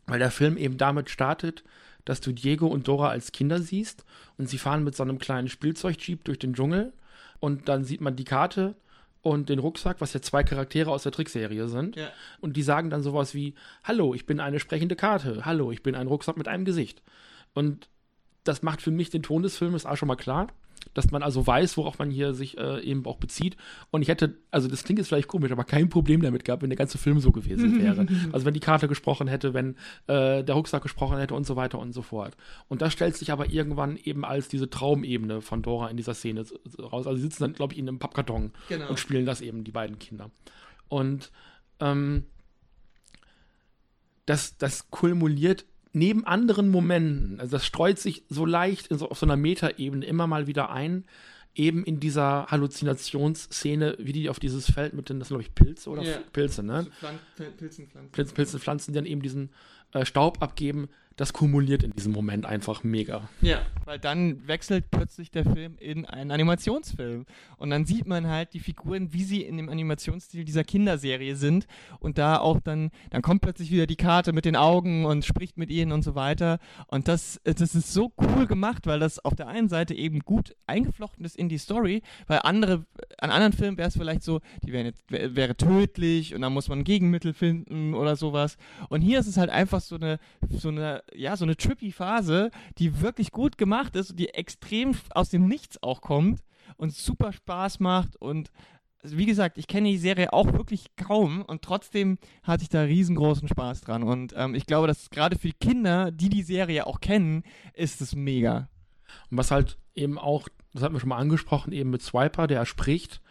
weil 0.07 0.19
der 0.19 0.31
Film 0.31 0.57
eben 0.57 0.77
damit 0.77 1.11
startet, 1.11 1.63
dass 2.05 2.21
du 2.21 2.33
Diego 2.33 2.67
und 2.67 2.89
Dora 2.89 3.09
als 3.11 3.33
Kinder 3.33 3.61
siehst 3.61 4.05
und 4.39 4.49
sie 4.49 4.59
fahren 4.59 4.85
mit 4.85 4.97
so 4.97 5.03
einem 5.03 5.19
kleinen 5.19 5.49
Spielzeugjeep 5.49 6.25
durch 6.25 6.39
den 6.39 6.55
Dschungel 6.55 6.93
und 7.39 7.69
dann 7.69 7.85
sieht 7.85 8.01
man 8.01 8.17
die 8.17 8.25
Karte 8.25 8.75
und 9.23 9.49
den 9.49 9.59
Rucksack, 9.59 10.01
was 10.01 10.13
ja 10.15 10.23
zwei 10.23 10.43
Charaktere 10.43 10.91
aus 10.91 11.03
der 11.03 11.13
Trickserie 11.13 11.69
sind. 11.69 11.97
Ja. 11.97 12.11
Und 12.41 12.57
die 12.57 12.63
sagen 12.63 12.91
dann 12.91 13.03
sowas 13.03 13.35
wie, 13.35 13.55
hallo, 13.85 14.15
ich 14.15 14.27
bin 14.27 14.41
eine 14.41 14.61
sprechende 14.61 14.97
Karte, 14.97 15.45
hallo, 15.45 15.73
ich 15.73 15.83
bin 15.83 15.95
ein 15.95 16.07
Rucksack 16.07 16.37
mit 16.37 16.49
einem 16.49 16.65
Gesicht. 16.65 17.03
Und 17.53 17.89
das 18.45 18.63
macht 18.63 18.81
für 18.81 18.91
mich 18.91 19.11
den 19.11 19.23
Ton 19.23 19.43
des 19.43 19.57
Filmes 19.59 19.85
auch 19.85 19.97
schon 19.97 20.09
mal 20.09 20.17
klar, 20.17 20.49
dass 20.95 21.11
man 21.11 21.23
also 21.23 21.47
weiß, 21.47 21.77
worauf 21.77 21.99
man 21.99 22.11
hier 22.11 22.35
sich 22.35 22.59
äh, 22.59 22.81
eben 22.81 23.05
auch 23.07 23.19
bezieht. 23.19 23.57
Und 23.91 24.03
ich 24.03 24.09
hätte, 24.09 24.37
also 24.51 24.69
das 24.69 24.85
klingt 24.85 24.99
jetzt 24.99 25.09
vielleicht 25.09 25.29
komisch, 25.29 25.53
aber 25.53 25.65
kein 25.65 25.89
Problem 25.89 26.23
damit 26.23 26.45
gehabt, 26.45 26.63
wenn 26.63 26.71
der 26.71 26.77
ganze 26.77 26.99
Film 26.99 27.21
so 27.21 27.33
gewesen 27.33 27.81
wäre. 27.81 28.07
also 28.33 28.47
wenn 28.47 28.55
die 28.55 28.61
Karte 28.61 28.89
gesprochen 28.89 29.29
hätte, 29.29 29.55
wenn 29.55 29.77
äh, 30.07 30.43
der 30.43 30.55
Rucksack 30.55 30.83
gesprochen 30.83 31.19
hätte 31.19 31.35
und 31.35 31.47
so 31.47 31.57
weiter 31.57 31.79
und 31.79 31.93
so 31.93 32.03
fort. 32.03 32.37
Und 32.69 32.83
das 32.83 32.93
stellt 32.93 33.17
sich 33.17 33.31
aber 33.33 33.51
irgendwann 33.51 33.97
eben 33.97 34.25
als 34.25 34.49
diese 34.49 34.69
Traumebene 34.69 35.41
von 35.41 35.63
Dora 35.63 35.89
in 35.89 35.97
dieser 35.97 36.15
Szene 36.15 36.45
raus. 36.79 37.07
Also 37.07 37.17
sie 37.17 37.23
sitzen 37.23 37.45
dann, 37.45 37.53
glaube 37.53 37.75
ich, 37.75 37.79
in 37.79 37.89
einem 37.89 37.99
Pappkarton 37.99 38.53
Genau. 38.69 38.89
und 38.89 38.99
spielen 38.99 39.27
das 39.27 39.41
eben, 39.41 39.65
die 39.65 39.73
beiden 39.73 39.99
Kinder. 39.99 40.31
Und 40.89 41.31
ähm, 41.81 42.25
das, 44.27 44.57
das 44.59 44.91
kulmuliert 44.91 45.65
neben 45.93 46.25
anderen 46.27 46.69
Momenten, 46.69 47.41
also 47.41 47.53
das 47.53 47.67
streut 47.67 47.99
sich 47.99 48.23
so 48.29 48.45
leicht 48.47 48.89
in 48.89 48.99
so, 48.99 49.09
auf 49.11 49.19
so 49.19 49.27
einer 49.27 49.37
Metaebene 49.37 50.05
immer 50.07 50.27
mal 50.27 50.47
wieder 50.47 50.71
ein, 50.71 51.05
eben 51.55 51.85
in 51.85 51.99
dieser 51.99 52.47
Halluzinationsszene, 52.47 53.97
wie 53.99 54.13
die 54.13 54.29
auf 54.29 54.39
dieses 54.39 54.71
Feld 54.71 54.95
mit 54.95 55.09
den, 55.09 55.19
das 55.19 55.29
sind 55.29 55.37
glaube 55.39 55.49
ich 55.49 55.55
Pilze 55.55 55.91
oder 55.91 56.03
Ja. 56.03 56.19
Pilze, 56.33 56.63
ne? 56.63 56.87
Pilzen, 57.57 57.89
Pflanzen. 57.89 58.13
Pilze, 58.13 58.35
Pilze, 58.35 58.59
Pflanzen, 58.61 58.93
die 58.93 58.97
dann 58.97 59.07
eben 59.07 59.23
diesen 59.23 59.51
äh, 59.93 60.05
Staub 60.05 60.43
abgeben. 60.43 60.89
Das 61.21 61.35
kumuliert 61.35 61.83
in 61.83 61.91
diesem 61.91 62.13
Moment 62.13 62.47
einfach 62.47 62.83
mega. 62.83 63.29
Ja. 63.43 63.61
Weil 63.85 63.99
dann 63.99 64.49
wechselt 64.49 64.91
plötzlich 64.91 65.31
der 65.31 65.45
Film 65.45 65.77
in 65.79 66.07
einen 66.07 66.31
Animationsfilm. 66.31 67.27
Und 67.59 67.69
dann 67.69 67.85
sieht 67.85 68.07
man 68.07 68.27
halt 68.27 68.55
die 68.55 68.59
Figuren, 68.59 69.13
wie 69.13 69.23
sie 69.23 69.43
in 69.43 69.59
dem 69.59 69.69
Animationsstil 69.69 70.47
dieser 70.47 70.65
Kinderserie 70.65 71.37
sind. 71.37 71.67
Und 71.99 72.17
da 72.17 72.39
auch 72.39 72.59
dann, 72.61 72.91
dann 73.11 73.21
kommt 73.21 73.43
plötzlich 73.43 73.71
wieder 73.71 73.87
die 73.87 73.97
Karte 73.97 74.33
mit 74.33 74.47
den 74.47 74.57
Augen 74.57 75.05
und 75.05 75.27
spricht 75.27 75.59
mit 75.59 75.69
ihnen 75.69 75.93
und 75.93 76.03
so 76.03 76.15
weiter. 76.15 76.59
Und 76.87 77.07
das, 77.07 77.39
das 77.45 77.75
ist 77.75 77.93
so 77.93 78.15
cool 78.17 78.47
gemacht, 78.47 78.87
weil 78.87 78.99
das 78.99 79.23
auf 79.23 79.35
der 79.35 79.49
einen 79.49 79.69
Seite 79.69 79.93
eben 79.93 80.21
gut 80.21 80.57
eingeflochten 80.67 81.27
ist 81.27 81.37
in 81.37 81.51
die 81.51 81.59
Story, 81.59 82.01
weil 82.29 82.41
andere, 82.45 82.87
an 83.19 83.31
anderen 83.31 83.53
Filmen 83.53 83.77
wäre 83.77 83.89
es 83.89 83.97
vielleicht 83.99 84.23
so, 84.23 84.41
die 84.65 84.73
wären 84.73 84.87
jetzt, 84.87 85.05
wär, 85.11 85.37
wäre 85.37 85.55
tödlich 85.55 86.35
und 86.35 86.41
dann 86.41 86.55
muss 86.55 86.69
man 86.69 86.79
ein 86.79 86.85
Gegenmittel 86.85 87.35
finden 87.35 87.93
oder 87.93 88.17
sowas. 88.17 88.57
Und 88.89 89.03
hier 89.03 89.21
ist 89.21 89.27
es 89.27 89.37
halt 89.37 89.51
einfach 89.51 89.83
so 89.83 89.97
eine, 89.97 90.19
so 90.49 90.71
eine 90.71 91.03
ja, 91.15 91.37
so 91.37 91.45
eine 91.45 91.57
trippy 91.57 91.93
Phase, 91.93 92.51
die 92.79 93.01
wirklich 93.01 93.31
gut 93.33 93.59
gemacht 93.59 93.97
ist 93.97 94.19
die 94.19 94.31
extrem 94.31 94.95
aus 95.11 95.31
dem 95.31 95.47
Nichts 95.47 95.83
auch 95.83 96.01
kommt 96.01 96.43
und 96.77 96.95
super 96.95 97.33
Spaß 97.33 97.81
macht 97.81 98.17
und 98.17 98.51
also 99.03 99.17
wie 99.17 99.27
gesagt, 99.27 99.57
ich 99.57 99.67
kenne 99.67 99.89
die 99.89 99.99
Serie 99.99 100.33
auch 100.33 100.53
wirklich 100.53 100.95
kaum 100.97 101.43
und 101.43 101.63
trotzdem 101.63 102.19
hatte 102.43 102.65
ich 102.65 102.69
da 102.69 102.83
riesengroßen 102.83 103.49
Spaß 103.49 103.81
dran. 103.81 104.03
Und 104.03 104.35
ähm, 104.37 104.55
ich 104.55 104.67
glaube, 104.67 104.87
dass 104.87 105.09
gerade 105.09 105.39
für 105.39 105.49
die 105.49 105.55
Kinder, 105.55 106.11
die 106.11 106.29
die 106.29 106.43
Serie 106.43 106.87
auch 106.87 107.01
kennen, 107.01 107.45
ist 107.73 108.03
es 108.03 108.15
mega. 108.15 108.69
Und 109.31 109.39
was 109.39 109.51
halt 109.51 109.79
eben 109.95 110.19
auch, 110.19 110.49
das 110.73 110.83
hatten 110.83 110.95
wir 110.95 111.01
schon 111.01 111.09
mal 111.09 111.17
angesprochen, 111.17 111.73
eben 111.73 111.91
mit 111.91 112.03
Swiper, 112.03 112.47
der 112.47 112.67
spricht, 112.67 113.23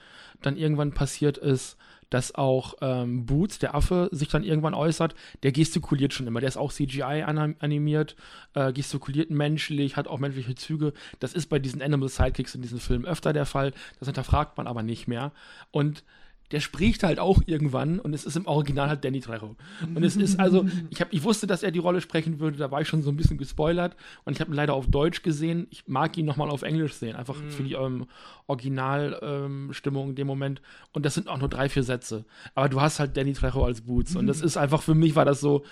dann 0.41 0.57
irgendwann 0.57 0.93
passiert 0.93 1.37
ist, 1.37 1.77
dass 2.09 2.35
auch 2.35 2.75
ähm, 2.81 3.25
Boots, 3.25 3.59
der 3.59 3.75
Affe, 3.75 4.09
sich 4.11 4.29
dann 4.29 4.43
irgendwann 4.43 4.73
äußert. 4.73 5.15
Der 5.43 5.51
gestikuliert 5.51 6.13
schon 6.13 6.27
immer. 6.27 6.39
Der 6.39 6.49
ist 6.49 6.57
auch 6.57 6.71
CGI 6.71 7.23
animiert, 7.23 8.15
äh, 8.53 8.73
gestikuliert 8.73 9.29
menschlich, 9.29 9.95
hat 9.95 10.07
auch 10.07 10.19
menschliche 10.19 10.55
Züge. 10.55 10.93
Das 11.19 11.33
ist 11.33 11.47
bei 11.47 11.59
diesen 11.59 11.81
Animal 11.81 12.09
Sidekicks 12.09 12.55
in 12.55 12.61
diesen 12.61 12.79
Filmen 12.79 13.05
öfter 13.05 13.33
der 13.33 13.45
Fall. 13.45 13.73
Das 13.99 14.07
hinterfragt 14.07 14.57
man 14.57 14.67
aber 14.67 14.83
nicht 14.83 15.07
mehr. 15.07 15.31
Und 15.71 16.03
der 16.51 16.59
spricht 16.59 17.03
halt 17.03 17.19
auch 17.19 17.41
irgendwann 17.45 17.99
und 17.99 18.13
es 18.13 18.25
ist 18.25 18.35
im 18.35 18.47
Original 18.47 18.89
halt 18.89 19.05
Danny 19.05 19.19
Trejo. 19.19 19.55
Und 19.81 20.03
es 20.03 20.15
ist 20.15 20.39
also, 20.39 20.65
ich, 20.89 20.99
hab, 21.01 21.13
ich 21.13 21.23
wusste, 21.23 21.47
dass 21.47 21.63
er 21.63 21.71
die 21.71 21.79
Rolle 21.79 22.01
sprechen 22.01 22.39
würde, 22.39 22.57
da 22.57 22.71
war 22.71 22.81
ich 22.81 22.87
schon 22.87 23.03
so 23.03 23.11
ein 23.11 23.17
bisschen 23.17 23.37
gespoilert 23.37 23.95
und 24.25 24.33
ich 24.33 24.41
habe 24.41 24.51
ihn 24.51 24.55
leider 24.55 24.73
auf 24.73 24.87
Deutsch 24.87 25.21
gesehen. 25.21 25.67
Ich 25.69 25.87
mag 25.87 26.17
ihn 26.17 26.25
nochmal 26.25 26.49
auf 26.49 26.63
Englisch 26.63 26.93
sehen, 26.93 27.15
einfach 27.15 27.39
mm. 27.39 27.49
für 27.49 27.63
die 27.63 27.73
ähm, 27.73 28.07
Originalstimmung 28.47 30.03
ähm, 30.05 30.09
in 30.09 30.15
dem 30.15 30.27
Moment. 30.27 30.61
Und 30.91 31.05
das 31.05 31.13
sind 31.13 31.27
auch 31.27 31.37
nur 31.37 31.49
drei, 31.49 31.69
vier 31.69 31.83
Sätze. 31.83 32.25
Aber 32.55 32.69
du 32.69 32.81
hast 32.81 32.99
halt 32.99 33.15
Danny 33.15 33.33
Trejo 33.33 33.63
als 33.63 33.81
Boots 33.81 34.15
und 34.15 34.27
das 34.27 34.41
ist 34.41 34.57
einfach, 34.57 34.81
für 34.81 34.95
mich 34.95 35.15
war 35.15 35.25
das 35.25 35.39
so, 35.39 35.63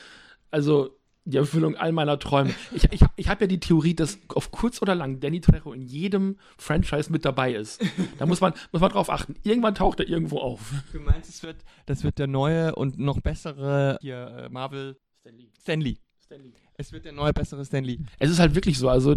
also 0.51 0.97
die 1.27 1.37
Erfüllung 1.37 1.75
all 1.75 1.91
meiner 1.91 2.17
Träume. 2.19 2.53
Ich, 2.73 2.85
ich, 2.91 3.01
ich 3.15 3.27
habe 3.27 3.41
ja 3.41 3.47
die 3.47 3.59
Theorie, 3.59 3.93
dass 3.93 4.19
auf 4.29 4.51
kurz 4.51 4.81
oder 4.81 4.95
lang 4.95 5.19
Danny 5.19 5.41
Trejo 5.41 5.73
in 5.73 5.81
jedem 5.81 6.37
Franchise 6.57 7.11
mit 7.11 7.25
dabei 7.25 7.53
ist. 7.53 7.83
Da 8.17 8.25
muss 8.25 8.41
man, 8.41 8.53
muss 8.71 8.81
man 8.81 8.91
drauf 8.91 9.09
achten. 9.09 9.35
Irgendwann 9.43 9.75
taucht 9.75 9.99
er 9.99 10.07
irgendwo 10.07 10.39
auf. 10.39 10.73
Du 10.93 10.99
meinst, 10.99 11.29
es 11.29 11.43
wird, 11.43 11.57
das 11.85 12.03
wird 12.03 12.17
der 12.17 12.27
neue 12.27 12.75
und 12.75 12.97
noch 12.97 13.19
bessere 13.19 13.97
hier, 14.01 14.45
äh, 14.45 14.49
Marvel 14.49 14.97
Stanley. 15.19 15.49
Stanley. 15.61 15.97
Stanley. 16.23 16.53
Es 16.75 16.91
wird 16.93 17.05
der 17.05 17.11
neue, 17.11 17.33
bessere 17.33 17.65
Stanley. 17.65 17.99
Es 18.19 18.29
ist 18.29 18.39
halt 18.39 18.55
wirklich 18.55 18.77
so, 18.77 18.87
also 18.89 19.15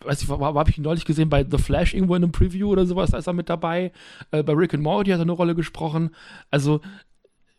weiß 0.00 0.22
ich, 0.22 0.28
habe 0.28 0.70
ich 0.70 0.78
ihn 0.78 0.84
neulich 0.84 1.04
gesehen 1.04 1.28
bei 1.28 1.44
The 1.48 1.58
Flash 1.58 1.94
irgendwo 1.94 2.14
in 2.14 2.22
einem 2.22 2.32
Preview 2.32 2.70
oder 2.70 2.86
sowas, 2.86 3.10
da 3.10 3.18
ist 3.18 3.26
er 3.26 3.32
mit 3.32 3.48
dabei. 3.48 3.92
Äh, 4.30 4.42
bei 4.42 4.52
Rick 4.52 4.74
and 4.74 4.82
Morty 4.82 5.10
hat 5.10 5.18
er 5.18 5.22
eine 5.22 5.32
Rolle 5.32 5.54
gesprochen. 5.54 6.14
Also 6.50 6.80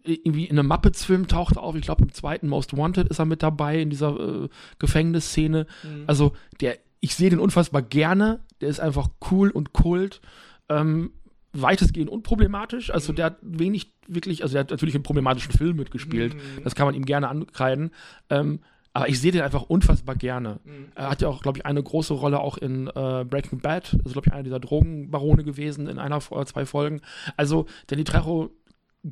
irgendwie 0.05 0.45
in 0.45 0.57
einem 0.57 0.67
Muppets-Film 0.67 1.27
taucht 1.27 1.57
er 1.57 1.63
auf. 1.63 1.75
Ich 1.75 1.81
glaube, 1.81 2.03
im 2.03 2.11
zweiten 2.11 2.47
Most 2.47 2.75
Wanted 2.77 3.09
ist 3.09 3.19
er 3.19 3.25
mit 3.25 3.43
dabei 3.43 3.81
in 3.81 3.89
dieser 3.89 4.43
äh, 4.43 4.49
Gefängnisszene. 4.79 5.67
Mhm. 5.83 6.03
Also, 6.07 6.33
der, 6.61 6.77
ich 6.99 7.15
sehe 7.15 7.29
den 7.29 7.39
unfassbar 7.39 7.81
gerne. 7.81 8.39
Der 8.61 8.69
ist 8.69 8.79
einfach 8.79 9.09
cool 9.31 9.49
und 9.49 9.73
kult. 9.73 10.21
Ähm, 10.69 11.11
weitestgehend 11.53 12.09
unproblematisch. 12.09 12.91
Also, 12.91 13.11
mhm. 13.11 13.15
der 13.17 13.25
hat 13.25 13.37
wenig 13.41 13.93
wirklich, 14.07 14.43
also, 14.43 14.53
der 14.53 14.61
hat 14.61 14.71
natürlich 14.71 14.95
in 14.95 15.03
problematischen 15.03 15.51
Filmen 15.51 15.77
mitgespielt. 15.77 16.35
Mhm. 16.35 16.63
Das 16.63 16.75
kann 16.75 16.85
man 16.85 16.95
ihm 16.95 17.05
gerne 17.05 17.27
ankreiden. 17.27 17.91
Ähm, 18.29 18.59
aber 18.93 19.09
ich 19.09 19.19
sehe 19.19 19.33
den 19.33 19.41
einfach 19.41 19.63
unfassbar 19.63 20.15
gerne. 20.15 20.59
Mhm. 20.63 20.87
Er 20.95 21.09
hat 21.09 21.21
ja 21.21 21.27
auch, 21.27 21.41
glaube 21.41 21.57
ich, 21.57 21.65
eine 21.65 21.83
große 21.83 22.13
Rolle 22.13 22.39
auch 22.39 22.57
in 22.57 22.87
äh, 22.87 23.25
Breaking 23.27 23.59
Bad. 23.59 23.91
Also, 23.93 24.13
glaube 24.13 24.27
ich, 24.27 24.33
einer 24.33 24.43
dieser 24.43 24.59
Drogenbarone 24.59 25.43
gewesen 25.43 25.87
in 25.87 25.99
einer 25.99 26.21
oder 26.29 26.45
zwei 26.45 26.65
Folgen. 26.65 27.01
Also, 27.35 27.65
Danny 27.87 28.03
Trejo 28.03 28.51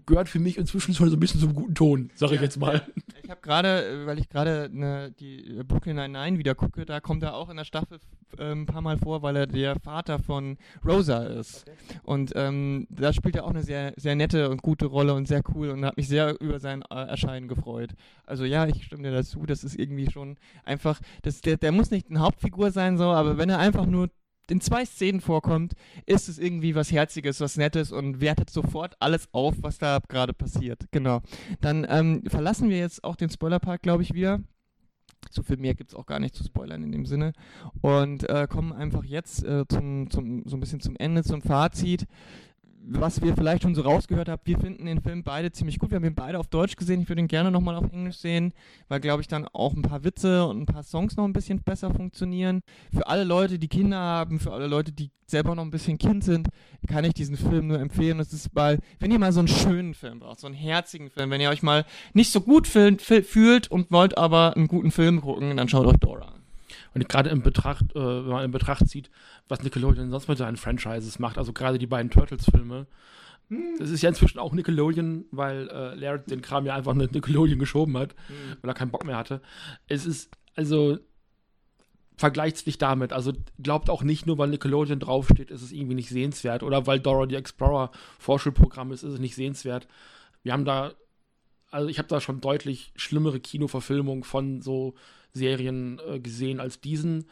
gehört 0.06 0.30
für 0.30 0.39
mich 0.39 0.58
inzwischen 0.58 0.94
schon 0.94 1.10
so 1.10 1.16
ein 1.16 1.20
bisschen 1.20 1.39
zum 1.39 1.54
guten 1.54 1.76
Ton, 1.76 2.10
sag 2.16 2.30
ja, 2.30 2.36
ich 2.36 2.41
jetzt 2.41 2.58
mal. 2.58 2.76
Ja. 2.76 3.04
Ich 3.24 3.30
habe 3.30 3.41
gerade, 3.41 3.86
äh, 3.86 4.06
weil 4.06 4.20
ich 4.20 4.30
gerade 4.30 4.70
ne, 4.72 5.12
die 5.20 5.62
Brooklyn 5.68 5.96
Nine-Nine 5.96 6.38
wieder 6.38 6.56
gucke, 6.56 6.86
da 6.86 7.00
kommt 7.00 7.24
er 7.24 7.36
auch 7.36 7.50
in 7.50 7.58
der 7.58 7.64
Staffel 7.64 8.00
äh, 8.38 8.52
ein 8.52 8.66
paar 8.66 8.82
Mal 8.82 8.98
vor, 8.98 9.22
weil 9.22 9.36
er 9.36 9.48
der 9.48 9.80
Vater 9.80 10.20
von 10.20 10.58
Rosa 10.86 11.24
ist. 11.24 11.68
Okay. 11.68 12.00
Und 12.04 12.34
ähm, 12.36 12.88
da 12.89 13.14
spielt 13.14 13.36
er 13.36 13.46
auch 13.46 13.52
eine 13.52 13.64
sehr, 13.64 13.94
sehr 13.98 14.16
nette 14.16 14.50
und 14.50 14.62
gute 14.62 14.86
Rolle 14.86 15.14
und 15.14 15.28
sehr 15.28 15.41
cool 15.56 15.70
und 15.70 15.86
hat 15.86 15.98
mich 15.98 16.08
sehr 16.08 16.39
über 16.41 16.60
sein 16.60 16.84
äh, 16.89 16.96
Erscheinen 16.96 17.48
gefreut. 17.48 17.91
Also 18.26 18.46
ja, 18.46 18.68
ich 18.68 18.84
stimme 18.84 19.04
dir 19.04 19.12
dazu, 19.12 19.46
das 19.46 19.64
ist 19.64 19.78
irgendwie 19.78 20.10
schon 20.12 20.38
einfach, 20.64 21.00
das, 21.22 21.41
der, 21.41 21.58
der 21.58 21.72
muss 21.72 21.91
nicht 21.91 22.10
eine 22.10 22.20
Hauptfigur 22.20 22.72
sein, 22.72 22.98
so, 22.98 23.06
aber 23.06 23.38
wenn 23.38 23.50
er 23.50 23.60
einfach 23.60 23.86
nur 23.86 24.10
in 24.50 24.62
zwei 24.62 24.86
Szenen 24.86 25.22
vorkommt, 25.22 25.74
ist 26.06 26.30
es 26.30 26.38
irgendwie 26.38 26.76
was 26.76 26.91
Herziges, 26.91 27.39
was 27.39 27.58
Nettes 27.58 27.91
und 27.91 28.20
wertet 28.20 28.50
sofort 28.50 28.96
alles 29.00 29.30
auf, 29.32 29.56
was 29.62 29.78
da 29.78 30.00
gerade 30.08 30.34
passiert. 30.34 30.86
Genau. 30.91 31.22
Dann 31.62 31.86
ähm, 31.89 32.24
verlassen 32.28 32.70
wir 32.70 32.78
jetzt 32.78 33.04
auch 33.04 33.16
den 33.16 33.30
Spoilerpark, 33.30 33.82
glaube 33.82 34.04
ich, 34.04 34.14
wieder. 34.14 34.41
So 35.32 35.41
viel 35.41 35.58
mehr 35.58 35.74
gibt 35.74 35.91
es 35.91 35.96
auch 35.96 36.06
gar 36.06 36.20
nicht 36.20 36.36
zu 36.36 36.44
spoilern 36.44 36.84
in 36.84 36.91
dem 36.91 37.06
Sinne. 37.06 37.32
Und 37.82 38.30
äh, 38.30 38.48
kommen 38.50 38.74
einfach 38.74 39.06
jetzt 39.06 39.44
äh, 39.46 39.66
zum, 39.70 40.10
zum, 40.10 40.44
so 40.46 40.58
ein 40.58 40.60
bisschen 40.60 40.82
zum 40.82 40.96
Ende, 40.98 41.24
zum 41.24 41.41
Fazit 41.41 42.06
was 42.86 43.22
wir 43.22 43.36
vielleicht 43.36 43.64
schon 43.64 43.76
so 43.76 43.82
rausgehört 43.82 44.30
haben, 44.30 44.42
wir 44.46 44.58
finden 44.58 44.86
den 44.86 45.02
Film 45.02 45.24
beide 45.24 45.52
ziemlich 45.52 45.80
gut. 45.80 45.92
Wir 45.92 45.96
haben 45.96 46.06
ihn 46.06 46.16
beide 46.16 46.40
auf 46.40 46.48
Deutsch 46.48 46.76
gesehen. 46.76 47.02
Ich 47.02 47.10
würde 47.10 47.22
ihn 47.22 47.28
gerne 47.28 47.50
nochmal 47.50 47.76
auf 47.76 47.92
Englisch 47.92 48.18
sehen, 48.18 48.54
weil, 48.90 49.00
glaube 49.00 49.22
ich, 49.22 49.28
dann 49.28 49.48
auch 49.48 49.74
ein 49.74 49.82
paar 49.82 50.04
Witze 50.04 50.46
und 50.46 50.62
ein 50.62 50.66
paar 50.66 50.84
Songs 50.84 51.16
noch 51.16 51.24
ein 51.24 51.34
bisschen 51.34 51.62
besser 51.64 51.94
funktionieren. 51.94 52.62
Für 52.94 53.08
alle 53.08 53.24
Leute, 53.24 53.58
die 53.58 53.68
Kinder 53.68 53.98
haben, 53.98 54.40
für 54.40 54.52
alle 54.52 54.68
Leute, 54.68 54.92
die 54.92 55.12
selber 55.26 55.56
noch 55.56 55.64
ein 55.64 55.72
bisschen 55.72 55.98
Kind 55.98 56.24
sind, 56.24 56.50
kann 56.88 57.06
ich 57.06 57.14
diesen 57.14 57.38
Film 57.38 57.68
nur 57.68 57.80
empfehlen. 57.80 58.20
Es 58.20 58.34
ist 58.34 58.54
mal, 58.54 58.80
wenn 59.00 59.12
ihr 59.12 59.20
mal 59.20 59.32
so 59.32 59.40
einen 59.40 59.48
schönen 59.48 59.94
Film 59.94 60.20
braucht, 60.20 60.42
so 60.42 60.48
einen 60.48 60.56
herzigen 60.56 61.10
Film, 61.10 61.32
wenn 61.32 61.42
ihr 61.42 61.50
euch 61.50 61.64
mal 61.64 61.86
nicht 62.14 62.32
so 62.32 62.42
gut 62.42 62.68
fühlt 62.68 63.72
und 63.72 63.92
wollt 63.92 64.18
aber 64.18 64.56
einen 64.56 64.68
guten 64.68 64.92
Film 64.92 65.22
gucken, 65.22 65.56
dann 65.58 65.70
schaut 65.70 65.88
euch 65.88 65.98
Dora 65.98 66.26
an. 66.26 66.43
Und 66.94 67.10
gerade 67.10 67.30
in 67.30 67.41
Betracht, 67.41 67.96
äh, 67.96 68.00
wenn 68.00 68.28
man 68.28 68.46
in 68.46 68.52
Betracht 68.52 68.88
zieht, 68.88 69.10
was 69.48 69.64
Nickelodeon 69.64 70.12
sonst 70.12 70.28
mit 70.28 70.38
seinen 70.38 70.58
Franchises 70.58 71.20
macht, 71.20 71.38
also 71.38 71.54
gerade 71.54 71.80
die 71.80 71.88
beiden 71.88 72.12
Turtles-Filme, 72.12 72.88
hm. 73.50 73.76
das 73.80 73.89
ist 73.89 74.02
ja 74.02 74.10
inzwischen 74.10 74.39
auch 74.39 74.54
Nickelodeon, 74.54 75.26
weil 75.32 75.70
äh, 75.70 75.96
Laird 75.96 76.30
den 76.30 76.41
Kram 76.41 76.66
ja 76.66 76.76
einfach 76.76 76.94
mit 76.94 77.14
Nickelodeon 77.14 77.60
geschoben 77.60 77.98
hat, 77.98 78.16
mhm. 78.30 78.58
weil 78.62 78.72
er 78.72 78.76
keinen 78.76 78.91
Bock 78.91 79.06
mehr 79.06 79.18
hatte. 79.18 79.41
Es 79.88 80.06
ist, 80.06 80.32
also, 80.56 81.00
vergleicht 82.18 82.58
es 82.58 82.66
nicht 82.66 82.82
damit. 82.82 83.14
Also 83.14 83.34
glaubt 83.62 83.89
auch 83.89 84.04
nicht 84.04 84.26
nur, 84.26 84.38
weil 84.38 84.50
Nickelodeon 84.50 85.00
draufsteht, 85.00 85.52
ist 85.52 85.62
es 85.62 85.72
irgendwie 85.72 85.96
nicht 85.96 86.10
sehenswert. 86.10 86.64
Oder 86.64 86.86
weil 86.88 87.00
Dora 87.00 87.28
the 87.28 87.36
Explorer 87.36 87.91
Vorschulprogramm 88.20 88.91
ist, 88.91 89.04
ist 89.04 89.14
es 89.14 89.20
nicht 89.20 89.36
sehenswert. 89.36 89.88
Wir 90.44 90.54
haben 90.54 90.66
da, 90.66 90.94
also 91.72 91.88
ich 91.88 91.98
habe 91.98 92.08
da 92.08 92.22
schon 92.22 92.41
deutlich 92.41 92.94
schlimmere 92.96 93.39
Kinoverfilmungen 93.39 94.24
von 94.24 94.62
so 94.62 94.94
Serien 95.34 96.00
äh, 96.08 96.20
gesehen 96.20 96.60
als 96.60 96.80
diesen. 96.80 97.26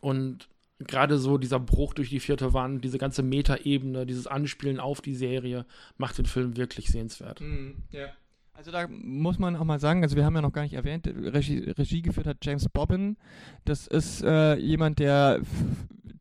Und 0.00 0.48
gerade 0.78 1.18
so 1.18 1.38
dieser 1.38 1.60
Bruch 1.60 1.94
durch 1.94 2.10
die 2.10 2.20
vierte 2.20 2.52
Wand, 2.52 2.84
diese 2.84 2.98
ganze 2.98 3.22
Metaebene, 3.22 4.06
dieses 4.06 4.26
Anspielen 4.26 4.80
auf 4.80 5.00
die 5.00 5.14
Serie, 5.14 5.66
macht 5.96 6.18
den 6.18 6.26
Film 6.26 6.56
wirklich 6.56 6.88
sehenswert. 6.88 7.40
Mm, 7.40 7.82
ja. 7.90 8.08
Also 8.52 8.72
da 8.72 8.88
muss 8.88 9.38
man 9.38 9.54
auch 9.54 9.64
mal 9.64 9.78
sagen, 9.78 10.02
also 10.02 10.16
wir 10.16 10.24
haben 10.24 10.34
ja 10.34 10.42
noch 10.42 10.52
gar 10.52 10.62
nicht 10.62 10.74
erwähnt, 10.74 11.06
Regie, 11.06 11.58
Regie 11.70 12.02
geführt 12.02 12.26
hat 12.26 12.38
James 12.42 12.68
Bobbin. 12.68 13.16
Das 13.64 13.86
ist 13.86 14.22
äh, 14.22 14.56
jemand, 14.56 14.98
der 14.98 15.40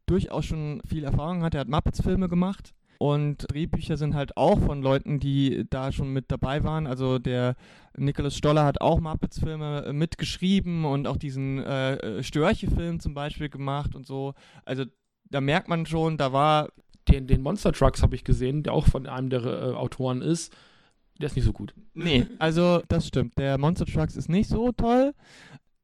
durchaus 0.05 0.45
schon 0.45 0.81
viel 0.87 1.03
Erfahrung 1.03 1.41
hat. 1.41 1.55
Er 1.55 1.61
hat 1.61 1.67
Muppets-Filme 1.67 2.29
gemacht 2.29 2.75
und 2.99 3.45
Drehbücher 3.51 3.97
sind 3.97 4.15
halt 4.15 4.37
auch 4.37 4.59
von 4.59 4.81
Leuten, 4.81 5.19
die 5.19 5.65
da 5.69 5.91
schon 5.91 6.11
mit 6.11 6.31
dabei 6.31 6.63
waren. 6.63 6.87
Also 6.87 7.19
der 7.19 7.55
Nicholas 7.95 8.35
Stoller 8.35 8.65
hat 8.65 8.81
auch 8.81 8.99
Muppets-Filme 8.99 9.85
äh, 9.85 9.93
mitgeschrieben 9.93 10.85
und 10.85 11.07
auch 11.07 11.17
diesen 11.17 11.59
äh, 11.59 11.95
äh, 11.95 12.23
Störche-Film 12.23 12.99
zum 12.99 13.13
Beispiel 13.13 13.49
gemacht 13.49 13.95
und 13.95 14.05
so. 14.05 14.33
Also 14.65 14.85
da 15.25 15.41
merkt 15.41 15.67
man 15.67 15.85
schon, 15.85 16.17
da 16.17 16.33
war. 16.33 16.69
Den, 17.09 17.25
den 17.25 17.41
Monster 17.41 17.71
Trucks 17.71 18.01
habe 18.03 18.15
ich 18.15 18.25
gesehen, 18.25 18.63
der 18.63 18.73
auch 18.73 18.85
von 18.85 19.07
einem 19.07 19.29
der 19.29 19.41
äh, 19.45 19.73
Autoren 19.75 20.21
ist. 20.21 20.53
Der 21.21 21.27
ist 21.27 21.37
nicht 21.37 21.45
so 21.45 21.53
gut. 21.53 21.73
Nee, 21.93 22.27
also 22.37 22.81
das 22.89 23.07
stimmt. 23.07 23.37
Der 23.37 23.57
Monster 23.57 23.85
Trucks 23.85 24.17
ist 24.17 24.27
nicht 24.27 24.49
so 24.49 24.73
toll. 24.73 25.13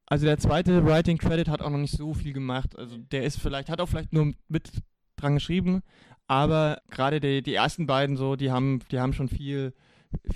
Also 0.04 0.26
der 0.26 0.36
zweite 0.36 0.84
Writing 0.84 1.16
Credit 1.16 1.48
hat 1.48 1.62
auch 1.62 1.70
noch 1.70 1.78
nicht 1.78 1.96
so 1.96 2.12
viel 2.12 2.34
gemacht. 2.34 2.78
Also 2.78 2.98
der 2.98 3.24
ist 3.24 3.40
vielleicht, 3.40 3.70
hat 3.70 3.80
auch 3.80 3.88
vielleicht 3.88 4.12
nur 4.12 4.34
mit 4.48 4.70
dran 5.16 5.34
geschrieben, 5.34 5.80
aber 6.26 6.80
gerade 6.90 7.20
die, 7.20 7.42
die 7.42 7.54
ersten 7.54 7.86
beiden 7.86 8.16
so, 8.16 8.36
die 8.36 8.50
haben, 8.50 8.80
die 8.90 8.98
haben 8.98 9.12
schon 9.12 9.28
viel, 9.28 9.74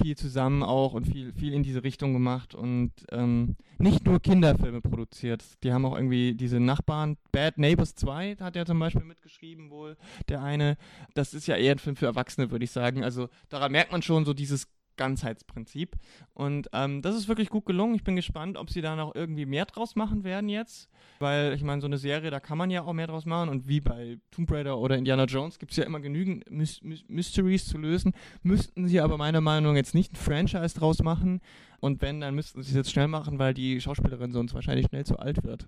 viel 0.02 0.16
zusammen 0.16 0.62
auch 0.62 0.92
und 0.92 1.06
viel, 1.06 1.32
viel 1.32 1.52
in 1.52 1.62
diese 1.62 1.84
Richtung 1.84 2.12
gemacht 2.12 2.54
und 2.54 2.92
ähm, 3.12 3.56
nicht 3.78 4.04
nur 4.04 4.20
Kinderfilme 4.20 4.80
produziert. 4.80 5.44
Die 5.62 5.72
haben 5.72 5.84
auch 5.84 5.94
irgendwie 5.94 6.34
diese 6.34 6.60
Nachbarn, 6.60 7.16
Bad 7.32 7.58
Neighbors 7.58 7.94
2 7.94 8.36
hat 8.40 8.56
er 8.56 8.66
zum 8.66 8.78
Beispiel 8.78 9.04
mitgeschrieben 9.04 9.70
wohl, 9.70 9.96
der 10.28 10.42
eine. 10.42 10.76
Das 11.14 11.32
ist 11.34 11.46
ja 11.46 11.56
eher 11.56 11.72
ein 11.72 11.78
Film 11.78 11.96
für 11.96 12.06
Erwachsene, 12.06 12.50
würde 12.50 12.64
ich 12.64 12.70
sagen. 12.70 13.04
Also 13.04 13.28
daran 13.48 13.72
merkt 13.72 13.92
man 13.92 14.02
schon 14.02 14.24
so 14.24 14.34
dieses 14.34 14.66
Ganzheitsprinzip. 14.98 15.96
Und 16.34 16.68
ähm, 16.74 17.00
das 17.00 17.16
ist 17.16 17.28
wirklich 17.28 17.48
gut 17.48 17.64
gelungen. 17.64 17.94
Ich 17.94 18.04
bin 18.04 18.16
gespannt, 18.16 18.58
ob 18.58 18.68
sie 18.68 18.82
da 18.82 18.94
noch 18.94 19.14
irgendwie 19.14 19.46
mehr 19.46 19.64
draus 19.64 19.96
machen 19.96 20.24
werden 20.24 20.50
jetzt. 20.50 20.90
Weil 21.20 21.54
ich 21.54 21.62
meine, 21.62 21.80
so 21.80 21.86
eine 21.86 21.96
Serie, 21.96 22.30
da 22.30 22.40
kann 22.40 22.58
man 22.58 22.70
ja 22.70 22.82
auch 22.82 22.92
mehr 22.92 23.06
draus 23.06 23.24
machen. 23.24 23.48
Und 23.48 23.66
wie 23.66 23.80
bei 23.80 24.18
Tomb 24.30 24.50
Raider 24.50 24.78
oder 24.78 24.98
Indiana 24.98 25.24
Jones 25.24 25.58
gibt 25.58 25.72
es 25.72 25.78
ja 25.78 25.84
immer 25.84 26.00
genügend 26.00 26.50
My 26.50 26.66
My 26.82 26.98
Mysteries 27.08 27.66
zu 27.66 27.78
lösen. 27.78 28.12
Müssten 28.42 28.86
sie 28.86 29.00
aber 29.00 29.16
meiner 29.16 29.40
Meinung 29.40 29.72
nach 29.72 29.78
jetzt 29.78 29.94
nicht 29.94 30.12
ein 30.12 30.16
Franchise 30.16 30.78
draus 30.78 31.02
machen. 31.02 31.40
Und 31.80 32.02
wenn, 32.02 32.20
dann 32.20 32.34
müssten 32.34 32.62
sie 32.62 32.70
es 32.70 32.76
jetzt 32.76 32.90
schnell 32.92 33.08
machen, 33.08 33.38
weil 33.38 33.54
die 33.54 33.80
Schauspielerin 33.80 34.32
sonst 34.32 34.52
wahrscheinlich 34.52 34.86
schnell 34.86 35.06
zu 35.06 35.18
alt 35.18 35.44
wird. 35.44 35.66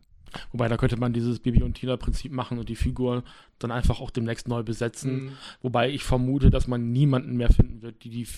Wobei, 0.53 0.69
da 0.69 0.77
könnte 0.77 0.97
man 0.97 1.13
dieses 1.13 1.41
Bibi 1.41 1.63
und 1.63 1.75
Tina-Prinzip 1.75 2.33
machen 2.33 2.59
und 2.59 2.69
die 2.69 2.77
Figur 2.77 3.25
dann 3.59 3.71
einfach 3.71 4.01
auch 4.01 4.11
demnächst 4.11 4.49
neu 4.49 4.63
besetzen. 4.63 5.25
Mhm. 5.25 5.33
Wobei 5.63 5.91
ich 5.91 6.05
vermute, 6.05 6.51
dass 6.51 6.69
man 6.69 6.93
niemanden 6.93 7.37
mehr 7.37 7.51
finden 7.51 7.83
wird, 7.83 8.05
die 8.05 8.11
die, 8.11 8.29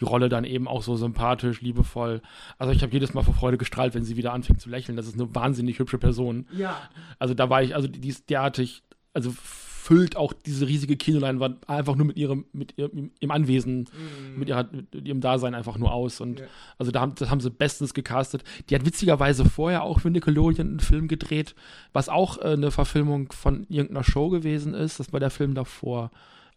die 0.00 0.04
Rolle 0.04 0.28
dann 0.28 0.44
eben 0.44 0.66
auch 0.68 0.82
so 0.82 0.96
sympathisch, 0.96 1.60
liebevoll. 1.60 2.22
Also 2.58 2.72
ich 2.72 2.82
habe 2.82 2.92
jedes 2.92 3.12
Mal 3.14 3.22
vor 3.22 3.34
Freude 3.34 3.58
gestrahlt, 3.58 3.94
wenn 3.94 4.04
sie 4.04 4.16
wieder 4.16 4.32
anfängt 4.32 4.60
zu 4.60 4.70
lächeln. 4.70 4.96
Das 4.96 5.06
ist 5.06 5.14
eine 5.14 5.34
wahnsinnig 5.34 5.78
hübsche 5.78 5.98
Person. 5.98 6.46
Ja. 6.52 6.76
Also 7.18 7.34
da 7.34 7.50
war 7.50 7.62
ich, 7.62 7.74
also 7.74 7.88
die 7.88 8.08
ist 8.08 8.30
derartig, 8.30 8.82
also 9.12 9.32
füllt 9.36 10.14
auch 10.14 10.32
diese 10.32 10.68
riesige 10.68 10.96
Kinoleinwand 10.96 11.68
einfach 11.68 11.96
nur 11.96 12.06
mit 12.06 12.16
ihrem, 12.16 12.44
mit 12.52 12.76
ihrem, 12.78 13.10
ihrem 13.18 13.30
Anwesen, 13.30 13.88
mit, 14.36 14.48
ihrer, 14.48 14.68
mit 14.70 15.06
ihrem 15.08 15.20
Dasein 15.20 15.54
einfach 15.54 15.78
nur 15.78 15.92
aus. 15.92 16.20
Und 16.20 16.40
Ja. 16.40 16.46
also 16.78 16.92
da 16.92 17.00
haben, 17.00 17.14
das 17.16 17.30
haben 17.30 17.40
sie 17.40 17.50
bestens 17.50 17.92
gecastet. 17.94 18.44
Die 18.68 18.74
hat 18.74 18.84
witzigerweise 18.86 19.44
vorher 19.46 19.82
auch 19.82 20.00
für 20.00 20.10
Nickelodeon 20.10 20.68
einen 20.68 20.80
Film 20.80 21.08
gedreht, 21.08 21.54
was 21.92 22.08
auch 22.08 22.38
äh, 22.38 22.52
eine 22.52 22.70
Verfilmung 22.70 23.32
von 23.32 23.66
irgendeiner 23.68 24.04
Show 24.04 24.28
gewesen 24.28 24.74
ist. 24.74 25.00
Das 25.00 25.12
war 25.12 25.20
der 25.20 25.30
Film 25.30 25.54
davor. 25.54 26.10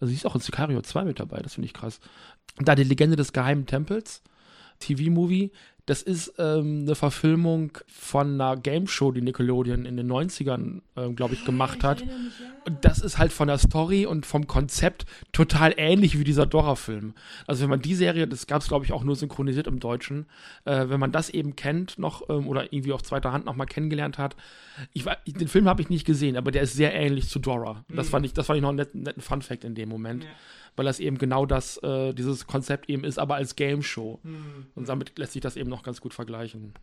Also 0.04 0.10
sie 0.10 0.18
ist 0.18 0.26
auch 0.26 0.36
in 0.36 0.42
Sicario 0.42 0.82
2 0.82 1.06
mit 1.06 1.22
dabei, 1.22 1.40
das 1.40 1.54
finde 1.54 1.68
ich 1.68 1.74
krass. 1.74 2.02
Da 2.58 2.76
die 2.76 2.84
Legende 2.84 3.16
des 3.16 3.32
geheimen 3.32 3.66
Tempels, 3.66 4.22
TV-Movie. 4.80 5.54
Das 5.86 6.02
ist 6.02 6.36
ähm, 6.38 6.84
eine 6.84 6.96
Verfilmung 6.96 7.78
von 7.88 8.40
einer 8.40 8.56
Game 8.56 8.88
Show, 8.88 9.12
die 9.12 9.22
Nickelodeon 9.22 9.86
in 9.86 9.98
den 9.98 10.10
90ern, 10.10 10.82
ähm, 10.96 11.16
glaube 11.18 11.34
ich, 11.34 11.44
gemacht 11.44 11.84
hat. 11.84 12.04
Und 12.66 12.86
das 12.86 13.00
ist 13.00 13.18
halt 13.18 13.34
von 13.34 13.50
der 13.50 13.58
Story 13.58 14.06
und 14.06 14.26
vom 14.26 14.48
Konzept 14.48 15.06
total 15.34 15.74
ähnlich 15.76 16.18
wie 16.18 16.24
dieser 16.24 16.46
Dora-Film. 16.46 17.14
Also 17.48 17.64
wenn 17.64 17.70
man 17.70 17.82
die 17.82 17.96
Serie, 17.96 18.30
das 18.30 18.48
gab 18.48 18.62
es, 18.62 18.70
glaube 18.70 18.86
ich, 18.86 18.94
auch 18.94 19.04
nur 19.04 19.18
synchronisiert 19.18 19.68
im 19.68 19.82
Deutschen, 19.82 20.28
äh, 20.64 20.88
wenn 20.88 21.02
man 21.02 21.12
das 21.12 21.30
eben 21.30 21.58
kennt 21.58 22.00
noch 22.00 22.30
ähm, 22.30 22.48
oder 22.48 22.72
irgendwie 22.72 22.94
auf 22.94 23.04
zweiter 23.04 23.34
Hand 23.34 23.44
nochmal 23.44 23.68
kennengelernt 23.68 24.18
hat. 24.18 24.38
Ich, 24.94 25.04
den 25.04 25.50
Film 25.50 25.68
habe 25.68 25.82
ich 25.82 25.90
nicht 25.90 26.06
gesehen, 26.06 26.38
aber 26.38 26.52
der 26.52 26.62
ist 26.62 26.76
sehr 26.76 26.94
ähnlich 26.94 27.28
zu 27.28 27.40
Dora. 27.40 27.84
Das 27.90 28.08
fand 28.08 28.26
ich, 28.26 28.32
das 28.32 28.46
fand 28.46 28.56
ich 28.56 28.62
noch 28.62 28.70
einen 28.70 28.78
netten, 28.78 29.04
netten 29.04 29.22
Fun-Fact 29.22 29.66
in 29.66 29.76
dem 29.76 29.90
Moment. 29.90 30.24
Ja. 30.24 30.30
Weil 30.76 30.86
das 30.86 31.00
eben 31.00 31.18
genau 31.18 31.46
das, 31.46 31.78
äh, 31.84 32.14
dieses 32.14 32.48
Konzept 32.48 32.90
eben 32.90 33.04
ist, 33.04 33.20
aber 33.20 33.36
als 33.36 33.56
Game 33.56 33.84
Show. 33.84 34.20
Und 34.76 34.90
damit 34.90 35.18
lässt 35.20 35.34
sich 35.34 35.42
das 35.42 35.56
eben 35.56 35.70
noch 35.70 35.84
ganz 35.84 36.02
gut 36.02 36.14
vergleichen. 36.14 36.74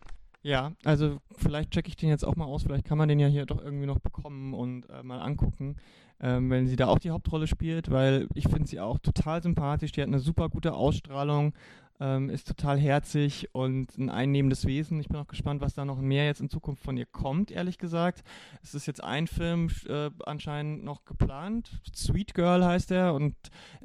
Ja, 0.43 0.71
also 0.83 1.19
vielleicht 1.37 1.71
checke 1.71 1.87
ich 1.87 1.95
den 1.95 2.09
jetzt 2.09 2.25
auch 2.25 2.35
mal 2.35 2.45
aus. 2.45 2.63
Vielleicht 2.63 2.85
kann 2.85 2.97
man 2.97 3.07
den 3.07 3.19
ja 3.19 3.27
hier 3.27 3.45
doch 3.45 3.61
irgendwie 3.63 3.85
noch 3.85 3.99
bekommen 3.99 4.53
und 4.53 4.89
äh, 4.89 5.03
mal 5.03 5.19
angucken, 5.19 5.75
ähm, 6.19 6.49
wenn 6.49 6.67
sie 6.67 6.75
da 6.75 6.87
auch 6.87 6.99
die 6.99 7.11
Hauptrolle 7.11 7.45
spielt, 7.45 7.91
weil 7.91 8.27
ich 8.33 8.47
finde 8.47 8.67
sie 8.67 8.79
auch 8.79 8.97
total 8.97 9.43
sympathisch. 9.43 9.91
Die 9.91 10.01
hat 10.01 10.07
eine 10.07 10.19
super 10.19 10.49
gute 10.49 10.73
Ausstrahlung, 10.73 11.53
ähm, 11.99 12.31
ist 12.31 12.47
total 12.47 12.79
herzig 12.79 13.49
und 13.53 13.95
ein 13.99 14.09
einnehmendes 14.09 14.65
Wesen. 14.65 14.99
Ich 14.99 15.09
bin 15.09 15.17
auch 15.17 15.27
gespannt, 15.27 15.61
was 15.61 15.75
da 15.75 15.85
noch 15.85 16.01
mehr 16.01 16.25
jetzt 16.25 16.41
in 16.41 16.49
Zukunft 16.49 16.83
von 16.83 16.97
ihr 16.97 17.05
kommt, 17.05 17.51
ehrlich 17.51 17.77
gesagt. 17.77 18.23
Es 18.63 18.73
ist 18.73 18.87
jetzt 18.87 19.03
ein 19.03 19.27
Film 19.27 19.69
äh, 19.87 20.09
anscheinend 20.25 20.83
noch 20.83 21.05
geplant. 21.05 21.79
Sweet 21.95 22.33
Girl 22.33 22.65
heißt 22.65 22.89
er 22.89 23.13
und 23.13 23.35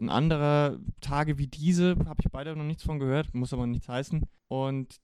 ein 0.01 0.09
anderer 0.09 0.79
Tage 1.03 1.37
wie 1.37 1.49
diese 1.49 1.97
habe 2.07 2.23
ich 2.25 2.33
beide 2.33 2.57
noch 2.57 2.65
nichts 2.65 2.83
von 2.83 2.99
gehört, 2.99 3.35
muss 3.35 3.53
aber 3.53 3.67
nichts 3.67 3.91
heißen. 3.91 4.23
Und 4.49 5.01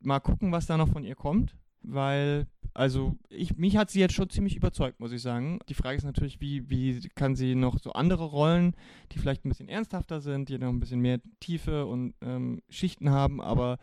mal 0.00 0.20
gucken, 0.20 0.52
was 0.52 0.66
da 0.66 0.76
noch 0.76 0.88
von 0.88 1.04
ihr 1.04 1.14
kommt, 1.14 1.56
weil, 1.82 2.46
also, 2.74 3.16
ich, 3.28 3.56
mich 3.56 3.76
hat 3.76 3.90
sie 3.90 4.00
jetzt 4.00 4.14
schon 4.14 4.30
ziemlich 4.30 4.56
überzeugt, 4.56 5.00
muss 5.00 5.12
ich 5.12 5.22
sagen. 5.22 5.58
Die 5.68 5.74
Frage 5.74 5.96
ist 5.96 6.04
natürlich, 6.04 6.40
wie, 6.40 6.68
wie 6.68 7.08
kann 7.14 7.36
sie 7.36 7.54
noch 7.54 7.78
so 7.78 7.92
andere 7.92 8.24
Rollen, 8.24 8.74
die 9.12 9.18
vielleicht 9.18 9.44
ein 9.44 9.48
bisschen 9.48 9.68
ernsthafter 9.68 10.20
sind, 10.20 10.48
die 10.48 10.58
noch 10.58 10.68
ein 10.68 10.80
bisschen 10.80 11.00
mehr 11.00 11.20
Tiefe 11.40 11.86
und 11.86 12.14
ähm, 12.20 12.62
Schichten 12.68 13.10
haben, 13.10 13.40
aber 13.40 13.78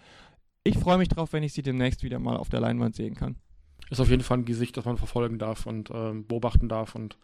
ich 0.64 0.78
freue 0.78 0.98
mich 0.98 1.10
drauf, 1.10 1.34
wenn 1.34 1.44
ich 1.44 1.54
sie 1.54 1.62
demnächst 1.62 2.04
wieder 2.04 2.20
mal 2.20 2.38
auf 2.38 2.50
der 2.50 2.62
Leinwand 2.62 2.96
sehen 2.96 3.16
kann. 3.16 3.36
Ist 3.90 4.00
auf 4.00 4.10
jeden 4.10 4.24
Fall 4.24 4.40
ein 4.40 4.46
Gesicht, 4.46 4.78
das 4.78 4.86
man 4.86 4.98
verfolgen 4.98 5.40
darf 5.40 5.66
und 5.66 5.92
ähm, 5.94 6.26
beobachten 6.26 6.70
darf. 6.70 6.96
Und 6.96 7.18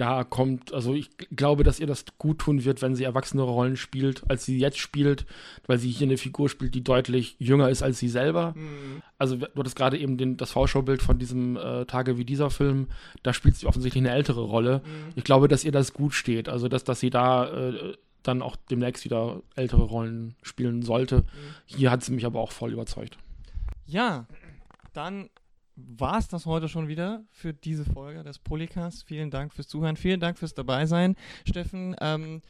da 0.00 0.24
kommt, 0.24 0.72
also 0.72 0.94
ich 0.94 1.10
glaube, 1.36 1.62
dass 1.62 1.78
ihr 1.78 1.86
das 1.86 2.06
gut 2.16 2.38
tun 2.38 2.64
wird, 2.64 2.80
wenn 2.80 2.94
sie 2.94 3.04
erwachsene 3.04 3.42
Rollen 3.42 3.76
spielt, 3.76 4.22
als 4.30 4.46
sie 4.46 4.58
jetzt 4.58 4.78
spielt, 4.78 5.26
weil 5.66 5.78
sie 5.78 5.90
hier 5.90 6.06
eine 6.06 6.16
Figur 6.16 6.48
spielt, 6.48 6.74
die 6.74 6.82
deutlich 6.82 7.36
jünger 7.38 7.68
ist 7.68 7.82
als 7.82 7.98
sie 7.98 8.08
selber. 8.08 8.54
Also 9.18 9.36
du 9.36 9.46
hattest 9.56 9.76
gerade 9.76 9.98
eben 9.98 10.16
den, 10.16 10.38
das 10.38 10.52
Vorschaubild 10.52 11.02
von 11.02 11.18
diesem 11.18 11.58
äh, 11.58 11.84
Tage 11.84 12.16
wie 12.16 12.24
dieser 12.24 12.48
Film, 12.48 12.88
da 13.22 13.34
spielt 13.34 13.56
sie 13.56 13.66
offensichtlich 13.66 14.02
eine 14.02 14.14
ältere 14.14 14.40
Rolle. 14.40 14.80
Ich 15.16 15.24
glaube, 15.24 15.48
dass 15.48 15.64
ihr 15.64 15.72
das 15.72 15.92
gut 15.92 16.14
steht, 16.14 16.48
also 16.48 16.68
dass, 16.68 16.84
dass 16.84 17.00
sie 17.00 17.10
da 17.10 17.68
äh, 17.68 17.94
dann 18.22 18.40
auch 18.40 18.56
demnächst 18.56 19.04
wieder 19.04 19.42
ältere 19.54 19.82
Rollen 19.82 20.34
spielen 20.42 20.80
sollte. 20.80 21.24
Hier 21.66 21.90
hat 21.90 22.02
sie 22.02 22.12
mich 22.12 22.24
aber 22.24 22.40
auch 22.40 22.52
voll 22.52 22.72
überzeugt. 22.72 23.18
Ja, 23.86 24.26
dann 24.94 25.28
war 25.88 26.18
es 26.18 26.28
das 26.28 26.46
heute 26.46 26.68
schon 26.68 26.88
wieder 26.88 27.24
für 27.30 27.52
diese 27.52 27.84
Folge 27.84 28.22
des 28.22 28.38
Polycasts. 28.38 29.02
Vielen 29.02 29.30
Dank 29.30 29.52
fürs 29.52 29.68
Zuhören, 29.68 29.96
vielen 29.96 30.20
Dank 30.20 30.38
fürs 30.38 30.54
Dabeisein, 30.54 31.16
Steffen. 31.46 31.96
Ähm, 32.00 32.42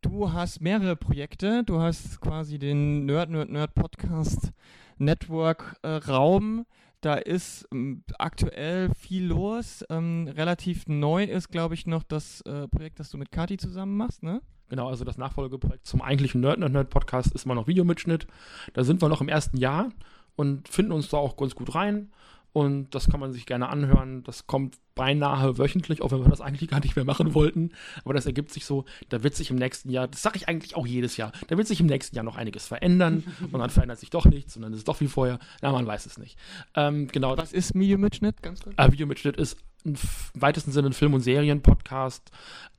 du 0.00 0.32
hast 0.32 0.60
mehrere 0.60 0.96
Projekte. 0.96 1.62
Du 1.64 1.80
hast 1.80 2.20
quasi 2.20 2.58
den 2.58 3.06
Nerd 3.06 3.30
Nerd 3.30 3.50
Nerd 3.50 3.74
Podcast 3.74 4.52
Network 4.98 5.76
äh, 5.82 5.88
Raum. 5.88 6.66
Da 7.00 7.14
ist 7.14 7.66
ähm, 7.72 8.04
aktuell 8.18 8.92
viel 8.94 9.24
los. 9.24 9.84
Ähm, 9.88 10.28
relativ 10.28 10.86
neu 10.86 11.24
ist, 11.24 11.48
glaube 11.48 11.74
ich, 11.74 11.86
noch 11.86 12.02
das 12.02 12.42
äh, 12.42 12.68
Projekt, 12.68 13.00
das 13.00 13.10
du 13.10 13.16
mit 13.16 13.32
Kati 13.32 13.56
zusammen 13.56 13.96
machst, 13.96 14.22
ne? 14.22 14.42
Genau, 14.68 14.88
also 14.88 15.04
das 15.04 15.18
Nachfolgeprojekt 15.18 15.86
zum 15.86 16.00
eigentlichen 16.00 16.40
Nerd 16.40 16.60
Nerd 16.60 16.72
Nerd 16.72 16.90
Podcast 16.90 17.34
ist 17.34 17.46
mal 17.46 17.54
noch 17.54 17.66
Videomitschnitt. 17.66 18.26
Da 18.74 18.84
sind 18.84 19.02
wir 19.02 19.08
noch 19.08 19.20
im 19.20 19.28
ersten 19.28 19.56
Jahr 19.56 19.90
und 20.36 20.68
finden 20.68 20.92
uns 20.92 21.08
da 21.08 21.16
auch 21.16 21.36
ganz 21.36 21.54
gut 21.54 21.74
rein. 21.74 22.12
Und 22.52 22.94
das 22.94 23.08
kann 23.08 23.20
man 23.20 23.32
sich 23.32 23.46
gerne 23.46 23.68
anhören. 23.68 24.24
Das 24.24 24.46
kommt 24.46 24.76
beinahe 24.94 25.56
wöchentlich, 25.56 26.02
auch 26.02 26.10
wenn 26.10 26.22
wir 26.22 26.28
das 26.28 26.40
eigentlich 26.40 26.68
gar 26.68 26.80
nicht 26.80 26.96
mehr 26.96 27.04
machen 27.04 27.32
wollten. 27.34 27.70
Aber 28.04 28.12
das 28.12 28.26
ergibt 28.26 28.52
sich 28.52 28.66
so, 28.66 28.84
da 29.08 29.22
wird 29.22 29.34
sich 29.34 29.50
im 29.50 29.56
nächsten 29.56 29.88
Jahr, 29.90 30.08
das 30.08 30.20
sage 30.22 30.36
ich 30.36 30.48
eigentlich 30.48 30.76
auch 30.76 30.86
jedes 30.86 31.16
Jahr, 31.16 31.32
da 31.48 31.56
wird 31.56 31.68
sich 31.68 31.80
im 31.80 31.86
nächsten 31.86 32.16
Jahr 32.16 32.24
noch 32.24 32.36
einiges 32.36 32.66
verändern. 32.66 33.24
und 33.52 33.58
dann 33.58 33.70
verändert 33.70 33.98
sich 33.98 34.10
doch 34.10 34.26
nichts 34.26 34.56
und 34.56 34.62
dann 34.62 34.72
ist 34.72 34.80
es 34.80 34.84
doch 34.84 35.00
wie 35.00 35.06
vorher. 35.06 35.38
Na, 35.62 35.72
man 35.72 35.86
weiß 35.86 36.06
es 36.06 36.18
nicht. 36.18 36.36
Ähm, 36.74 37.08
genau, 37.08 37.36
Was 37.38 37.52
ist 37.52 37.74
Medium-Mitschnitt? 37.74 38.42
Ganz 38.42 38.62
kurz. 38.62 38.74
äh, 38.76 38.92
Videomitschnitt 38.92 39.36
ist 39.36 39.56
im 39.84 39.94
weitesten 40.34 40.72
Sinne 40.72 40.88
ein 40.88 40.92
Film- 40.92 41.14
und 41.14 41.20
Serien-Podcast. 41.20 42.30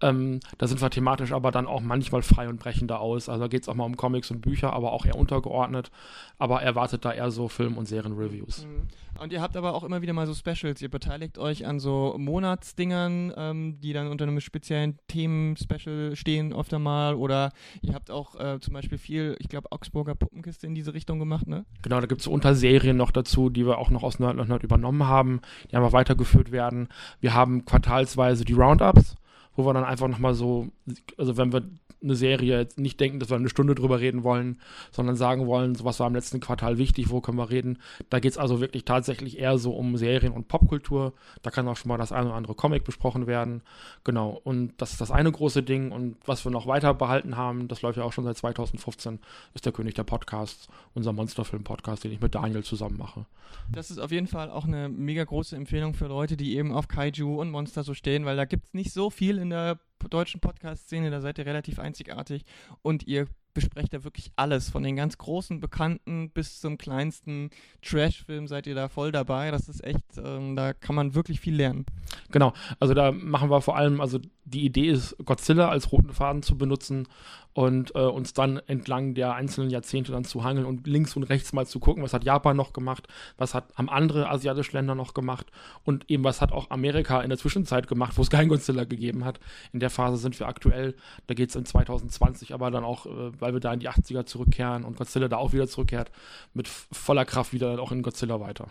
Ähm, 0.01 0.39
da 0.59 0.67
sind 0.67 0.81
wir 0.81 0.89
thematisch 0.91 1.31
aber 1.31 1.51
dann 1.51 1.65
auch 1.65 1.81
manchmal 1.81 2.21
frei 2.21 2.47
und 2.47 2.59
brechender 2.59 2.99
aus. 2.99 3.29
Also 3.29 3.45
da 3.45 3.47
geht 3.47 3.63
es 3.63 3.69
auch 3.69 3.73
mal 3.73 3.85
um 3.85 3.97
Comics 3.97 4.29
und 4.29 4.41
Bücher, 4.41 4.73
aber 4.73 4.91
auch 4.91 5.05
eher 5.05 5.15
untergeordnet. 5.15 5.89
Aber 6.37 6.61
erwartet 6.61 7.03
da 7.05 7.11
eher 7.11 7.31
so 7.31 7.47
Film- 7.47 7.77
und 7.77 7.87
Serien-Reviews. 7.87 8.65
Mhm. 8.65 8.87
Und 9.19 9.31
ihr 9.31 9.41
habt 9.41 9.55
aber 9.55 9.73
auch 9.73 9.83
immer 9.83 10.01
wieder 10.01 10.13
mal 10.13 10.25
so 10.25 10.33
Specials. 10.33 10.81
Ihr 10.81 10.89
beteiligt 10.89 11.37
euch 11.37 11.65
an 11.65 11.79
so 11.79 12.15
Monatsdingern, 12.17 13.33
ähm, 13.35 13.79
die 13.79 13.93
dann 13.93 14.07
unter 14.07 14.25
einem 14.25 14.39
speziellen 14.39 14.97
Themen-Special 15.07 16.15
stehen 16.15 16.53
öfter 16.53 16.79
mal. 16.79 17.15
Oder 17.15 17.51
ihr 17.81 17.93
habt 17.93 18.09
auch 18.09 18.39
äh, 18.39 18.59
zum 18.59 18.73
Beispiel 18.73 18.97
viel, 18.97 19.35
ich 19.39 19.49
glaube, 19.49 19.71
Augsburger 19.71 20.15
Puppenkiste 20.15 20.65
in 20.65 20.75
diese 20.75 20.93
Richtung 20.93 21.19
gemacht, 21.19 21.47
ne? 21.47 21.65
Genau, 21.81 21.99
da 21.99 22.07
gibt 22.07 22.21
es 22.21 22.27
Unterserien 22.27 22.97
noch 22.97 23.11
dazu, 23.11 23.49
die 23.49 23.65
wir 23.65 23.77
auch 23.77 23.89
noch 23.89 24.03
aus 24.03 24.19
Nerd 24.19 24.35
Nerd 24.35 24.47
Nerd 24.47 24.63
übernommen 24.63 25.07
haben, 25.07 25.41
die 25.69 25.75
einfach 25.75 25.93
weitergeführt 25.93 26.51
werden. 26.51 26.89
Wir 27.19 27.33
haben 27.33 27.65
quartalsweise 27.65 28.45
die 28.45 28.53
Roundups, 28.53 29.15
wo 29.55 29.65
wir 29.65 29.73
dann 29.73 29.83
einfach 29.83 30.07
nochmal 30.07 30.33
so, 30.33 30.69
also 31.17 31.37
wenn 31.37 31.53
wir 31.53 31.63
eine 32.03 32.15
Serie 32.15 32.67
nicht 32.77 32.99
denken, 32.99 33.19
dass 33.19 33.29
wir 33.29 33.37
eine 33.37 33.49
Stunde 33.49 33.75
drüber 33.75 33.99
reden 33.99 34.23
wollen, 34.23 34.59
sondern 34.91 35.15
sagen 35.15 35.45
wollen, 35.45 35.75
so 35.75 35.85
was 35.85 35.99
war 35.99 36.07
im 36.07 36.15
letzten 36.15 36.39
Quartal 36.39 36.77
wichtig, 36.77 37.09
wo 37.09 37.21
können 37.21 37.37
wir 37.37 37.49
reden. 37.49 37.77
Da 38.09 38.19
geht 38.19 38.31
es 38.31 38.37
also 38.37 38.59
wirklich 38.59 38.85
tatsächlich 38.85 39.37
eher 39.37 39.57
so 39.57 39.73
um 39.73 39.97
Serien 39.97 40.33
und 40.33 40.47
Popkultur. 40.47 41.13
Da 41.43 41.51
kann 41.51 41.67
auch 41.67 41.77
schon 41.77 41.89
mal 41.89 41.97
das 41.97 42.11
eine 42.11 42.27
oder 42.27 42.35
andere 42.35 42.55
Comic 42.55 42.83
besprochen 42.83 43.27
werden. 43.27 43.61
Genau, 44.03 44.39
und 44.43 44.73
das 44.77 44.93
ist 44.93 45.01
das 45.01 45.11
eine 45.11 45.31
große 45.31 45.63
Ding. 45.63 45.91
Und 45.91 46.17
was 46.25 46.43
wir 46.43 46.51
noch 46.51 46.65
weiter 46.65 46.93
behalten 46.93 47.37
haben, 47.37 47.67
das 47.67 47.81
läuft 47.81 47.97
ja 47.97 48.03
auch 48.03 48.13
schon 48.13 48.23
seit 48.23 48.37
2015, 48.37 49.19
ist 49.53 49.65
der 49.65 49.73
König 49.73 49.93
der 49.93 50.03
Podcasts, 50.03 50.67
unser 50.95 51.13
Monsterfilm-Podcast, 51.13 52.03
den 52.03 52.11
ich 52.11 52.21
mit 52.21 52.33
Daniel 52.33 52.63
zusammen 52.63 52.97
mache. 52.97 53.25
Das 53.71 53.91
ist 53.91 53.99
auf 53.99 54.11
jeden 54.11 54.27
Fall 54.27 54.49
auch 54.49 54.65
eine 54.65 54.89
mega 54.89 55.23
große 55.23 55.55
Empfehlung 55.55 55.93
für 55.93 56.07
Leute, 56.07 56.35
die 56.35 56.55
eben 56.55 56.73
auf 56.73 56.87
Kaiju 56.87 57.39
und 57.39 57.51
Monster 57.51 57.83
so 57.83 57.93
stehen, 57.93 58.25
weil 58.25 58.37
da 58.37 58.45
gibt 58.45 58.65
es 58.65 58.73
nicht 58.73 58.91
so 58.91 59.09
viel 59.09 59.37
in 59.37 59.49
der 59.49 59.79
deutschen 60.09 60.41
Podcast-Szene, 60.41 61.11
da 61.11 61.21
seid 61.21 61.37
ihr 61.37 61.45
relativ 61.45 61.79
einzigartig 61.79 62.43
und 62.81 63.07
ihr 63.07 63.27
besprecht 63.53 63.93
er 63.93 64.03
wirklich 64.03 64.31
alles. 64.35 64.69
Von 64.69 64.83
den 64.83 64.95
ganz 64.95 65.17
großen, 65.17 65.59
bekannten 65.59 66.29
bis 66.29 66.59
zum 66.59 66.77
kleinsten 66.77 67.49
Trash-Film 67.81 68.47
seid 68.47 68.67
ihr 68.67 68.75
da 68.75 68.87
voll 68.87 69.11
dabei. 69.11 69.51
Das 69.51 69.69
ist 69.69 69.83
echt, 69.83 70.17
ähm, 70.17 70.55
da 70.55 70.73
kann 70.73 70.95
man 70.95 71.15
wirklich 71.15 71.39
viel 71.39 71.55
lernen. 71.55 71.85
Genau, 72.31 72.53
also 72.79 72.93
da 72.93 73.11
machen 73.11 73.49
wir 73.49 73.61
vor 73.61 73.75
allem, 73.75 74.01
also 74.01 74.19
die 74.45 74.65
Idee 74.65 74.89
ist, 74.89 75.15
Godzilla 75.23 75.69
als 75.69 75.91
roten 75.91 76.13
Faden 76.13 76.43
zu 76.43 76.57
benutzen 76.57 77.07
und 77.53 77.93
äh, 77.95 77.99
uns 77.99 78.33
dann 78.33 78.57
entlang 78.67 79.13
der 79.13 79.33
einzelnen 79.33 79.69
Jahrzehnte 79.69 80.11
dann 80.11 80.23
zu 80.23 80.43
hangeln 80.43 80.65
und 80.65 80.87
links 80.87 81.15
und 81.15 81.23
rechts 81.23 81.51
mal 81.53 81.67
zu 81.67 81.79
gucken, 81.79 82.01
was 82.01 82.13
hat 82.13 82.23
Japan 82.23 82.55
noch 82.55 82.73
gemacht, 82.73 83.07
was 83.37 83.53
hat 83.53 83.65
am 83.75 83.89
andere 83.89 84.29
asiatische 84.29 84.71
Länder 84.71 84.95
noch 84.95 85.13
gemacht 85.13 85.47
und 85.83 86.09
eben 86.09 86.23
was 86.23 86.41
hat 86.41 86.51
auch 86.51 86.69
Amerika 86.69 87.21
in 87.21 87.29
der 87.29 87.37
Zwischenzeit 87.37 87.87
gemacht, 87.87 88.17
wo 88.17 88.21
es 88.21 88.29
kein 88.29 88.47
Godzilla 88.47 88.85
gegeben 88.85 89.25
hat. 89.25 89.39
In 89.73 89.79
der 89.79 89.89
Phase 89.89 90.17
sind 90.17 90.39
wir 90.39 90.47
aktuell, 90.47 90.95
da 91.27 91.33
geht 91.33 91.49
es 91.49 91.55
in 91.55 91.65
2020 91.65 92.53
aber 92.53 92.71
dann 92.71 92.83
auch, 92.83 93.05
äh, 93.05 93.40
weil 93.41 93.53
wir 93.53 93.59
da 93.59 93.73
in 93.73 93.79
die 93.79 93.89
80er 93.89 94.25
zurückkehren 94.25 94.83
und 94.83 94.97
Godzilla 94.97 95.27
da 95.27 95.37
auch 95.37 95.53
wieder 95.53 95.67
zurückkehrt, 95.67 96.11
mit 96.53 96.67
voller 96.67 97.25
Kraft 97.25 97.53
wieder 97.53 97.81
auch 97.81 97.91
in 97.91 98.01
Godzilla 98.01 98.39
weiter. 98.39 98.67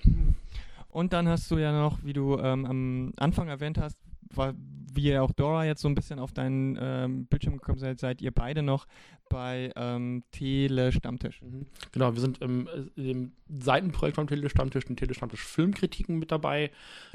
Und 0.89 1.13
dann 1.13 1.29
hast 1.29 1.51
du 1.51 1.59
ja 1.59 1.73
noch, 1.73 2.03
wie 2.03 2.13
du 2.13 2.39
ähm, 2.39 2.67
am 2.67 3.13
Anfang 3.17 3.49
erwähnt 3.49 3.79
hast, 3.79 3.99
war, 4.35 4.55
wie 4.93 5.05
ihr 5.05 5.23
auch 5.23 5.33
Dora 5.33 5.65
jetzt 5.65 5.83
so 5.83 5.89
ein 5.89 5.95
bisschen 5.95 6.19
auf 6.19 6.33
deinen 6.33 6.79
ähm, 6.81 7.27
Bildschirm 7.27 7.55
gekommen 7.55 7.79
seid, 7.79 8.01
seid 8.01 8.23
ihr 8.23 8.33
beide 8.33 8.63
noch 8.63 8.87
bei 9.31 9.73
ähm, 9.77 10.25
Tele 10.33 10.93
Stammtisch. 10.93 11.41
Mhm. 11.41 11.65
Genau, 11.93 12.13
wir 12.13 12.21
sind 12.21 12.43
im, 12.43 12.69
äh, 12.69 13.11
im 13.11 13.33
Seitenprojekt 13.49 14.17
vom 14.17 14.27
Tele 14.27 14.51
Stammtisch, 14.51 14.85
den 14.85 14.97
Tele 14.97 15.15
Stammtisch 15.15 15.43
Filmkritiken 15.43 16.19
mit 16.19 16.31
dabei. 16.31 16.71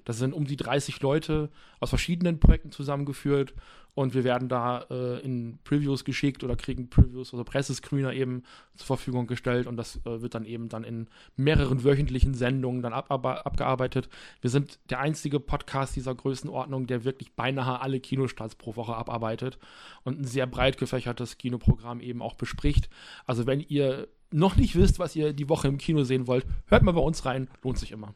Das 0.06 0.18
sind 0.18 0.34
um 0.34 0.46
die 0.46 0.56
30 0.56 1.02
Leute 1.02 1.50
aus 1.80 1.90
verschiedenen 1.90 2.40
Projekten 2.40 2.72
zusammengeführt 2.72 3.54
und 3.96 4.14
wir 4.14 4.26
werden 4.26 4.50
da 4.50 4.86
äh, 4.90 5.22
in 5.22 5.58
Previews 5.64 6.04
geschickt 6.04 6.44
oder 6.44 6.58
kriegen 6.58 6.90
Previews 6.90 7.34
oder 7.34 7.46
Pressescreener 7.46 8.14
eben 8.14 8.44
zur 8.76 8.88
Verfügung 8.88 9.26
gestellt 9.26 9.68
und 9.68 9.78
das 9.78 9.98
äh, 10.06 10.22
wird 10.22 10.36
dann 10.36 10.46
eben 10.46 10.68
dann 10.68 10.84
in 10.84 11.08
mehreren 11.38 11.84
wöchentlichen 11.84 12.34
Sendungen 12.34 12.82
dann 12.82 12.92
ab, 12.92 13.10
ab, 13.10 13.26
abgearbeitet. 13.26 14.10
Wir 14.42 14.50
sind 14.50 14.80
der 14.90 15.00
einzige 15.00 15.40
Podcast 15.40 15.96
dieser 15.96 16.14
Größenordnung, 16.14 16.88
der 16.88 17.06
wirklich 17.06 17.32
beinahe 17.34 17.80
alle 17.82 18.02
Kinostarts 18.02 18.56
pro 18.56 18.76
Woche 18.76 18.96
abarbeitet 18.96 19.58
und 20.04 20.20
ein 20.20 20.26
sehr 20.26 20.46
breit 20.46 20.78
gefächertes 20.78 21.38
Kinoprogramm 21.38 22.02
eben 22.06 22.22
auch 22.22 22.36
bespricht. 22.36 22.90
Also 23.26 23.46
wenn 23.46 23.60
ihr 23.60 24.08
noch 24.32 24.56
nicht 24.56 24.76
wisst, 24.76 25.00
was 25.00 25.16
ihr 25.16 25.34
die 25.34 25.50
Woche 25.50 25.68
im 25.68 25.78
Kino 25.78 26.04
sehen 26.04 26.28
wollt, 26.28 26.46
hört 26.68 26.84
mal 26.84 26.94
bei 26.94 27.02
uns 27.02 27.26
rein, 27.26 27.48
lohnt 27.64 27.78
sich 27.78 27.92
immer. 27.92 28.14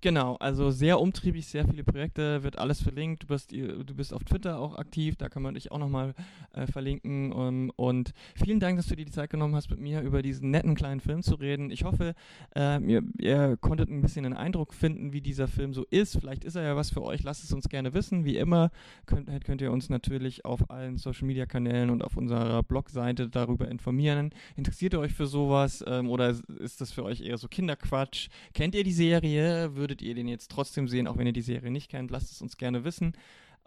Genau, 0.00 0.36
also 0.36 0.70
sehr 0.70 1.00
umtriebig, 1.00 1.46
sehr 1.46 1.66
viele 1.66 1.82
Projekte, 1.82 2.44
wird 2.44 2.56
alles 2.56 2.80
verlinkt. 2.80 3.24
Du 3.24 3.26
bist, 3.26 3.50
du 3.50 3.94
bist 3.96 4.14
auf 4.14 4.22
Twitter 4.22 4.60
auch 4.60 4.76
aktiv, 4.78 5.16
da 5.16 5.28
kann 5.28 5.42
man 5.42 5.54
dich 5.54 5.72
auch 5.72 5.78
nochmal 5.78 6.14
äh, 6.52 6.68
verlinken. 6.68 7.32
Um, 7.32 7.48
ähm, 7.48 7.72
und 7.74 8.12
vielen 8.36 8.60
Dank, 8.60 8.76
dass 8.76 8.86
du 8.86 8.94
dir 8.94 9.04
die 9.04 9.10
Zeit 9.10 9.30
genommen 9.30 9.56
hast, 9.56 9.70
mit 9.70 9.80
mir 9.80 10.02
über 10.02 10.22
diesen 10.22 10.52
netten 10.52 10.76
kleinen 10.76 11.00
Film 11.00 11.24
zu 11.24 11.34
reden. 11.34 11.72
Ich 11.72 11.82
hoffe, 11.82 12.14
äh, 12.54 12.80
ihr, 12.84 13.02
ihr, 13.18 13.56
konntet 13.60 13.90
ein 13.90 14.00
bisschen 14.00 14.24
einen 14.24 14.36
Eindruck 14.36 14.72
finden, 14.72 15.12
wie 15.12 15.20
dieser 15.20 15.48
Film 15.48 15.74
so 15.74 15.84
ist. 15.90 16.16
Vielleicht 16.16 16.44
ist 16.44 16.54
er 16.54 16.62
ja 16.62 16.76
was 16.76 16.90
für 16.90 17.02
euch, 17.02 17.24
lasst 17.24 17.42
es 17.42 17.52
uns 17.52 17.68
gerne 17.68 17.92
wissen. 17.92 18.24
Wie 18.24 18.36
immer 18.36 18.70
könnt, 19.04 19.28
könnt 19.44 19.60
ihr 19.62 19.72
uns 19.72 19.88
natürlich 19.88 20.44
auf 20.44 20.70
allen 20.70 20.98
Social 20.98 21.26
Media 21.26 21.46
Kanälen 21.46 21.90
und 21.90 22.04
auf 22.04 22.16
unserer 22.16 22.62
Blogseite 22.62 23.28
darüber 23.28 23.68
informieren. 23.68 24.30
Interessiert 24.54 24.92
ihr 24.92 25.00
euch 25.00 25.12
für 25.12 25.26
sowas 25.26 25.84
ähm, 25.88 26.08
oder 26.08 26.36
ist 26.60 26.80
das 26.80 26.92
für 26.92 27.04
euch 27.04 27.20
eher 27.20 27.36
so 27.36 27.48
Kinderquatsch? 27.48 28.28
Kennt 28.54 28.76
ihr 28.76 28.84
die 28.84 28.92
Serie? 28.92 29.74
Würde 29.74 29.87
würdet 29.88 30.02
ihr 30.02 30.14
den 30.14 30.28
jetzt 30.28 30.50
trotzdem 30.50 30.86
sehen, 30.86 31.06
auch 31.06 31.16
wenn 31.16 31.26
ihr 31.26 31.32
die 31.32 31.40
Serie 31.40 31.70
nicht 31.70 31.90
kennt? 31.90 32.10
Lasst 32.10 32.30
es 32.30 32.42
uns 32.42 32.58
gerne 32.58 32.84
wissen. 32.84 33.14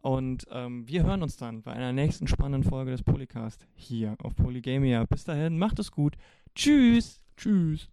Und 0.03 0.45
ähm, 0.51 0.87
wir 0.87 1.03
hören 1.03 1.23
uns 1.23 1.35
dann 1.35 1.63
bei 1.63 1.73
einer 1.73 1.93
nächsten 1.93 2.27
spannenden 2.27 2.69
Folge 2.69 2.91
des 2.91 3.01
Polycast 3.01 3.65
hier 3.73 4.15
auf 4.21 4.35
Polygamia. 4.35 5.03
Bis 5.05 5.23
dahin, 5.23 5.57
macht 5.57 5.79
es 5.79 5.91
gut. 5.91 6.15
Tschüss. 6.53 7.21
Tschüss. 7.37 7.89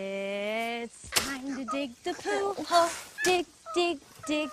It's 0.00 1.10
time 1.10 1.56
to 1.56 1.64
dig 1.72 1.90
the 2.04 2.12
poo 2.12 2.54
hole. 2.68 2.90
Dig, 3.24 3.46
dig, 3.74 3.98
dig. 4.28 4.50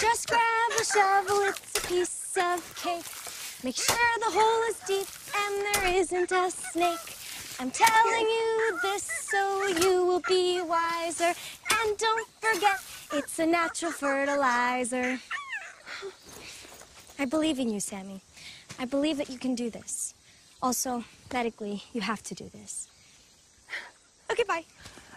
Just 0.00 0.28
grab 0.28 0.40
a 0.80 0.84
shovel, 0.84 1.48
it's 1.48 1.67
piece 1.88 2.36
of 2.36 2.60
cake. 2.76 3.64
Make 3.64 3.76
sure 3.76 3.96
the 4.20 4.30
hole 4.38 4.62
is 4.68 4.78
deep 4.86 5.08
and 5.34 5.74
there 5.74 5.96
isn't 5.96 6.30
a 6.30 6.50
snake. 6.50 7.16
I'm 7.58 7.70
telling 7.70 8.26
you 8.26 8.78
this 8.82 9.04
so 9.04 9.66
you 9.66 10.04
will 10.04 10.22
be 10.28 10.60
wiser. 10.60 11.32
And 11.80 11.96
don't 11.96 12.28
forget, 12.40 12.78
it's 13.12 13.38
a 13.38 13.46
natural 13.46 13.90
fertilizer. 13.90 15.18
I 17.18 17.24
believe 17.24 17.58
in 17.58 17.70
you, 17.70 17.80
Sammy. 17.80 18.20
I 18.78 18.84
believe 18.84 19.16
that 19.16 19.30
you 19.30 19.38
can 19.38 19.54
do 19.54 19.70
this. 19.70 20.14
Also, 20.62 21.04
medically, 21.32 21.82
you 21.94 22.02
have 22.02 22.22
to 22.24 22.34
do 22.34 22.50
this. 22.52 22.86
Okay, 24.30 24.44
bye. 24.46 24.64